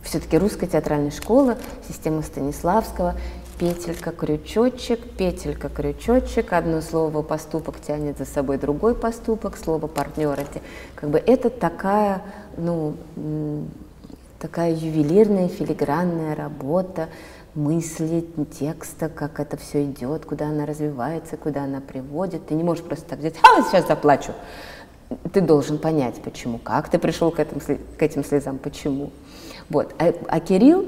Все-таки 0.02 0.36
русская 0.36 0.66
театральная 0.66 1.10
школа, 1.10 1.56
система 1.86 2.22
Станиславского, 2.22 3.14
петелька, 3.58 4.10
крючочек, 4.10 4.98
петелька, 5.16 5.68
крючочек, 5.68 6.52
одно 6.52 6.80
слово 6.80 7.22
поступок 7.22 7.76
тянет 7.80 8.18
за 8.18 8.24
собой 8.24 8.58
другой 8.58 8.96
поступок, 8.96 9.56
слово 9.56 9.86
партнера. 9.86 10.44
Как 10.96 11.10
бы 11.10 11.18
это 11.18 11.50
такая, 11.50 12.22
ну, 12.56 12.94
такая 14.40 14.74
ювелирная, 14.74 15.46
филигранная 15.48 16.34
работа, 16.34 17.08
мысли, 17.54 18.26
текста, 18.58 19.08
как 19.08 19.40
это 19.40 19.56
все 19.56 19.84
идет, 19.84 20.24
куда 20.24 20.48
она 20.48 20.66
развивается, 20.66 21.36
куда 21.36 21.64
она 21.64 21.80
приводит. 21.80 22.46
Ты 22.46 22.54
не 22.54 22.64
можешь 22.64 22.84
просто 22.84 23.06
так 23.06 23.18
взять, 23.18 23.34
а, 23.42 23.62
сейчас 23.62 23.86
заплачу. 23.86 24.32
Ты 25.32 25.42
должен 25.42 25.78
понять, 25.78 26.22
почему, 26.22 26.58
как 26.58 26.88
ты 26.88 26.98
пришел 26.98 27.30
к, 27.30 27.38
этому, 27.38 27.60
к 27.60 28.02
этим 28.02 28.24
слезам, 28.24 28.58
почему. 28.58 29.10
Вот. 29.68 29.94
А, 29.98 30.14
а 30.28 30.40
Кирилл 30.40 30.86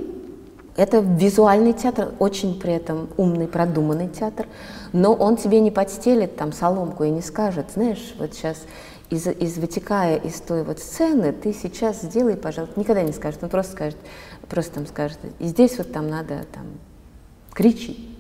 это 0.77 0.99
визуальный 0.99 1.73
театр, 1.73 2.15
очень 2.19 2.59
при 2.59 2.73
этом 2.73 3.09
умный, 3.17 3.47
продуманный 3.47 4.09
театр, 4.09 4.47
но 4.93 5.13
он 5.15 5.37
тебе 5.37 5.61
не 5.61 5.71
подстелит 5.71 6.37
там 6.37 6.53
соломку 6.53 7.05
и 7.05 7.11
не 7.11 7.23
скажет, 7.23 7.67
знаешь, 7.73 8.15
вот 8.19 8.35
сейчас 8.35 8.59
из, 9.11 9.27
из 9.27 9.57
вытекая 9.59 10.17
из 10.17 10.41
той 10.41 10.65
вот 10.65 10.81
сцены, 10.81 11.33
ты 11.33 11.53
сейчас 11.53 12.03
сделай, 12.03 12.37
пожалуйста, 12.37 12.79
никогда 12.81 13.03
не 13.03 13.13
скажет, 13.13 13.43
он 13.43 13.51
просто 13.51 13.73
скажет, 13.73 13.99
просто 14.49 14.75
там 14.75 14.87
скажет, 14.87 15.19
и 15.39 15.47
здесь 15.47 15.79
вот 15.79 15.93
там 15.93 16.09
надо 16.09 16.45
там 16.53 16.67
кричи. 17.53 18.11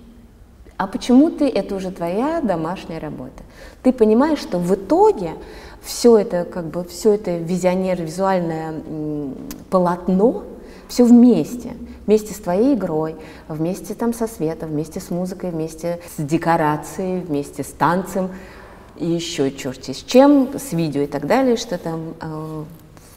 А 0.77 0.87
почему 0.87 1.31
ты, 1.31 1.49
это 1.49 1.77
уже 1.77 1.91
твоя 1.93 2.41
домашняя 2.41 2.99
работа. 2.99 3.45
Ты 3.83 3.93
понимаешь, 3.93 4.41
что 4.41 4.59
в 4.59 4.75
итоге 4.75 5.35
все 5.83 6.19
это, 6.19 6.45
как 6.45 6.67
бы, 6.67 6.85
все 6.85 7.13
это 7.15 7.37
визионер, 7.37 8.03
визуальное 8.03 8.75
полотно, 9.71 10.45
все 10.89 11.05
вместе, 11.05 11.75
вместе 12.07 12.35
с 12.35 12.39
твоей 12.39 12.75
игрой, 12.75 13.17
вместе 13.49 13.95
там 13.95 14.13
со 14.13 14.27
светом, 14.27 14.71
вместе 14.71 15.01
с 15.01 15.11
музыкой, 15.11 15.51
вместе 15.51 16.01
с 16.17 16.23
декорацией, 16.23 17.21
вместе 17.21 17.63
с 17.63 17.69
танцем, 17.69 18.31
и 18.97 19.07
еще 19.07 19.51
черти 19.51 19.93
с 19.93 20.03
чем, 20.03 20.51
с 20.57 20.73
видео 20.73 21.03
и 21.03 21.07
так 21.07 21.27
далее, 21.27 21.57
что 21.57 21.79
там 21.79 22.15
э, 22.21 22.65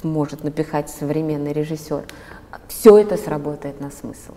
может 0.03 0.43
напихать 0.43 0.89
современный 0.89 1.53
режиссер. 1.53 2.03
Все 2.67 2.97
это 2.97 3.17
сработает 3.17 3.79
на 3.81 3.91
смысл. 3.91 4.33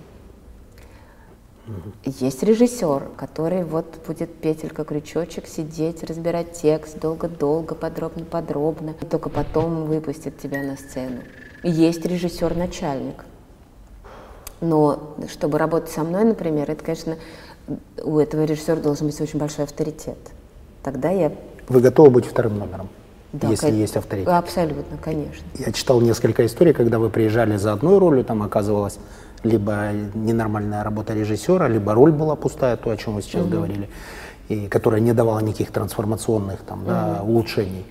Есть 2.04 2.42
режиссер, 2.42 3.10
который 3.16 3.64
вот 3.64 4.00
будет 4.06 4.34
петелька, 4.34 4.84
крючочек 4.84 5.46
сидеть, 5.46 6.02
разбирать 6.02 6.52
текст 6.52 6.98
долго-долго, 6.98 7.74
подробно-подробно, 7.74 8.94
и 9.00 9.04
только 9.04 9.28
потом 9.28 9.84
выпустит 9.84 10.38
тебя 10.38 10.62
на 10.62 10.76
сцену. 10.76 11.20
Есть 11.62 12.04
режиссер-начальник. 12.04 13.24
Но 14.60 15.14
чтобы 15.28 15.58
работать 15.58 15.90
со 15.90 16.02
мной, 16.02 16.24
например, 16.24 16.70
это, 16.70 16.84
конечно, 16.84 17.16
у 18.02 18.18
этого 18.18 18.44
режиссера 18.44 18.76
должен 18.76 19.06
быть 19.06 19.20
очень 19.20 19.38
большой 19.38 19.64
авторитет. 19.64 20.18
Тогда 20.82 21.10
я... 21.10 21.32
Вы 21.68 21.80
готовы 21.80 22.10
быть 22.10 22.26
вторым 22.26 22.58
номером, 22.58 22.88
да, 23.32 23.48
если 23.48 23.66
кон- 23.66 23.76
есть 23.76 23.96
авторитет? 23.96 24.28
Абсолютно, 24.28 24.96
конечно. 24.98 25.46
Я 25.58 25.72
читал 25.72 26.00
несколько 26.00 26.44
историй, 26.46 26.72
когда 26.72 26.98
вы 26.98 27.10
приезжали 27.10 27.56
за 27.56 27.72
одной 27.72 27.98
ролью, 27.98 28.24
там 28.24 28.42
оказывалась 28.42 28.98
либо 29.42 29.90
ненормальная 30.14 30.82
работа 30.84 31.14
режиссера, 31.14 31.68
либо 31.68 31.94
роль 31.94 32.12
была 32.12 32.36
пустая, 32.36 32.76
то, 32.76 32.90
о 32.90 32.96
чем 32.96 33.14
вы 33.14 33.22
сейчас 33.22 33.46
говорили, 33.46 33.88
и 34.48 34.66
которая 34.66 35.00
не 35.00 35.12
давала 35.12 35.40
никаких 35.40 35.70
трансформационных 35.70 36.60
там, 36.60 36.84
да, 36.84 37.20
улучшений 37.22 37.86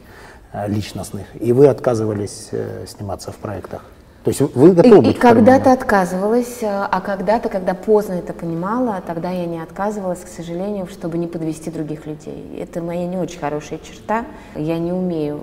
э, 0.51 0.67
личностных. 0.67 1.25
И 1.41 1.53
вы 1.53 1.67
отказывались 1.67 2.49
э, 2.51 2.85
сниматься 2.87 3.31
в 3.31 3.37
проектах. 3.37 3.83
То 4.23 4.31
есть 4.31 4.41
вы 4.41 4.73
готовы 4.73 4.97
И, 4.97 5.01
быть 5.01 5.15
и 5.15 5.19
когда-то 5.19 5.71
отказывалась, 5.71 6.61
а 6.61 6.87
а 6.91 7.01
когда-то, 7.01 7.47
когда 7.49 7.73
поздно 7.73 8.13
это 8.13 8.33
понимала, 8.33 9.01
тогда 9.05 9.31
я 9.31 9.45
не 9.45 9.61
отказывалась, 9.61 10.19
к 10.19 10.27
сожалению, 10.27 10.87
чтобы 10.87 11.17
не 11.17 11.27
подвести 11.27 11.71
других 11.71 12.05
людей. 12.05 12.57
Это 12.59 12.81
моя 12.81 13.07
не 13.07 13.17
очень 13.17 13.39
хорошая 13.39 13.79
черта. 13.79 14.25
Я 14.55 14.77
не 14.77 14.91
умею 14.91 15.41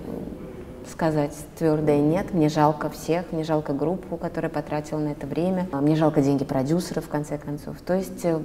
сказать 0.91 1.33
твердое 1.57 1.99
нет. 1.99 2.33
Мне 2.33 2.49
жалко 2.49 2.89
всех, 2.89 3.31
мне 3.31 3.43
жалко 3.43 3.73
группу, 3.73 4.17
которая 4.17 4.49
потратила 4.49 4.99
на 4.99 5.09
это 5.09 5.27
время. 5.27 5.67
А 5.71 5.81
Мне 5.81 5.95
жалко 5.95 6.21
деньги 6.21 6.43
продюсеров, 6.43 7.05
в 7.05 7.09
конце 7.09 7.37
концов. 7.37 7.77
То 7.85 7.95
есть 7.95 8.23
э, 8.23 8.39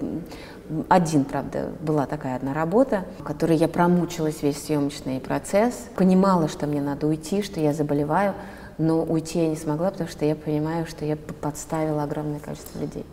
один, 0.89 1.25
правда, 1.25 1.69
была 1.81 2.07
такая 2.07 2.37
одна 2.37 2.53
работа, 2.55 3.05
в 3.19 3.25
которой 3.25 3.57
я 3.57 3.69
промучилась 3.69 4.43
весь 4.43 4.65
съемочный 4.65 5.21
процесс, 5.21 5.75
понимала, 5.97 6.49
что 6.49 6.67
мне 6.67 6.81
надо 6.81 7.07
уйти, 7.07 7.43
что 7.43 7.61
я 7.61 7.73
заболеваю, 7.73 8.35
но 8.83 9.05
уйти 9.05 9.39
я 9.39 9.49
не 9.49 9.57
смогла, 9.57 9.91
потому 9.93 10.11
что 10.11 10.25
я 10.25 10.35
понимаю, 10.35 10.87
что 10.87 11.05
я 11.05 11.17
подставила 11.17 12.03
огромное 12.03 12.41
количество 12.41 12.81
людей. 12.81 13.07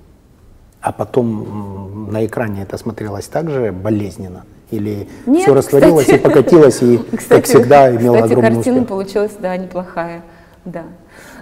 А 0.81 0.91
потом 0.91 2.09
на 2.11 2.25
экране 2.25 2.63
это 2.63 2.77
смотрелось 2.77 3.27
так 3.27 3.49
же 3.49 3.71
болезненно? 3.71 4.45
Или 4.71 5.07
Нет, 5.27 5.43
все 5.43 5.53
растворилось 5.53 6.05
кстати. 6.05 6.19
и 6.19 6.23
покатилось, 6.23 6.81
и, 6.81 6.97
как 7.29 7.45
всегда, 7.45 7.95
имело 7.95 8.15
кстати, 8.15 8.31
огромный 8.31 8.55
картина 8.55 8.75
успех? 8.77 8.87
получилась, 8.87 9.31
да, 9.39 9.57
неплохая, 9.57 10.23
да. 10.65 10.83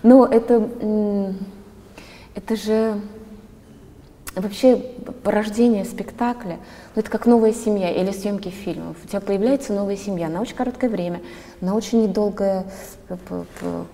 Но 0.03 0.25
это, 0.25 0.67
это 2.35 2.55
же 2.55 2.99
вообще 4.41 4.77
порождение 5.23 5.85
спектакля, 5.85 6.57
ну, 6.95 7.01
это 7.01 7.09
как 7.09 7.25
новая 7.25 7.53
семья 7.53 7.89
или 7.91 8.11
съемки 8.11 8.49
фильмов. 8.49 8.97
У 9.03 9.07
тебя 9.07 9.19
появляется 9.21 9.73
новая 9.73 9.97
семья 9.97 10.29
на 10.29 10.41
очень 10.41 10.55
короткое 10.55 10.89
время, 10.89 11.21
на 11.61 11.75
очень 11.75 12.03
недолгое, 12.03 12.65
п- 13.07 13.17
п- 13.29 13.85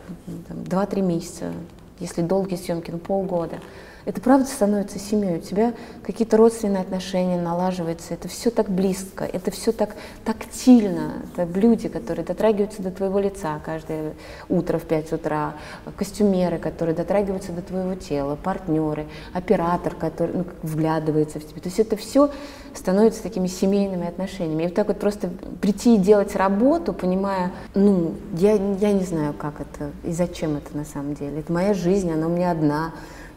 там, 0.47 0.57
2-3 0.63 1.01
месяца, 1.01 1.51
если 1.99 2.21
долгие 2.21 2.55
съемки, 2.57 2.91
ну 2.91 2.97
полгода. 2.97 3.57
Это 4.05 4.19
правда 4.19 4.45
становится 4.45 4.99
семьей. 4.99 5.37
У 5.37 5.41
тебя 5.41 5.73
какие-то 6.03 6.37
родственные 6.37 6.81
отношения 6.81 7.39
налаживаются. 7.41 8.13
Это 8.13 8.27
все 8.27 8.49
так 8.49 8.69
близко, 8.69 9.23
это 9.23 9.51
все 9.51 9.71
так 9.71 9.95
тактильно. 10.25 11.23
Это 11.35 11.47
люди, 11.57 11.87
которые 11.87 12.25
дотрагиваются 12.25 12.81
до 12.81 12.91
твоего 12.91 13.19
лица 13.19 13.59
каждое 13.63 14.13
утро 14.49 14.77
в 14.77 14.83
5 14.83 15.13
утра, 15.13 15.53
костюмеры, 15.95 16.57
которые 16.57 16.95
дотрагиваются 16.95 17.51
до 17.53 17.61
твоего 17.61 17.95
тела, 17.95 18.35
партнеры, 18.35 19.05
оператор, 19.33 19.95
который 19.95 20.35
ну, 20.35 20.45
вглядывается 20.63 21.39
в 21.39 21.47
тебя. 21.47 21.61
То 21.61 21.69
есть 21.69 21.79
это 21.79 21.95
все 21.95 22.29
становится 22.73 23.23
такими 23.23 23.47
семейными 23.47 24.07
отношениями. 24.07 24.63
И 24.63 24.65
вот 24.65 24.75
так 24.75 24.87
вот 24.87 24.99
просто 24.99 25.29
прийти 25.61 25.95
и 25.95 25.97
делать 25.97 26.35
работу, 26.35 26.93
понимая, 26.93 27.51
ну, 27.73 28.15
я, 28.33 28.53
я 28.53 28.91
не 28.91 29.03
знаю, 29.03 29.33
как 29.33 29.61
это 29.61 29.91
и 30.03 30.11
зачем 30.11 30.57
это 30.57 30.75
на 30.75 30.85
самом 30.85 31.13
деле. 31.13 31.39
Это 31.39 31.53
моя 31.53 31.73
жизнь, 31.73 32.11
она 32.11 32.27
у 32.27 32.29
меня 32.29 32.51
одна. 32.51 32.93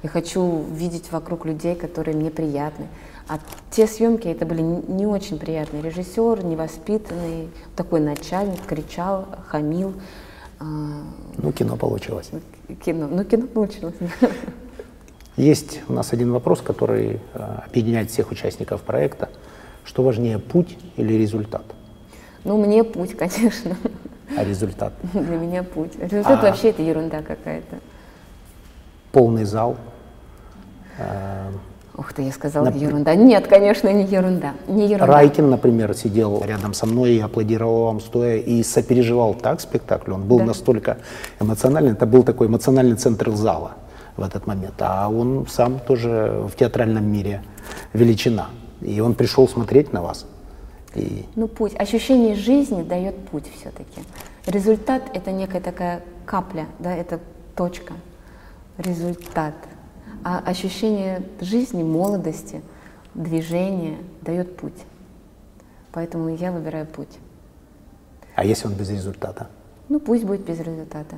Я 0.07 0.11
хочу 0.11 0.63
видеть 0.73 1.11
вокруг 1.11 1.45
людей, 1.47 1.75
которые 1.75 2.17
мне 2.17 2.31
приятны. 2.31 2.87
А 3.27 3.41
те 3.73 3.89
съемки, 3.89 4.29
это 4.29 4.47
были 4.47 4.63
не 4.63 5.05
очень 5.05 5.37
приятные. 5.37 5.83
Режиссер, 5.83 6.45
невоспитанный, 6.45 7.49
такой 7.75 7.99
начальник, 7.99 8.65
кричал, 8.65 9.27
хамил. 9.49 9.95
А, 10.61 10.65
Ну, 11.39 11.51
кино 11.51 11.77
получилось. 11.77 12.31
Кино, 12.85 13.09
ну 13.11 13.25
кино 13.25 13.49
получилось. 13.49 13.97
Есть 15.37 15.81
у 15.89 15.93
нас 15.93 16.13
один 16.13 16.31
вопрос, 16.31 16.61
который 16.61 17.19
э, 17.35 17.59
объединяет 17.67 18.09
всех 18.09 18.31
участников 18.31 18.83
проекта. 18.83 19.29
Что 19.85 20.05
важнее, 20.05 20.39
путь 20.39 20.79
или 20.95 21.15
результат? 21.15 21.65
Ну, 22.45 22.65
мне 22.65 22.85
путь, 22.85 23.17
конечно. 23.17 23.77
А 24.37 24.45
результат? 24.45 24.93
Для 25.13 25.37
меня 25.37 25.65
путь. 25.65 25.97
Результат 25.99 26.45
А. 26.45 26.47
вообще 26.47 26.71
это 26.71 26.83
ерунда 26.83 27.23
какая-то. 27.23 27.81
Полный 29.11 29.45
зал. 29.45 29.77
Ух 31.99 32.13
ты, 32.13 32.23
я 32.23 32.33
сказала, 32.33 32.67
Нап- 32.67 32.77
ерунда. 32.79 33.15
Нет, 33.15 33.47
конечно, 33.47 33.91
не 33.91 34.05
ерунда. 34.05 34.53
Не 34.69 34.85
ерунда. 34.87 35.07
Райкин, 35.07 35.49
например, 35.49 35.95
сидел 35.95 36.43
рядом 36.45 36.75
со 36.75 36.85
мной 36.85 37.15
и 37.15 37.21
аплодировал 37.21 37.85
вам 37.87 38.01
стоя 38.01 38.37
и 38.37 38.63
сопереживал 38.63 39.33
так 39.35 39.61
спектакль. 39.63 40.13
Он 40.13 40.25
был 40.29 40.39
Да. 40.39 40.45
настолько 40.45 40.99
эмоциональный. 41.41 41.93
Это 41.93 42.05
был 42.05 42.23
такой 42.23 42.49
эмоциональный 42.49 42.97
центр 42.97 43.31
зала 43.31 43.73
в 44.19 44.23
этот 44.23 44.47
момент. 44.47 44.75
А 44.81 45.09
он 45.09 45.47
сам 45.49 45.79
тоже 45.79 46.45
в 46.53 46.55
театральном 46.57 47.11
мире 47.11 47.43
величина. 47.95 48.49
И 48.83 49.01
он 49.01 49.15
пришел 49.15 49.49
смотреть 49.49 49.95
на 49.95 50.03
вас. 50.03 50.27
И 50.95 51.25
Ну, 51.35 51.49
путь. 51.49 51.75
Ощущение 51.79 52.35
жизни 52.35 52.83
дает 52.83 53.17
путь 53.29 53.45
все-таки. 53.59 54.03
Результат— 54.47 55.03
это 55.15 55.33
некая 55.33 55.61
такая 55.63 56.01
капля, 56.27 56.67
да, 56.79 56.95
это 56.95 57.21
точка. 57.55 57.95
Результат. 58.77 59.55
А 60.29 60.43
ощущение 60.45 61.23
жизни, 61.41 61.85
молодости, 61.85 62.61
движения 63.15 63.99
дает 64.23 64.57
путь. 64.57 64.83
Поэтому 65.93 66.35
я 66.35 66.51
выбираю 66.51 66.85
путь. 66.85 67.17
А 68.35 68.45
если 68.45 68.67
он 68.67 68.75
без 68.75 68.91
результата? 68.91 69.47
Ну, 69.89 70.01
пусть 70.01 70.25
будет 70.25 70.41
без 70.41 70.59
результата. 70.59 71.15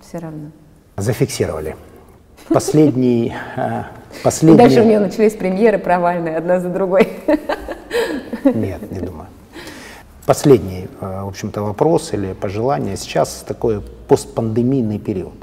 Все 0.00 0.18
равно. 0.18 0.50
Зафиксировали. 0.96 1.76
Последний, 2.48 3.32
э, 3.56 3.82
И 4.18 4.24
последний... 4.24 4.58
дальше 4.58 4.80
у 4.80 4.84
нее 4.84 4.98
начались 4.98 5.34
премьеры 5.34 5.78
провальные, 5.78 6.38
одна 6.38 6.58
за 6.58 6.68
другой. 6.68 7.10
Нет, 8.42 8.90
не 8.90 8.98
думаю. 8.98 9.28
Последний, 10.26 10.88
э, 11.00 11.22
в 11.22 11.28
общем-то, 11.28 11.62
вопрос 11.62 12.12
или 12.12 12.32
пожелание. 12.32 12.96
Сейчас 12.96 13.44
такой 13.46 13.82
постпандемийный 14.08 14.98
период. 14.98 15.34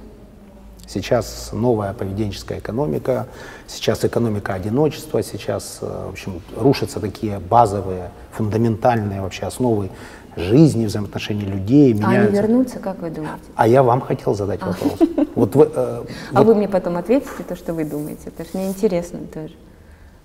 Сейчас 0.89 1.51
новая 1.53 1.93
поведенческая 1.93 2.57
экономика, 2.57 3.27
сейчас 3.67 4.03
экономика 4.03 4.55
одиночества, 4.55 5.21
сейчас, 5.21 5.77
э, 5.81 6.05
в 6.07 6.09
общем, 6.09 6.41
рушатся 6.57 6.99
такие 6.99 7.37
базовые, 7.37 8.09
фундаментальные 8.31 9.21
вообще 9.21 9.45
основы 9.45 9.91
жизни, 10.35 10.87
взаимоотношений 10.87 11.45
людей, 11.45 11.93
А 11.93 12.07
они 12.07 12.17
меняются. 12.17 12.41
вернутся, 12.41 12.79
как 12.79 12.97
вы 12.99 13.11
думаете? 13.11 13.43
А 13.55 13.67
я 13.67 13.83
вам 13.83 14.01
хотел 14.01 14.33
задать 14.33 14.61
вопрос. 14.63 14.99
Вот 15.35 15.55
вы, 15.55 15.69
э, 15.71 16.05
А 16.33 16.43
вы 16.43 16.55
мне 16.55 16.67
потом 16.67 16.97
ответите 16.97 17.43
то, 17.47 17.55
что 17.55 17.75
вы 17.75 17.85
думаете, 17.85 18.31
потому 18.31 18.49
что 18.49 18.57
мне 18.57 18.67
интересно 18.69 19.19
тоже. 19.31 19.53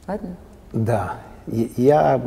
Ладно? 0.09 0.37
Да, 0.73 1.17
я 1.47 2.23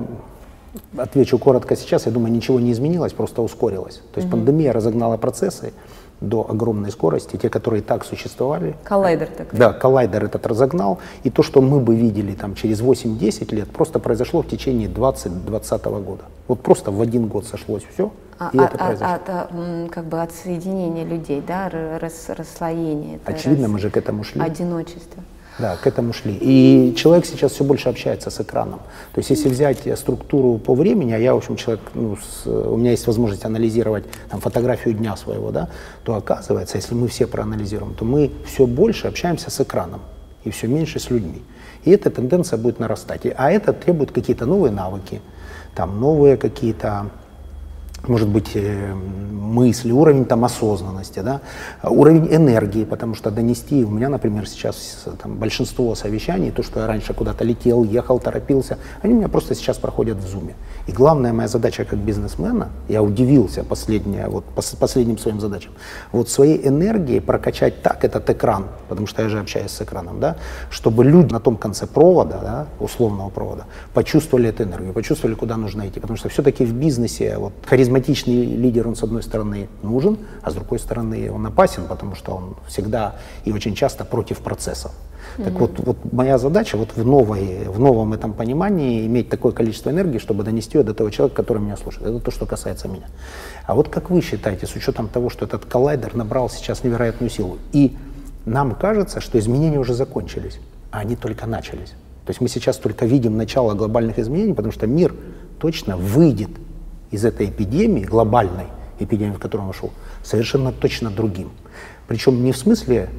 отвечу 0.95 1.39
коротко 1.39 1.75
сейчас. 1.75 2.05
Я 2.05 2.11
думаю, 2.11 2.31
ничего 2.31 2.59
не 2.59 2.71
изменилось, 2.71 3.13
просто 3.13 3.41
ускорилось. 3.41 4.01
То 4.13 4.19
есть 4.19 4.29
пандемия 4.29 4.73
разогнала 4.73 5.17
процессы 5.17 5.73
до 6.21 6.45
огромной 6.49 6.91
скорости, 6.91 7.37
те, 7.37 7.49
которые 7.49 7.81
и 7.81 7.83
так 7.83 8.03
существовали. 8.05 8.75
Коллайдер 8.83 9.27
такой. 9.27 9.57
Да, 9.59 9.71
коллайдер 9.73 10.25
этот 10.25 10.47
разогнал, 10.47 10.97
и 11.23 11.29
то, 11.29 11.43
что 11.43 11.61
мы 11.61 11.79
бы 11.79 11.95
видели 11.95 12.33
там 12.33 12.55
через 12.55 12.81
8-10 12.81 13.53
лет, 13.53 13.69
просто 13.69 13.99
произошло 13.99 14.41
в 14.41 14.47
течение 14.47 14.89
20-20 14.89 16.03
года. 16.03 16.23
Вот 16.47 16.61
просто 16.61 16.91
в 16.91 17.01
один 17.01 17.27
год 17.27 17.45
сошлось 17.45 17.83
все, 17.93 18.11
А, 18.39 18.49
и 18.53 18.57
а- 18.57 18.63
это 18.65 18.75
а- 18.75 18.85
произошло. 18.87 19.13
от, 19.15 19.29
а, 19.29 19.47
м, 19.51 19.89
как 19.89 20.05
бы 20.05 20.21
от 20.21 20.31
соединения 20.33 21.05
людей, 21.05 21.43
да, 21.45 21.69
рас- 21.69 22.29
расслоение. 22.29 23.17
это 23.17 23.31
Очевидно, 23.37 23.65
раз- 23.65 23.73
мы 23.73 23.79
же 23.79 23.89
к 23.89 23.97
этому 23.97 24.23
шли. 24.23 24.41
Одиночество. 24.41 25.21
Да, 25.59 25.75
к 25.75 25.87
этому 25.87 26.13
шли. 26.13 26.37
И 26.39 26.93
человек 26.95 27.25
сейчас 27.25 27.53
все 27.53 27.63
больше 27.63 27.89
общается 27.89 28.29
с 28.29 28.39
экраном. 28.39 28.79
То 29.13 29.19
есть 29.19 29.31
если 29.31 29.49
взять 29.49 29.79
структуру 29.97 30.59
по 30.59 30.75
времени, 30.75 31.13
а 31.13 31.17
я, 31.17 31.33
в 31.33 31.37
общем, 31.37 31.55
человек, 31.55 31.81
ну, 31.95 32.15
с- 32.15 32.45
у 32.47 32.77
меня 32.77 32.91
есть 32.91 33.07
возможность 33.07 33.43
анализировать 33.43 34.03
там, 34.29 34.39
фотографию 34.39 34.93
дня 34.93 35.15
своего, 35.17 35.49
да, 35.51 35.69
то 36.03 36.13
оказывается, 36.13 36.77
если 36.77 36.93
мы 36.93 37.07
все 37.07 37.25
проанализируем, 37.25 37.95
то 37.95 38.05
мы 38.05 38.31
все 38.45 38.67
больше 38.67 39.07
общаемся 39.07 39.49
с 39.49 39.59
экраном 39.59 40.01
и 40.43 40.51
все 40.51 40.67
меньше 40.67 40.99
с 40.99 41.09
людьми. 41.09 41.41
И 41.85 41.91
эта 41.91 42.11
тенденция 42.11 42.57
будет 42.57 42.79
нарастать. 42.79 43.21
А 43.35 43.51
это 43.51 43.73
требует 43.73 44.11
какие-то 44.11 44.45
новые 44.45 44.71
навыки, 44.71 45.21
там, 45.73 45.99
новые 45.99 46.37
какие-то 46.37 47.09
может 48.07 48.27
быть, 48.27 48.51
э, 48.55 48.93
мысли, 49.47 49.91
уровень 49.91 50.25
там 50.25 50.43
осознанности, 50.45 51.19
да, 51.19 51.41
уровень 51.83 52.27
энергии, 52.29 52.83
потому 52.83 53.15
что 53.15 53.31
донести, 53.31 53.83
у 53.83 53.89
меня, 53.89 54.09
например, 54.09 54.47
сейчас 54.47 55.03
э, 55.05 55.11
там, 55.21 55.35
большинство 55.35 55.95
совещаний, 55.95 56.51
то, 56.51 56.63
что 56.63 56.81
я 56.81 56.87
раньше 56.87 57.13
куда-то 57.13 57.43
летел, 57.43 57.83
ехал, 57.83 58.19
торопился, 58.19 58.77
они 59.01 59.13
у 59.13 59.17
меня 59.17 59.29
просто 59.29 59.55
сейчас 59.55 59.77
проходят 59.77 60.17
в 60.17 60.27
зуме. 60.27 60.55
И 60.87 60.91
главная 60.91 61.33
моя 61.33 61.47
задача 61.47 61.85
как 61.85 61.99
бизнесмена, 61.99 62.69
я 62.89 63.01
удивился 63.01 63.63
последняя, 63.63 64.27
вот, 64.27 64.43
пос- 64.55 64.77
последним 64.77 65.17
своим 65.17 65.39
задачам, 65.39 65.71
вот 66.11 66.29
своей 66.29 66.67
энергией 66.67 67.21
прокачать 67.21 67.81
так 67.81 68.03
этот 68.03 68.29
экран, 68.29 68.65
потому 68.89 69.07
что 69.07 69.23
я 69.23 69.29
же 69.29 69.39
общаюсь 69.39 69.71
с 69.71 69.81
экраном, 69.81 70.19
да, 70.19 70.35
чтобы 70.69 71.03
люди 71.05 71.31
на 71.33 71.39
том 71.39 71.55
конце 71.55 71.87
провода, 71.87 72.39
да, 72.41 72.67
условного 72.79 73.29
провода, 73.29 73.65
почувствовали 73.93 74.49
эту 74.49 74.63
энергию, 74.63 74.93
почувствовали, 74.93 75.35
куда 75.35 75.57
нужно 75.57 75.87
идти. 75.87 75.99
Потому 75.99 76.17
что 76.17 76.29
все-таки 76.29 76.65
в 76.65 76.73
бизнесе 76.73 77.37
вот, 77.37 77.53
харизматичный 77.97 78.45
лидер, 78.55 78.87
он 78.87 78.95
с 78.95 79.03
одной 79.03 79.23
стороны 79.23 79.67
нужен, 79.83 80.17
а 80.41 80.51
с 80.51 80.53
другой 80.53 80.79
стороны 80.79 81.31
он 81.31 81.45
опасен, 81.45 81.83
потому 81.87 82.15
что 82.15 82.31
он 82.31 82.55
всегда 82.67 83.15
и 83.45 83.51
очень 83.51 83.75
часто 83.75 84.05
против 84.05 84.39
процессов. 84.39 84.91
Так 85.37 85.53
вот, 85.53 85.79
вот 85.79 86.13
моя 86.13 86.37
задача 86.37 86.77
вот 86.77 86.89
в, 86.95 87.05
новой, 87.05 87.67
в 87.67 87.79
новом 87.79 88.13
этом 88.13 88.33
понимании 88.33 89.05
иметь 89.05 89.29
такое 89.29 89.51
количество 89.51 89.89
энергии, 89.89 90.19
чтобы 90.19 90.43
донести 90.43 90.77
ее 90.77 90.83
до 90.83 90.93
того 90.93 91.09
человека, 91.09 91.35
который 91.35 91.61
меня 91.61 91.77
слушает. 91.77 92.07
Это 92.07 92.19
то, 92.19 92.31
что 92.31 92.45
касается 92.45 92.87
меня. 92.87 93.07
А 93.65 93.75
вот 93.75 93.89
как 93.89 94.09
вы 94.09 94.21
считаете, 94.21 94.65
с 94.65 94.75
учетом 94.75 95.07
того, 95.07 95.29
что 95.29 95.45
этот 95.45 95.65
коллайдер 95.65 96.15
набрал 96.15 96.49
сейчас 96.49 96.83
невероятную 96.83 97.29
силу, 97.29 97.57
и 97.73 97.97
нам 98.45 98.75
кажется, 98.75 99.19
что 99.19 99.37
изменения 99.37 99.79
уже 99.79 99.93
закончились, 99.93 100.59
а 100.91 100.99
они 100.99 101.15
только 101.15 101.45
начались. 101.45 101.93
То 102.25 102.31
есть 102.31 102.41
мы 102.41 102.47
сейчас 102.47 102.77
только 102.77 103.05
видим 103.05 103.37
начало 103.37 103.73
глобальных 103.73 104.19
изменений, 104.19 104.53
потому 104.53 104.73
что 104.73 104.87
мир 104.87 105.13
точно 105.59 105.97
выйдет 105.97 106.49
из 107.11 107.25
этой 107.25 107.49
эпидемии, 107.49 108.03
глобальной 108.03 108.67
эпидемии, 108.99 109.33
в 109.33 109.39
которую 109.39 109.67
он 109.67 109.73
вошел, 109.73 109.91
совершенно 110.23 110.71
точно 110.71 111.09
другим. 111.09 111.51
Причем 112.07 112.43
не 112.43 112.51
в 112.51 112.57
смысле 112.57 113.09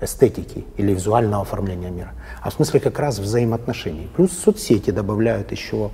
эстетики 0.00 0.64
или 0.76 0.92
визуального 0.92 1.42
оформления 1.42 1.90
мира, 1.90 2.12
а 2.40 2.50
в 2.50 2.54
смысле 2.54 2.80
как 2.80 2.98
раз 2.98 3.18
взаимоотношений. 3.18 4.08
Плюс 4.16 4.32
соцсети 4.32 4.90
добавляют 4.90 5.52
еще 5.52 5.90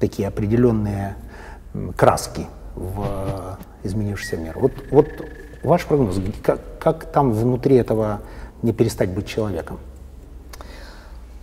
такие 0.00 0.28
определенные 0.28 1.16
краски 1.96 2.46
в 2.74 3.04
э, 3.06 3.86
изменившийся 3.86 4.36
мир. 4.36 4.58
Вот, 4.58 4.72
вот 4.90 5.08
ваш 5.62 5.84
прогноз, 5.86 6.20
как, 6.42 6.60
как 6.78 7.12
там 7.12 7.32
внутри 7.32 7.76
этого 7.76 8.20
не 8.62 8.72
перестать 8.72 9.10
быть 9.10 9.26
человеком? 9.26 9.78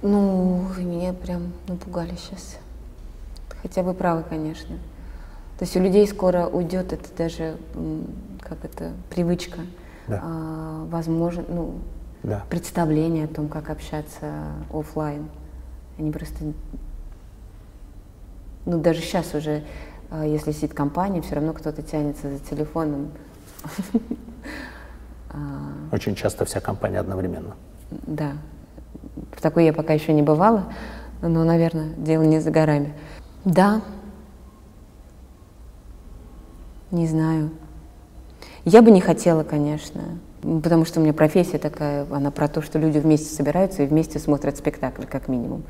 Ну, 0.02 0.66
вы 0.76 0.84
меня 0.84 1.14
прям 1.14 1.54
напугали 1.68 2.16
сейчас. 2.18 2.58
Хотя 3.64 3.82
вы 3.82 3.94
правы, 3.94 4.24
конечно. 4.30 4.76
То 5.58 5.64
есть 5.66 5.76
у 5.78 5.80
людей 5.80 6.06
скоро 6.08 6.48
уйдет 6.48 6.92
это 6.94 7.10
даже, 7.18 7.56
как 8.42 8.64
это, 8.66 8.92
привычка, 9.10 9.62
Да. 10.08 10.20
а, 10.22 10.86
возможно, 10.90 11.44
ну, 11.48 11.76
Да. 12.24 12.44
представление 12.50 13.26
о 13.26 13.30
том, 13.30 13.48
как 13.48 13.70
общаться 13.70 14.34
оффлайн. 14.72 15.30
Они 15.98 16.12
просто, 16.12 16.36
ну 18.66 18.80
даже 18.82 19.00
сейчас 19.02 19.34
уже, 19.34 19.64
а, 20.12 20.26
если 20.26 20.52
сидит 20.52 20.74
компания, 20.74 21.22
все 21.22 21.36
равно 21.36 21.54
кто-то 21.54 21.82
тянется 21.82 22.30
за 22.30 22.40
телефоном. 22.40 23.12
Очень 25.92 26.16
часто 26.16 26.46
вся 26.46 26.60
компания 26.60 27.00
одновременно. 27.00 27.56
Да. 27.90 28.34
В 29.32 29.42
такой 29.42 29.66
я 29.66 29.74
пока 29.74 29.94
еще 29.94 30.14
не 30.14 30.22
бывала, 30.22 30.66
но, 31.22 31.44
наверное, 31.44 31.90
дело 31.96 32.24
не 32.24 32.40
за 32.40 32.52
горами. 32.52 32.94
Да. 33.46 33.82
Не 36.92 37.08
знаю. 37.08 37.50
Я 38.66 38.82
бы 38.82 38.92
не 38.92 39.02
хотела, 39.02 39.44
конечно, 39.44 40.02
потому 40.42 40.86
что 40.86 41.00
у 41.00 41.04
меня 41.04 41.14
профессия 41.14 41.58
такая, 41.58 42.06
она 42.12 42.32
про 42.32 42.48
то, 42.48 42.62
что 42.62 42.80
люди 42.80 43.00
вместе 43.00 43.34
собираются 43.34 43.84
и 43.84 43.88
вместе 43.88 44.20
смотрят 44.20 44.58
спектакль, 44.58 45.06
как 45.06 45.28
минимум. 45.28 45.64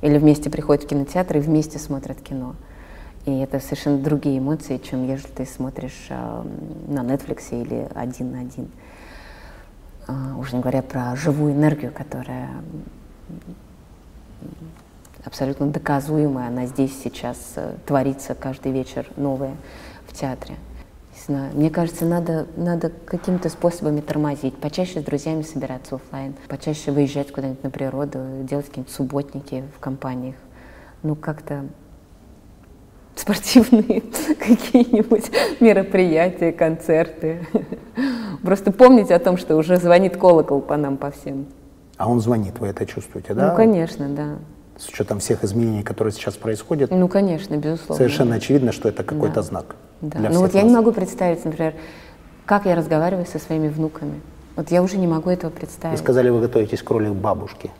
Или 0.00 0.18
вместе 0.18 0.50
приходят 0.50 0.84
в 0.84 0.88
кинотеатр 0.88 1.36
и 1.36 1.40
вместе 1.40 1.78
смотрят 1.78 2.20
кино. 2.20 2.56
И 3.26 3.38
это 3.38 3.60
совершенно 3.60 3.98
другие 3.98 4.38
эмоции, 4.38 4.78
чем 4.78 5.06
если 5.06 5.28
ты 5.28 5.44
смотришь 5.44 6.06
м, 6.08 6.48
на 6.88 7.00
Netflix 7.00 7.48
или 7.50 7.86
один 7.94 8.32
на 8.32 8.40
один. 8.40 8.68
А, 10.08 10.36
Уже 10.38 10.56
не 10.56 10.62
говоря 10.62 10.82
про 10.82 11.14
живую 11.16 11.52
энергию, 11.52 11.92
которая 11.92 12.48
абсолютно 15.30 15.68
доказуемая, 15.68 16.48
она 16.48 16.66
здесь 16.66 16.92
сейчас 17.02 17.36
э, 17.54 17.74
творится 17.86 18.34
каждый 18.34 18.72
вечер 18.72 19.06
новое 19.16 19.54
в 20.08 20.12
театре. 20.12 20.56
Не 21.14 21.34
знаю, 21.34 21.52
мне 21.54 21.70
кажется, 21.70 22.04
надо, 22.04 22.48
надо 22.56 22.90
какими-то 23.04 23.48
способами 23.48 24.00
тормозить, 24.00 24.56
почаще 24.56 25.00
с 25.00 25.04
друзьями 25.04 25.42
собираться 25.42 25.94
оффлайн, 25.96 26.34
почаще 26.48 26.90
выезжать 26.90 27.30
куда-нибудь 27.30 27.62
на 27.62 27.70
природу, 27.70 28.18
делать 28.42 28.66
какие-нибудь 28.66 28.92
субботники 28.92 29.62
в 29.76 29.78
компаниях. 29.78 30.34
Ну, 31.04 31.14
как-то 31.14 31.66
спортивные 33.14 34.00
какие-нибудь 34.38 35.30
мероприятия, 35.60 36.50
концерты. 36.50 37.46
Просто 38.42 38.72
помните 38.72 39.14
о 39.14 39.20
том, 39.20 39.36
что 39.36 39.56
уже 39.56 39.76
звонит 39.76 40.16
колокол 40.16 40.60
по 40.60 40.76
нам, 40.76 40.96
по 40.96 41.12
всем. 41.12 41.46
А 41.98 42.10
он 42.10 42.20
звонит, 42.20 42.58
вы 42.58 42.66
это 42.66 42.84
чувствуете, 42.84 43.34
да? 43.34 43.50
Ну, 43.50 43.56
конечно, 43.56 44.08
да. 44.08 44.38
С 44.80 44.88
учетом 44.88 45.18
всех 45.20 45.44
изменений, 45.44 45.82
которые 45.82 46.12
сейчас 46.14 46.34
происходят, 46.36 46.90
Ну, 46.90 47.06
конечно, 47.06 47.54
безусловно. 47.56 47.96
совершенно 47.96 48.36
очевидно, 48.36 48.72
что 48.72 48.88
это 48.88 49.02
какой-то 49.02 49.34
Да. 49.36 49.42
знак. 49.42 49.76
Да. 50.00 50.18
для 50.18 50.30
Ну 50.30 50.40
вот 50.40 50.54
я 50.54 50.62
не 50.62 50.74
могу 50.74 50.90
представить, 50.92 51.44
например, 51.44 51.74
как 52.46 52.64
я 52.64 52.74
разговариваю 52.74 53.26
со 53.26 53.38
своими 53.38 53.68
внуками. 53.68 54.22
Вот 54.56 54.70
я 54.70 54.82
уже 54.82 54.96
не 54.96 55.06
могу 55.06 55.28
этого 55.28 55.50
Вы 55.50 55.56
представить. 55.58 55.98
сказали, 55.98 56.30
вы 56.30 56.40
готовитесь 56.40 56.82
к 56.82 56.90
роли 56.90 57.10
бабушки. 57.10 57.70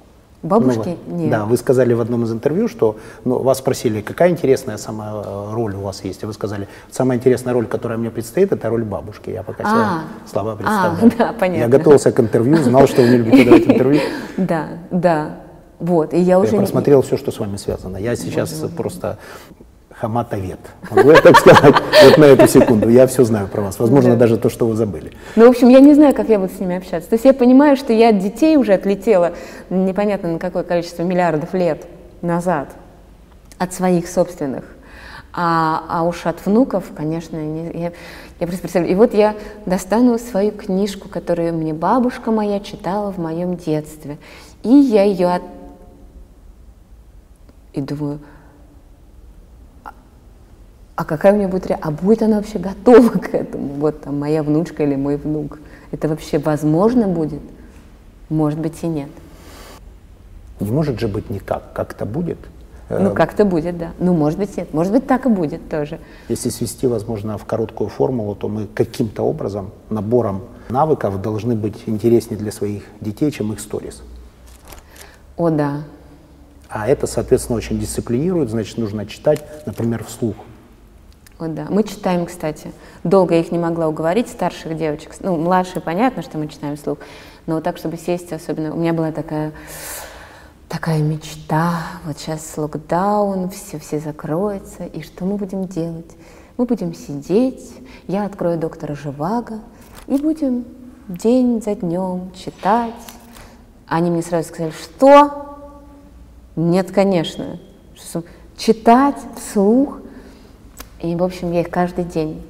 Бабушки? 0.43 0.97
Ну, 1.07 1.15
вы- 1.17 1.23
Нет. 1.23 1.31
Да, 1.31 1.45
вы 1.47 1.57
сказали 1.57 1.95
в 1.95 2.03
одном 2.03 2.25
из 2.25 2.33
интервью, 2.33 2.69
что 2.69 2.97
ну, 3.25 3.39
вас 3.39 3.59
спросили, 3.59 4.03
какая 4.03 4.29
интересная 4.31 4.77
самая 4.77 5.13
э, 5.25 5.53
роль 5.55 5.75
у 5.75 5.81
вас 5.81 6.05
есть. 6.05 6.23
И 6.23 6.27
вы 6.27 6.35
сказали, 6.35 6.69
самая 6.91 7.17
интересная 7.17 7.55
роль, 7.55 7.67
которая 7.67 7.97
мне 7.99 8.11
предстоит, 8.11 8.53
это 8.53 8.69
роль 8.69 8.85
бабушки. 8.85 9.31
Я 9.31 9.43
пока 9.43 9.65
себя 9.65 9.73
А, 9.75 10.03
слабо 10.31 10.53
а, 10.53 10.57
представляю. 10.57 11.13
да, 11.19 11.33
понятно. 11.33 11.61
Я 11.63 11.69
готовился 11.69 12.13
к 12.13 12.21
интервью, 12.21 12.59
знал, 12.59 12.87
что 12.87 13.01
вы 13.01 13.09
не 13.09 13.17
любите 13.19 13.45
давать 13.45 13.67
интервью. 13.67 14.01
Да, 14.37 14.69
да. 14.91 15.31
Вот, 15.81 16.15
и 16.15 16.19
я 16.21 16.39
уже... 16.39 16.49
Я 16.53 16.59
не- 16.59 16.59
просмотрел 16.65 17.03
все, 17.03 17.17
что 17.17 17.33
с 17.33 17.39
вами 17.39 17.57
связано. 17.57 17.97
Я 17.97 18.15
сейчас 18.17 18.51
просто 18.77 19.19
хаматовед. 19.93 20.59
Могу 20.91 21.11
я 21.11 21.21
так 21.21 21.37
сказать? 21.39 21.75
Вот 22.05 22.19
на 22.19 22.25
эту 22.25 22.47
секунду. 22.49 22.89
Я 22.89 23.07
все 23.07 23.25
знаю 23.25 23.49
про 23.49 23.63
вас. 23.63 23.79
Возможно, 23.79 24.13
Да. 24.13 24.17
даже 24.17 24.37
то, 24.39 24.49
что 24.49 24.67
вы 24.67 24.75
забыли. 24.75 25.13
Ну, 25.37 25.47
в 25.47 25.51
общем, 25.51 25.69
я 25.69 25.81
не 25.81 25.95
знаю, 25.95 26.15
как 26.15 26.29
я 26.29 26.39
буду 26.39 26.53
с 26.55 26.61
ними 26.61 26.77
общаться. 26.77 27.09
То 27.11 27.15
есть 27.15 27.25
я 27.25 27.35
понимаю, 27.35 27.77
что 27.77 27.93
я 27.93 28.11
от 28.11 28.19
детей 28.19 28.57
уже 28.57 28.73
отлетела 28.75 29.33
непонятно 29.69 30.33
на 30.33 30.39
какое 30.39 30.63
количество 30.63 31.03
миллиардов 31.03 31.53
лет 31.55 31.87
назад, 32.23 32.69
от 33.59 33.75
своих 33.75 34.09
собственных. 34.09 34.65
А, 35.33 35.85
а 35.89 36.03
уж 36.05 36.27
от 36.27 36.45
внуков, 36.45 36.85
конечно, 36.97 37.37
не- 37.37 37.71
я, 37.79 37.93
я 38.41 38.47
просто 38.47 38.63
представляю. 38.63 38.93
И 38.93 38.97
вот 38.97 39.15
я 39.15 39.35
достану 39.67 40.19
свою 40.19 40.51
книжку, 40.53 41.09
которую 41.09 41.55
мне 41.55 41.73
бабушка 41.75 42.31
моя 42.31 42.59
читала 42.61 43.13
в 43.13 43.19
моем 43.19 43.57
детстве. 43.57 44.17
И 44.63 44.69
я 44.71 45.05
ее 45.05 45.29
от... 45.35 45.43
И 47.73 47.81
думаю, 47.81 48.19
а- 49.85 49.93
а 50.97 51.05
какая 51.05 51.33
у 51.33 51.37
меня 51.37 51.49
будет 51.49 51.67
реакция? 51.67 51.89
А 51.89 51.91
будет 51.91 52.23
она 52.23 52.37
вообще 52.37 52.59
готова 52.59 53.09
к 53.11 53.35
этому? 53.35 53.75
Вот 53.75 54.03
там 54.03 54.19
моя 54.19 54.43
внучка 54.43 54.83
или 54.83 54.97
мой 54.97 55.17
внук. 55.17 55.59
Это 55.93 56.09
вообще 56.09 56.39
возможно 56.39 57.07
будет? 57.09 57.41
Может 58.29 58.59
быть 58.59 58.83
и 58.83 58.87
нет. 58.87 59.09
Не 60.61 60.71
может 60.71 61.01
же 61.01 61.09
быть 61.09 61.31
никак. 61.31 61.73
Как-то 61.73 62.07
будет. 62.07 62.39
Ну, 62.89 63.11
Э, 63.11 63.15
как-то 63.15 63.45
будет, 63.45 63.79
да. 63.79 63.93
Ну, 64.01 64.15
может 64.15 64.39
быть, 64.39 64.57
нет. 64.57 64.75
Может 64.75 64.93
быть, 64.93 65.07
так 65.07 65.25
и 65.27 65.29
будет 65.29 65.69
тоже. 65.69 66.01
Если 66.29 66.49
свести, 66.51 66.89
возможно, 66.89 67.39
в 67.39 67.45
короткую 67.45 67.89
формулу, 67.89 68.35
то 68.35 68.49
мы 68.49 68.67
каким-то 68.67 69.23
образом, 69.23 69.71
набором 69.91 70.43
навыков 70.71 71.23
должны 71.23 71.55
быть 71.55 71.85
интереснее 71.87 72.37
для 72.39 72.51
своих 72.51 72.83
детей, 73.01 73.31
чем 73.31 73.53
их 73.53 73.61
сторис. 73.61 74.03
О, 75.37 75.51
да. 75.51 75.83
А 76.71 76.87
это, 76.87 77.09
соответственно, 77.09 77.59
очень 77.59 77.81
дисциплинирует, 77.81 78.49
значит, 78.49 78.79
нужно 78.79 79.05
читать, 79.05 79.45
например, 79.67 80.05
вслух. 80.05 80.37
О, 81.41 81.49
да. 81.49 81.67
Мы 81.69 81.83
читаем, 81.83 82.27
кстати. 82.27 82.73
Долго 83.03 83.35
я 83.35 83.41
их 83.41 83.51
не 83.51 83.59
могла 83.59 83.89
уговорить, 83.89 84.29
старших 84.29 84.77
девочек. 84.77 85.17
Ну, 85.21 85.37
младшие, 85.37 85.83
понятно, 85.83 86.23
что 86.23 86.39
мы 86.39 86.47
читаем 86.47 86.77
вслух. 86.77 86.99
Но 87.47 87.57
вот 87.57 87.65
так, 87.65 87.77
чтобы 87.77 87.97
сесть, 87.97 88.33
особенно... 88.33 88.73
У 88.73 88.79
меня 88.79 88.93
была 88.93 89.11
такая, 89.11 89.53
такая 90.69 91.01
мечта. 91.01 91.81
Вот 92.05 92.19
сейчас 92.19 92.57
локдаун, 92.57 93.51
все, 93.51 93.81
все 93.81 93.99
закроется. 93.99 94.85
И 94.85 95.03
что 95.03 95.25
мы 95.25 95.37
будем 95.39 95.67
делать? 95.67 96.11
Мы 96.57 96.67
будем 96.67 96.95
сидеть, 96.95 97.73
я 98.07 98.27
открою 98.27 98.59
доктора 98.59 98.95
Живаго, 98.95 99.61
и 100.07 100.19
будем 100.19 100.67
день 101.09 101.61
за 101.63 101.75
днем 101.75 102.31
читать. 102.33 102.95
Они 103.89 104.11
мне 104.11 104.23
сразу 104.23 104.49
сказали, 104.49 104.73
что? 104.73 105.50
Нет, 106.57 106.91
конечно. 106.91 107.59
Читать 108.57 109.17
вслух. 109.37 110.01
И, 111.01 111.15
в 111.15 111.23
общем, 111.23 111.53
я 111.53 111.61
их 111.61 111.71
каждый 111.71 112.05
день. 112.05 112.43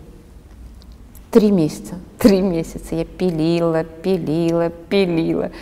Три 1.30 1.53
месяца. 1.53 1.94
Три 2.18 2.40
месяца 2.40 2.94
я 2.94 3.05
пилила, 3.05 3.84
пилила, 3.84 4.70
пилила. 4.70 5.53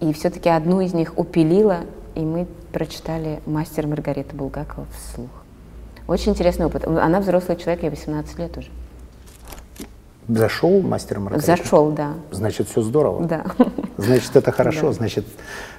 И 0.00 0.12
все-таки 0.12 0.48
одну 0.48 0.80
из 0.80 0.92
них 0.92 1.18
упилила, 1.18 1.80
и 2.14 2.20
мы 2.20 2.46
прочитали 2.72 3.40
«Мастер 3.46 3.86
Маргарита 3.86 4.34
Булгакова» 4.34 4.86
вслух. 4.92 5.30
Очень 6.06 6.32
интересный 6.32 6.66
опыт. 6.66 6.86
Она 6.86 7.20
взрослый 7.20 7.56
человек, 7.56 7.82
ей 7.82 7.90
18 7.90 8.38
лет 8.38 8.56
уже. 8.58 8.68
Зашел 10.36 10.80
мастер 10.80 11.18
Маргарита? 11.18 11.56
Зашел, 11.56 11.90
да. 11.90 12.12
Значит, 12.30 12.68
все 12.68 12.82
здорово. 12.82 13.24
Да. 13.26 13.44
Значит, 13.96 14.36
это 14.36 14.52
хорошо. 14.52 14.88
Да. 14.88 14.92
Значит, 14.92 15.26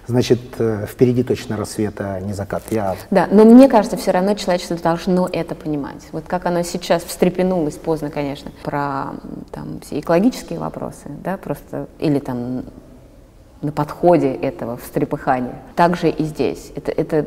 значит, 0.07 0.39
э, 0.57 0.85
впереди 0.87 1.23
точно 1.23 1.57
рассвет, 1.57 1.95
а 1.99 2.19
не 2.19 2.33
закат. 2.33 2.63
Я 2.69 2.95
Да, 3.11 3.27
но 3.31 3.45
мне 3.45 3.67
кажется, 3.69 3.97
все 3.97 4.11
равно 4.11 4.33
человечество 4.35 4.77
должно 4.77 5.29
это 5.31 5.55
понимать. 5.55 6.07
Вот 6.11 6.25
как 6.27 6.45
оно 6.45 6.63
сейчас 6.63 7.03
встрепенулось, 7.03 7.75
поздно, 7.75 8.09
конечно, 8.09 8.51
про 8.63 9.13
там, 9.51 9.79
все 9.81 9.99
экологические 9.99 10.59
вопросы, 10.59 11.09
да, 11.23 11.37
просто, 11.37 11.87
или 11.99 12.19
там 12.19 12.63
на 13.61 13.71
подходе 13.71 14.33
этого 14.33 14.77
встрепыхания. 14.77 15.55
Также 15.75 16.09
и 16.09 16.23
здесь. 16.23 16.71
Это, 16.75 16.91
это, 16.91 17.25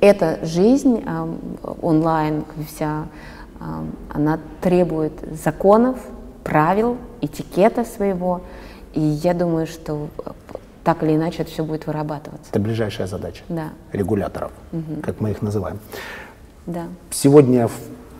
эта 0.00 0.44
жизнь 0.44 1.02
ам, 1.06 1.38
онлайн 1.80 2.44
вся, 2.68 3.06
ам, 3.60 3.92
она 4.12 4.38
требует 4.60 5.12
законов, 5.42 5.96
правил, 6.50 6.96
этикета 7.20 7.84
своего. 7.84 8.40
И 8.94 9.00
я 9.00 9.34
думаю, 9.34 9.66
что 9.66 10.08
э, 10.24 10.30
так 10.84 11.02
или 11.02 11.14
иначе 11.16 11.42
это 11.42 11.50
все 11.50 11.64
будет 11.64 11.86
вырабатываться. 11.86 12.48
это 12.50 12.60
ближайшая 12.60 13.06
задача 13.06 13.42
Да, 13.48 13.70
регуляторов, 13.92 14.52
как 15.02 15.20
мы 15.20 15.30
их 15.32 15.42
называем. 15.42 15.78
да. 16.66 16.84
Сегодня 17.10 17.68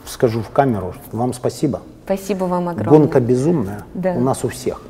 скажу 0.05 0.41
в 0.41 0.49
камеру, 0.49 0.93
вам 1.11 1.33
спасибо. 1.33 1.81
Спасибо 2.05 2.45
вам 2.45 2.69
огромное. 2.69 2.99
Гонка 2.99 3.19
безумная 3.19 3.83
Да. 3.93 4.13
у 4.13 4.19
нас 4.21 4.43
у 4.43 4.49
всех. 4.49 4.81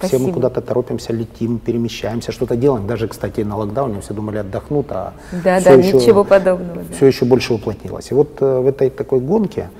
Все 0.00 0.06
мы 0.16 0.18
Спасибо. 0.20 0.32
куда-то 0.34 0.60
торопимся, 0.60 1.12
летим, 1.12 1.58
перемещаемся, 1.58 2.30
что-то 2.30 2.54
делаем. 2.56 2.86
Даже, 2.86 3.08
кстати, 3.08 3.40
на 3.40 3.56
локдауне 3.56 4.00
все 4.00 4.14
думали 4.14 4.38
отдохнут, 4.38 4.86
а 4.92 5.12
Да, 5.44 5.58
всё 5.58 5.70
да, 5.70 5.74
еще- 5.74 5.96
ничего 5.96 6.22
подобного. 6.24 6.82
да. 6.84 6.94
все 6.94 7.06
еще 7.06 7.24
больше 7.24 7.54
уплотнилось. 7.54 8.10
И 8.12 8.14
вот 8.14 8.40
э, 8.40 8.60
в 8.60 8.66
этой 8.68 8.90
такой 8.90 9.18
гонке 9.20 9.70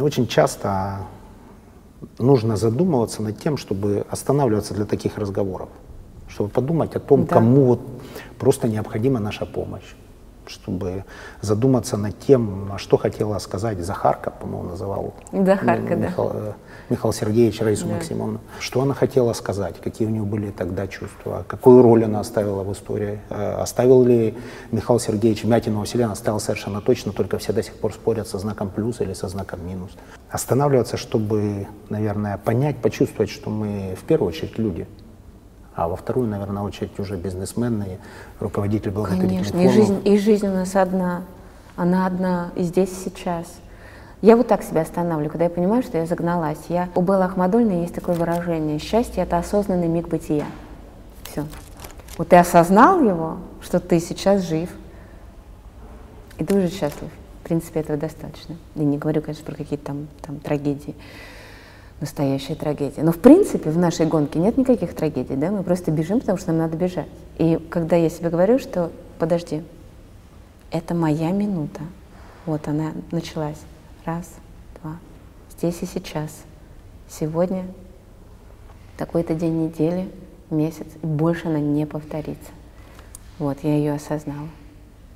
очень 0.00 0.26
часто 0.28 1.00
нужно 2.18 2.56
задумываться 2.56 3.22
над 3.22 3.38
тем, 3.38 3.56
чтобы 3.56 4.04
останавливаться 4.10 4.74
для 4.74 4.84
таких 4.84 5.18
разговоров, 5.18 5.68
чтобы 6.28 6.50
подумать 6.50 6.96
о 6.96 7.00
том, 7.00 7.24
Да. 7.24 7.34
кому 7.34 7.64
вот 7.64 7.80
просто 8.38 8.68
необходима 8.68 9.20
наша 9.20 9.46
помощь, 9.46 9.94
чтобы 10.46 11.04
задуматься 11.40 11.96
над 11.96 12.18
тем, 12.20 12.72
что 12.78 12.96
хотела 12.96 13.38
сказать 13.38 13.78
Захарка, 13.80 14.30
по-моему, 14.30 14.70
называл 14.70 15.14
Захарка, 15.32 15.94
м, 15.94 16.00
да. 16.00 16.06
Михаил, 16.08 16.30
э, 16.34 16.52
Михаил 16.90 17.12
Сергеевич 17.12 17.60
Раису 17.60 17.86
Да. 17.86 17.94
Максимовну. 17.94 18.40
Что 18.60 18.82
она 18.82 18.94
хотела 18.94 19.32
сказать, 19.32 19.76
какие 19.82 20.06
у 20.06 20.10
нее 20.10 20.22
были 20.22 20.50
тогда 20.50 20.86
чувства, 20.86 21.44
какую 21.48 21.82
роль 21.82 22.04
она 22.04 22.20
оставила 22.20 22.62
в 22.62 22.72
истории, 22.72 23.20
э, 23.30 23.54
оставил 23.54 24.04
ли 24.04 24.34
Михаил 24.70 25.00
Сергеевич 25.00 25.44
Мятину 25.44 25.80
Василиан, 25.80 26.10
оставил 26.10 26.40
совершенно 26.40 26.80
точно, 26.80 27.12
только 27.12 27.38
все 27.38 27.52
до 27.52 27.62
сих 27.62 27.74
пор 27.74 27.92
спорят 27.92 28.28
со 28.28 28.38
знаком 28.38 28.70
плюс 28.70 29.00
или 29.00 29.12
со 29.12 29.28
знаком 29.28 29.66
минус. 29.66 29.92
Останавливаться, 30.30 30.96
чтобы, 30.96 31.66
наверное, 31.88 32.38
понять, 32.38 32.78
почувствовать, 32.78 33.30
что 33.30 33.50
мы 33.50 33.94
в 34.00 34.04
первую 34.04 34.28
очередь 34.28 34.58
люди, 34.58 34.86
а 35.74 35.88
во 35.88 35.96
вторую, 35.96 36.28
наверное, 36.28 36.62
очередь 36.62 36.98
уже 36.98 37.16
бизнесмены, 37.16 37.98
руководители 38.40 38.90
благотворительных 38.90 39.50
Конечно, 39.52 39.58
и 39.58 39.68
жизнь, 39.68 40.00
и 40.04 40.18
жизнь 40.18 40.46
у 40.46 40.52
нас 40.52 40.76
одна. 40.76 41.22
Она 41.76 42.06
одна 42.06 42.50
и 42.54 42.62
здесь, 42.62 42.90
сейчас. 43.04 43.46
Я 44.22 44.36
вот 44.36 44.46
так 44.48 44.62
себя 44.62 44.82
останавливаю, 44.82 45.30
когда 45.30 45.44
я 45.44 45.50
понимаю, 45.50 45.82
что 45.82 45.98
я 45.98 46.06
загналась. 46.06 46.60
Я, 46.68 46.88
у 46.94 47.02
Беллы 47.02 47.24
Ахмадульной 47.24 47.82
есть 47.82 47.94
такое 47.94 48.14
выражение 48.14 48.78
«счастье– 48.78 49.22
это 49.24 49.38
осознанный 49.38 49.88
миг 49.88 50.08
бытия». 50.08 50.46
Все. 51.24 51.44
Вот 52.16 52.28
ты 52.28 52.36
осознал 52.36 53.02
его, 53.02 53.38
что 53.60 53.80
ты 53.80 53.98
сейчас 53.98 54.42
жив, 54.42 54.70
и 56.38 56.44
ты 56.44 56.56
уже 56.56 56.68
счастлив. 56.68 57.10
В 57.42 57.46
принципе, 57.46 57.80
этого 57.80 57.98
достаточно. 57.98 58.56
И 58.76 58.80
не 58.80 58.96
говорю, 58.96 59.20
конечно, 59.20 59.44
про 59.44 59.56
какие-то 59.56 59.84
там, 59.86 60.08
там 60.22 60.38
трагедии, 60.38 60.94
настоящие 62.00 62.56
трагедии. 62.56 63.00
Но 63.00 63.12
в 63.12 63.18
принципе 63.18 63.70
в 63.70 63.78
нашей 63.78 64.06
гонке 64.06 64.38
нет 64.38 64.56
никаких 64.56 64.94
трагедий, 64.94 65.36
да? 65.36 65.50
Мы 65.50 65.62
просто 65.62 65.90
бежим, 65.90 66.20
потому 66.20 66.38
что 66.38 66.52
нам 66.52 66.58
надо 66.58 66.76
бежать. 66.76 67.08
И 67.38 67.56
когда 67.70 67.96
я 67.96 68.10
себе 68.10 68.30
говорю, 68.30 68.58
что 68.58 68.90
подожди, 69.18 69.62
это 70.70 70.94
моя 70.94 71.30
минута. 71.30 71.80
Вот 72.46 72.68
она 72.68 72.92
началась. 73.10 73.60
Раз, 74.04 74.34
два. 74.82 74.98
Здесь 75.56 75.82
и 75.82 75.86
сейчас. 75.86 76.42
Сегодня 77.08 77.64
такой-то 78.96 79.34
день 79.34 79.64
недели, 79.64 80.10
месяц, 80.50 80.86
и 81.02 81.06
больше 81.06 81.46
она 81.46 81.58
не 81.58 81.86
повторится. 81.86 82.50
Вот, 83.38 83.58
я 83.62 83.76
ее 83.76 83.94
осознала. 83.94 84.48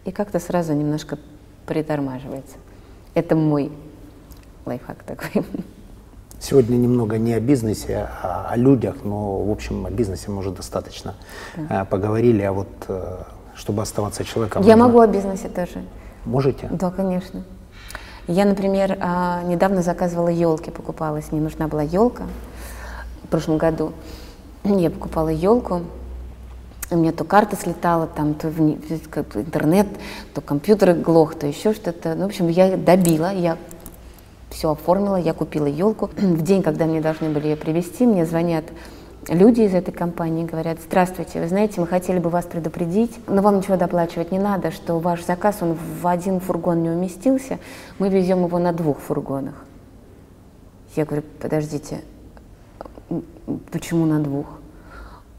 И 0.05 0.11
как-то 0.11 0.39
сразу 0.39 0.73
немножко 0.73 1.19
притормаживается. 1.67 2.57
Это 3.15 3.37
мой 3.37 3.71
лайфхак 4.65 5.03
такой. 5.03 5.45
Сегодня 6.41 6.77
немного 6.77 7.19
не 7.19 7.35
о 7.35 7.41
бизнесе, 7.41 8.09
а 8.23 8.49
о 8.51 8.57
людях, 8.57 8.97
но, 9.03 9.43
в 9.43 9.51
общем, 9.51 9.87
о 9.87 9.91
бизнесе, 9.91 10.31
может, 10.31 10.55
достаточно. 10.55 11.15
Э, 11.57 11.85
Поговорили, 11.85 12.43
а 12.43 12.53
вот 12.53 12.69
э, 12.89 13.23
чтобы 13.57 13.83
оставаться 13.83 14.25
человеком... 14.25 14.63
Я 14.63 14.77
нужно- 14.77 14.87
могу 14.87 15.01
о 15.01 15.07
бизнесе 15.09 15.49
тоже. 15.49 15.85
Можете? 16.25 16.69
Да, 16.71 16.91
конечно. 16.91 17.43
Я, 18.29 18.45
например, 18.45 18.97
а, 19.01 19.43
недавно 19.45 19.83
заказывала 19.83 20.29
елки, 20.29 20.71
покупалась. 20.71 21.33
Мне 21.33 21.41
нужна 21.41 21.67
была 21.67 21.83
елка 21.83 22.25
в 23.25 23.29
прошлом 23.29 23.59
году. 23.59 23.93
Я 24.65 24.91
покупала 24.91 25.31
елку. 25.31 25.83
У 26.91 26.97
меня 26.97 27.13
то 27.13 27.25
карта 27.25 27.57
слетала, 27.57 28.07
там 28.07 28.35
то 28.35 28.49
интернет, 28.49 29.87
то 30.35 30.41
компьютер 30.41 30.95
глох, 30.95 31.35
то 31.35 31.47
еще 31.47 31.73
что-то. 31.75 32.15
Ну, 32.15 32.25
в 32.25 32.27
общем, 32.27 32.49
я 32.49 32.77
добила, 32.77 33.33
я 33.33 33.57
все 34.51 34.71
оформила, 34.71 35.17
я 35.17 35.33
купила 35.33 35.67
елку. 35.67 36.11
В 36.17 36.43
день, 36.43 36.63
когда 36.63 36.87
мне 36.87 37.01
должны 37.01 37.31
были 37.31 37.49
ее 37.49 37.57
привезти, 37.57 38.07
мне 38.07 38.25
звонят 38.27 38.65
люди 39.29 39.63
из 39.63 39.75
этой 39.75 39.93
компании 39.93 40.45
говорят, 40.45 40.79
здравствуйте, 40.85 41.41
вы 41.41 41.49
знаете, 41.49 41.81
мы 41.81 41.87
хотели 41.87 42.19
бы 42.19 42.31
вас 42.31 42.47
предупредить, 42.47 43.19
но 43.27 43.43
вам 43.43 43.59
ничего 43.59 43.77
доплачивать 43.77 44.33
не 44.33 44.39
надо, 44.39 44.71
что 44.71 44.99
ваш 44.99 45.25
заказ, 45.25 45.59
он 45.61 45.75
в 45.75 46.07
один 46.07 46.41
фургон 46.41 46.83
не 46.83 46.91
уместился, 46.91 47.59
мы 47.99 48.09
везем 48.09 48.45
его 48.45 48.59
на 48.59 48.73
двух 48.73 48.99
фургонах. 48.99 49.55
Я 50.97 51.05
говорю, 51.05 51.23
подождите, 51.41 52.01
почему 53.71 54.07
на 54.07 54.21
двух? 54.21 54.47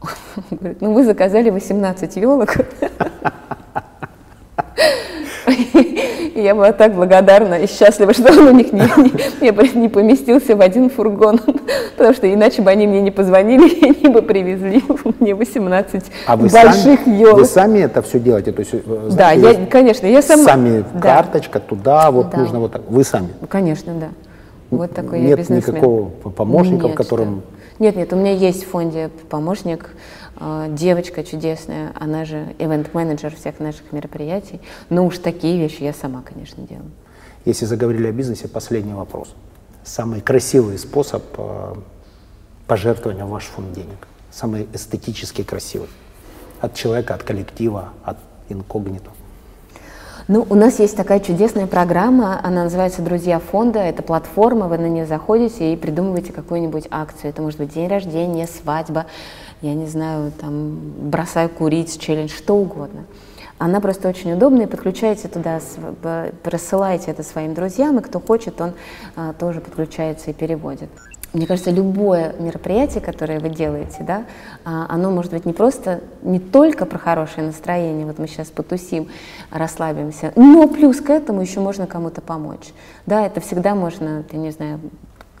Он 0.50 0.58
говорит, 0.58 0.80
ну 0.80 0.94
вы 0.94 1.04
заказали 1.04 1.50
18 1.50 2.16
елок. 2.16 2.56
И 6.40 6.42
я 6.42 6.54
была 6.54 6.72
так 6.72 6.94
благодарна 6.94 7.54
и 7.56 7.66
счастлива, 7.66 8.14
что 8.14 8.32
он 8.32 8.48
у 8.48 8.52
них 8.52 8.72
не, 8.72 8.80
не, 9.42 9.78
не 9.78 9.88
поместился 9.88 10.56
в 10.56 10.62
один 10.62 10.88
фургон, 10.88 11.38
потому 11.96 12.14
что 12.14 12.32
иначе 12.32 12.62
бы 12.62 12.70
они 12.70 12.86
мне 12.86 13.02
не 13.02 13.10
позвонили, 13.10 13.68
и 13.74 13.84
они 13.84 14.08
бы 14.08 14.22
привезли 14.22 14.82
мне 15.20 15.34
18 15.34 16.04
а 16.26 16.36
вы 16.36 16.48
больших 16.48 17.00
сами, 17.04 17.20
елок. 17.20 17.40
Вы 17.40 17.44
сами 17.44 17.80
это 17.80 18.00
все 18.00 18.18
делаете? 18.18 18.52
То 18.52 18.60
есть, 18.60 18.72
э, 18.72 19.06
знаете, 19.08 19.42
да, 19.42 19.50
я, 19.50 19.66
конечно, 19.66 20.06
я 20.06 20.22
сама. 20.22 20.44
Сами 20.44 20.84
да. 20.94 21.00
карточка 21.00 21.60
туда, 21.60 22.10
вот 22.10 22.30
да. 22.30 22.38
нужно 22.38 22.60
вот 22.60 22.72
так. 22.72 22.82
Вы 22.88 23.04
сами? 23.04 23.28
Конечно, 23.48 23.92
да. 23.94 24.08
Вот 24.70 24.94
такой 24.94 25.20
Нет 25.20 25.30
я 25.30 25.36
бизнесмен. 25.36 25.74
никакого 25.74 26.08
помощника, 26.08 26.86
Нет, 26.86 26.96
которым... 26.96 27.36
Да. 27.36 27.84
Нет, 27.84 27.96
нет, 27.96 28.12
у 28.12 28.16
меня 28.16 28.32
есть 28.32 28.64
в 28.64 28.68
фонде 28.68 29.10
помощник, 29.28 29.90
девочка 30.68 31.22
чудесная, 31.22 31.92
она 31.98 32.24
же 32.24 32.54
ивент-менеджер 32.58 33.34
всех 33.36 33.60
наших 33.60 33.92
мероприятий. 33.92 34.60
Но 34.88 35.06
уж 35.06 35.18
такие 35.18 35.58
вещи 35.58 35.82
я 35.82 35.92
сама, 35.92 36.22
конечно, 36.22 36.66
делаю. 36.66 36.90
Если 37.44 37.64
заговорили 37.64 38.06
о 38.06 38.12
бизнесе, 38.12 38.48
последний 38.48 38.94
вопрос. 38.94 39.34
Самый 39.84 40.20
красивый 40.20 40.78
способ 40.78 41.22
э, 41.38 41.74
пожертвования 42.66 43.24
в 43.24 43.30
ваш 43.30 43.44
фонд 43.44 43.72
денег? 43.72 44.06
Самый 44.30 44.68
эстетически 44.74 45.42
красивый? 45.42 45.88
От 46.60 46.74
человека, 46.74 47.14
от 47.14 47.22
коллектива, 47.22 47.90
от 48.04 48.18
инкогнито? 48.50 49.10
Ну, 50.28 50.46
у 50.48 50.54
нас 50.54 50.78
есть 50.78 50.96
такая 50.96 51.18
чудесная 51.18 51.66
программа, 51.66 52.38
она 52.44 52.64
называется 52.64 53.02
«Друзья 53.02 53.40
фонда». 53.40 53.80
Это 53.80 54.02
платформа, 54.04 54.68
вы 54.68 54.78
на 54.78 54.86
нее 54.86 55.04
заходите 55.04 55.72
и 55.72 55.76
придумываете 55.76 56.32
какую-нибудь 56.32 56.86
акцию. 56.90 57.30
Это 57.30 57.42
может 57.42 57.58
быть 57.58 57.74
день 57.74 57.88
рождения, 57.88 58.46
свадьба, 58.46 59.06
я 59.62 59.74
не 59.74 59.86
знаю, 59.86 60.32
там, 60.32 60.78
бросаю 61.10 61.48
курить, 61.48 62.00
челлендж, 62.00 62.30
что 62.30 62.56
угодно. 62.56 63.04
Она 63.58 63.80
просто 63.80 64.08
очень 64.08 64.32
удобная, 64.32 64.66
подключаете 64.66 65.28
туда, 65.28 65.60
рассылаете 66.44 67.10
это 67.10 67.22
своим 67.22 67.52
друзьям, 67.52 67.98
и 67.98 68.02
кто 68.02 68.18
хочет, 68.18 68.58
он 68.60 68.72
а, 69.16 69.34
тоже 69.34 69.60
подключается 69.60 70.30
и 70.30 70.32
переводит. 70.32 70.88
Мне 71.34 71.46
кажется, 71.46 71.70
любое 71.70 72.34
мероприятие, 72.38 73.02
которое 73.02 73.38
вы 73.38 73.50
делаете, 73.50 73.98
да, 74.00 74.24
а, 74.64 74.86
оно 74.88 75.10
может 75.10 75.32
быть 75.32 75.44
не 75.44 75.52
просто, 75.52 76.00
не 76.22 76.40
только 76.40 76.86
про 76.86 76.98
хорошее 76.98 77.46
настроение, 77.46 78.06
вот 78.06 78.18
мы 78.18 78.26
сейчас 78.28 78.48
потусим, 78.48 79.08
расслабимся, 79.50 80.32
но 80.36 80.66
плюс 80.66 81.02
к 81.02 81.10
этому 81.10 81.42
еще 81.42 81.60
можно 81.60 81.86
кому-то 81.86 82.22
помочь. 82.22 82.72
Да, 83.04 83.26
это 83.26 83.40
всегда 83.40 83.74
можно, 83.74 84.24
я 84.32 84.38
не 84.38 84.50
знаю, 84.52 84.80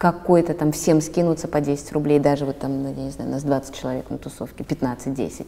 какой-то 0.00 0.54
там 0.54 0.72
всем 0.72 1.02
скинуться 1.02 1.46
по 1.46 1.60
10 1.60 1.92
рублей, 1.92 2.18
даже 2.18 2.46
вот 2.46 2.58
там, 2.58 2.86
я 2.86 2.94
не 2.94 3.10
знаю, 3.10 3.30
нас 3.30 3.42
20 3.42 3.78
человек 3.78 4.08
на 4.08 4.16
тусовке, 4.16 4.64
15-10. 4.64 5.46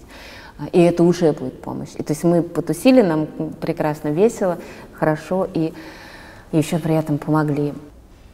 И 0.72 0.78
это 0.78 1.04
уже 1.04 1.32
будет 1.32 1.62
помощь. 1.62 1.88
И, 1.96 2.02
то 2.02 2.12
есть 2.12 2.22
мы 2.22 2.42
потусили, 2.42 3.00
нам 3.00 3.28
прекрасно, 3.62 4.08
весело, 4.08 4.58
хорошо, 4.92 5.48
и 5.54 5.72
еще 6.52 6.78
при 6.78 6.94
этом 6.94 7.16
помогли. 7.16 7.72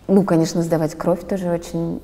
Ну, 0.09 0.25
конечно, 0.25 0.61
сдавать 0.63 0.97
кровь 0.97 1.25
тоже 1.25 1.53
очень 1.53 2.01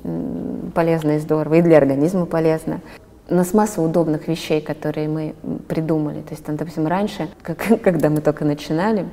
полезно 0.73 1.17
и 1.17 1.19
здорово, 1.19 1.55
и 1.55 1.61
для 1.61 1.77
организма 1.77 2.25
полезно. 2.25 2.79
У 3.27 3.35
нас 3.35 3.53
масса 3.53 3.81
удобных 3.81 4.29
вещей, 4.29 4.61
которые 4.61 5.09
мы 5.09 5.35
придумали. 5.67 6.21
То 6.21 6.31
есть, 6.31 6.45
там, 6.45 6.55
допустим, 6.55 6.87
раньше, 6.87 7.27
как, 7.41 7.57
когда 7.83 8.09
мы 8.09 8.21
только 8.21 8.45
начинали, 8.45 9.07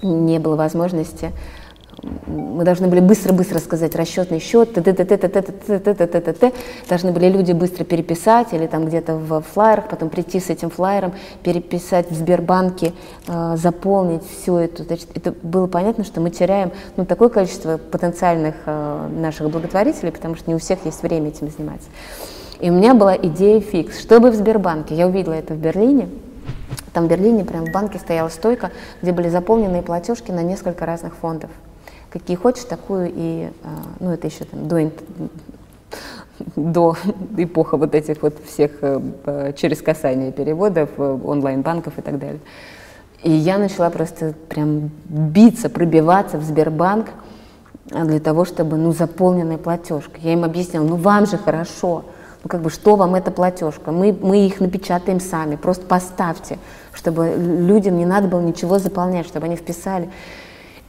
не 0.00 0.38
было 0.38 0.56
возможности 0.56 1.32
мы 2.26 2.64
должны 2.64 2.88
были 2.88 3.00
быстро-быстро 3.00 3.58
сказать 3.58 3.94
расчетный 3.94 4.38
счет, 4.38 4.72
должны 6.88 7.12
были 7.12 7.28
люди 7.28 7.52
быстро 7.52 7.84
переписать 7.84 8.52
или 8.52 8.66
там 8.66 8.86
где-то 8.86 9.14
в 9.16 9.40
флайерах, 9.42 9.88
потом 9.88 10.10
прийти 10.10 10.40
с 10.40 10.50
этим 10.50 10.70
флайером, 10.70 11.14
переписать 11.42 12.10
в 12.10 12.14
Сбербанке, 12.14 12.92
заполнить 13.54 14.22
все 14.40 14.58
это. 14.58 14.84
Значит, 14.84 15.08
это 15.14 15.34
было 15.42 15.66
понятно, 15.66 16.04
что 16.04 16.20
мы 16.20 16.30
теряем 16.30 16.72
ну, 16.96 17.06
такое 17.06 17.28
количество 17.28 17.78
потенциальных 17.78 18.54
наших 18.66 19.50
благотворителей, 19.50 20.12
потому 20.12 20.36
что 20.36 20.50
не 20.50 20.54
у 20.54 20.58
всех 20.58 20.84
есть 20.84 21.02
время 21.02 21.28
этим 21.28 21.50
заниматься. 21.50 21.88
И 22.60 22.70
у 22.70 22.72
меня 22.72 22.94
была 22.94 23.16
идея 23.16 23.60
фикс, 23.60 24.00
чтобы 24.00 24.30
в 24.30 24.34
Сбербанке, 24.34 24.94
я 24.94 25.06
увидела 25.06 25.34
это 25.34 25.54
в 25.54 25.58
Берлине, 25.58 26.08
там 26.92 27.06
в 27.06 27.08
Берлине 27.08 27.44
прям 27.44 27.66
в 27.66 27.72
банке 27.72 27.98
стояла 27.98 28.30
стойка, 28.30 28.70
где 29.02 29.12
были 29.12 29.28
заполненные 29.28 29.82
платежки 29.82 30.30
на 30.30 30.42
несколько 30.42 30.86
разных 30.86 31.14
фондов– 31.16 31.50
какие 32.18 32.36
хочешь, 32.36 32.64
такую 32.64 33.12
и, 33.14 33.50
а, 33.62 33.68
ну, 34.00 34.10
это 34.10 34.26
еще 34.26 34.44
там 34.44 34.68
до, 34.68 34.90
до 36.56 36.96
эпоха 37.36 37.76
вот 37.76 37.94
этих 37.94 38.22
вот 38.22 38.34
всех 38.46 38.72
э, 38.80 39.52
через 39.56 39.82
касание 39.82 40.32
переводов, 40.32 40.90
э, 40.96 41.18
онлайн-банков 41.24 41.98
и 41.98 42.02
так 42.02 42.18
далее. 42.18 42.40
И 43.22 43.30
я 43.30 43.58
начала 43.58 43.90
просто 43.90 44.34
прям 44.48 44.90
биться, 45.06 45.68
пробиваться 45.68 46.38
в 46.38 46.44
Сбербанк 46.44 47.08
а, 47.92 48.04
для 48.04 48.20
того, 48.20 48.44
чтобы, 48.44 48.76
ну, 48.76 48.92
заполненная 48.92 49.58
платежка. 49.58 50.20
Я 50.20 50.32
им 50.32 50.44
объясняла, 50.44 50.84
ну, 50.84 50.96
вам 50.96 51.26
же 51.26 51.38
хорошо, 51.38 52.04
ну, 52.44 52.48
как 52.48 52.62
бы, 52.62 52.70
что 52.70 52.96
вам 52.96 53.14
эта 53.14 53.30
платежка? 53.30 53.90
Мы, 53.90 54.12
мы 54.12 54.46
их 54.46 54.60
напечатаем 54.60 55.20
сами, 55.20 55.56
просто 55.56 55.86
поставьте, 55.86 56.58
чтобы 56.92 57.34
людям 57.36 57.96
не 57.96 58.06
надо 58.06 58.28
было 58.28 58.40
ничего 58.40 58.78
заполнять, 58.78 59.26
чтобы 59.26 59.46
они 59.46 59.56
вписали. 59.56 60.10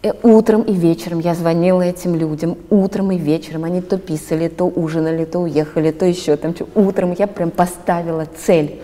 Э, 0.08 0.14
утром 0.24 0.62
и 0.62 0.74
вечером 0.74 1.20
я 1.20 1.34
звонила 1.34 1.82
этим 1.82 2.16
людям, 2.16 2.58
утром 2.70 3.12
и 3.12 3.18
вечером 3.18 3.64
они 3.64 3.82
то 3.82 3.98
писали, 3.98 4.48
то 4.48 4.66
ужинали, 4.66 5.26
то 5.26 5.40
уехали, 5.40 5.92
то 5.92 6.06
еще 6.06 6.36
там. 6.38 6.54
Утром 6.76 7.16
я 7.18 7.28
прям 7.28 7.52
поставила 7.52 8.26
цель. 8.26 8.82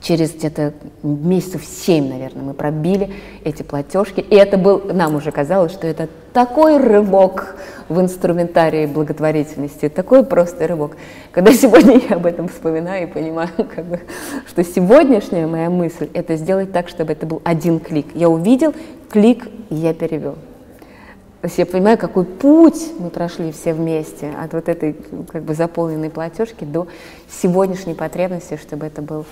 Через 0.00 0.34
где-то 0.34 0.74
месяцев 1.02 1.64
семь, 1.64 2.08
наверное, 2.08 2.42
мы 2.42 2.54
пробили 2.54 3.12
эти 3.42 3.62
платежки. 3.62 4.20
И 4.20 4.36
это 4.36 4.56
был, 4.56 4.82
нам 4.92 5.16
уже 5.16 5.32
казалось, 5.32 5.72
что 5.72 5.86
это 5.86 6.08
такой 6.32 6.76
рывок 6.76 7.56
в 7.88 8.00
инструментарии 8.00 8.86
благотворительности, 8.86 9.88
такой 9.88 10.22
просто 10.22 10.68
рывок. 10.68 10.96
Когда 11.32 11.52
сегодня 11.52 12.00
я 12.08 12.16
об 12.16 12.26
этом 12.26 12.46
вспоминаю 12.46 13.08
и 13.08 13.10
понимаю, 13.10 13.48
как 13.74 13.86
бы, 13.86 14.00
что 14.46 14.62
сегодняшняя 14.62 15.46
моя 15.46 15.70
мысль– 15.70 16.08
это 16.12 16.36
сделать 16.36 16.72
так, 16.72 16.88
чтобы 16.88 17.12
это 17.12 17.26
был 17.26 17.40
один 17.42 17.80
клик. 17.80 18.06
Я 18.14 18.28
увидел, 18.28 18.74
клик, 19.10 19.48
и 19.70 19.74
я 19.74 19.94
перевел. 19.94 20.34
То 21.40 21.48
есть 21.48 21.58
я 21.58 21.66
понимаю, 21.66 21.98
какой 21.98 22.24
путь 22.24 22.92
мы 22.98 23.10
прошли 23.10 23.52
все 23.52 23.72
вместе 23.72 24.30
от 24.42 24.52
вот 24.52 24.68
этой 24.68 24.96
как 25.30 25.42
бы 25.42 25.54
заполненной 25.54 26.10
платежки 26.10 26.64
до 26.64 26.88
сегодняшней 27.30 27.94
потребности, 27.94 28.56
чтобы 28.56 28.86
это 28.86 29.02
был 29.02 29.24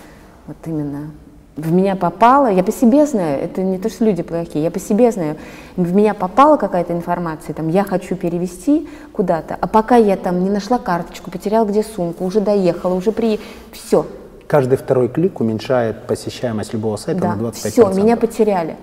вот 0.47 0.57
именно 0.67 1.11
в 1.57 1.73
меня 1.73 1.95
попало, 1.95 2.49
я 2.51 2.65
по 2.65 2.73
себе 2.73 3.07
знаю, 3.07 3.43
это 3.43 3.63
не 3.63 3.79
то, 3.79 3.89
что 3.89 4.05
люди 4.05 4.23
плохие, 4.23 4.65
я 4.65 4.71
по 4.71 4.81
себе 4.81 5.13
знаю, 5.13 5.37
в 5.77 5.95
меня 5.95 6.13
попала 6.15 6.57
какая-то 6.57 6.93
информация, 6.93 7.55
там, 7.55 7.69
я 7.69 7.85
хочу 7.85 8.17
перевести 8.17 8.89
куда-то, 9.13 9.57
а 9.61 9.67
пока 9.69 9.97
я 9.97 10.17
там 10.17 10.43
не 10.43 10.51
нашла 10.51 10.79
карточку, 10.79 11.31
потеряла 11.31 11.65
где 11.65 11.83
сумку, 11.83 12.25
уже 12.25 12.41
доехала, 12.41 12.95
уже 12.95 13.13
при... 13.13 13.39
Все. 13.73 14.07
Каждый 14.49 14.77
второй 14.77 15.09
клик 15.09 15.41
уменьшает 15.41 16.07
посещаемость 16.07 16.73
любого 16.73 16.97
сайта 16.97 17.21
да, 17.21 17.35
на 17.37 17.43
25%. 17.43 17.71
Все, 17.71 17.89
меня 17.93 18.17
потеряли. 18.17 18.77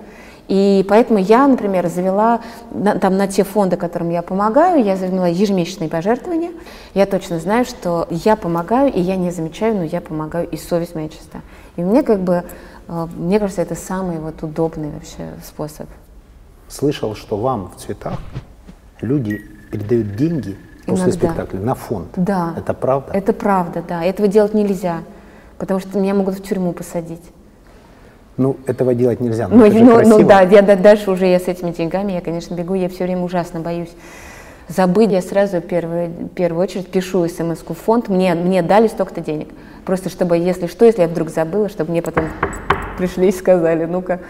И 0.48 0.84
поэтому 0.88 1.18
я, 1.18 1.46
например, 1.46 1.88
завела 1.88 2.40
на, 2.70 2.98
там, 2.98 3.16
на 3.16 3.28
те 3.28 3.44
фонды, 3.44 3.76
которым 3.76 4.10
я 4.10 4.22
помогаю, 4.22 4.84
я 4.84 4.96
завела 4.96 5.28
ежемесячные 5.28 5.88
пожертвования. 5.88 6.50
Я 6.94 7.06
точно 7.06 7.38
знаю, 7.38 7.64
что 7.64 8.06
я 8.10 8.36
помогаю, 8.36 8.92
и 8.92 9.00
я 9.00 9.16
не 9.16 9.30
замечаю, 9.30 9.76
но 9.76 9.84
я 9.84 10.00
помогаю, 10.00 10.48
и 10.48 10.56
совесть 10.56 10.94
моя 10.94 11.08
чиста. 11.08 11.40
И 11.76 11.82
мне 11.82 12.02
как 12.02 12.20
бы, 12.20 12.44
э, 12.88 13.06
мне 13.16 13.38
кажется, 13.38 13.62
это 13.62 13.74
самый 13.74 14.18
вот 14.18 14.42
удобный 14.42 14.90
вообще 14.90 15.30
способ. 15.44 15.88
Слышал, 16.68 17.14
что 17.14 17.36
вам 17.36 17.70
в 17.74 17.80
цветах 17.80 18.18
люди 19.00 19.44
передают 19.70 20.16
деньги 20.16 20.56
после 20.86 21.04
Иногда. 21.04 21.12
спектакля 21.12 21.60
на 21.60 21.74
фонд. 21.74 22.08
Да. 22.16 22.54
Это 22.56 22.74
правда? 22.74 23.12
Это 23.12 23.32
правда, 23.32 23.84
да. 23.86 24.04
Этого 24.04 24.28
делать 24.28 24.54
нельзя, 24.54 25.02
потому 25.58 25.80
что 25.80 25.98
меня 25.98 26.14
могут 26.14 26.34
в 26.34 26.42
тюрьму 26.42 26.72
посадить. 26.72 27.22
Ну, 28.42 28.56
этого 28.66 28.94
делать 28.94 29.20
нельзя. 29.20 29.48
Но, 29.48 29.66
ну, 29.66 30.02
ну, 30.02 30.18
ну 30.18 30.26
да, 30.26 30.40
я 30.42 30.62
дальше 30.62 31.10
уже 31.10 31.26
я 31.26 31.38
с 31.38 31.48
этими 31.48 31.70
деньгами, 31.70 32.12
я, 32.12 32.20
конечно, 32.20 32.54
бегу, 32.54 32.74
я 32.74 32.88
все 32.88 33.04
время 33.04 33.22
ужасно 33.22 33.60
боюсь 33.60 33.90
забыть. 34.68 35.10
Я 35.10 35.22
сразу 35.22 35.60
первую, 35.60 36.08
в 36.08 36.28
первую 36.28 36.62
очередь 36.62 36.88
пишу 36.88 37.28
смс 37.28 37.60
в 37.66 37.74
фонд, 37.74 38.08
мне, 38.08 38.34
мне 38.34 38.62
дали 38.62 38.88
столько-то 38.88 39.20
денег. 39.20 39.48
Просто 39.84 40.08
чтобы, 40.08 40.36
если 40.36 40.66
что, 40.66 40.84
если 40.84 41.02
я 41.02 41.08
вдруг 41.08 41.28
забыла, 41.28 41.68
чтобы 41.68 41.90
мне 41.90 42.02
потом 42.02 42.26
пришли 42.98 43.28
и 43.28 43.32
сказали, 43.32 43.84
ну-ка. 43.84 44.20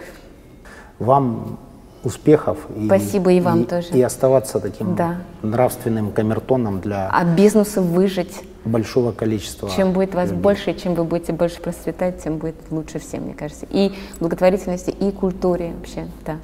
Вам 0.99 1.59
успехов. 2.03 2.57
И, 2.75 2.85
Спасибо 2.85 3.31
и 3.31 3.39
вам 3.39 3.61
и, 3.61 3.65
тоже. 3.65 3.87
И 3.89 4.01
оставаться 4.01 4.59
таким 4.59 4.95
да. 4.95 5.17
нравственным 5.41 6.11
камертоном 6.11 6.81
для... 6.81 7.09
А 7.09 7.23
бизнесу 7.23 7.81
выжить. 7.81 8.41
Большого 8.65 9.11
количества. 9.11 9.69
Чем 9.75 9.91
будет 9.91 10.13
вас 10.15 10.29
людей. 10.29 10.41
больше, 10.41 10.73
чем 10.73 10.95
вы 10.95 11.03
будете 11.03 11.33
больше 11.33 11.61
процветать, 11.61 12.23
тем 12.23 12.37
будет 12.37 12.55
лучше 12.69 12.99
всем, 12.99 13.23
мне 13.23 13.33
кажется. 13.33 13.65
И 13.69 13.93
благотворительности, 14.19 14.89
и 14.89 15.11
культуре 15.11 15.73
вообще, 15.77 16.07
да. 16.25 16.37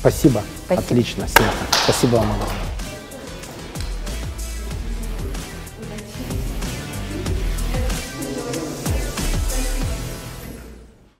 Спасибо. 0.00 0.42
Спасибо. 0.64 0.86
Отлично, 0.86 1.28
снято. 1.28 1.52
Спасибо 1.84 2.16
вам 2.16 2.30
огромное. 2.30 2.75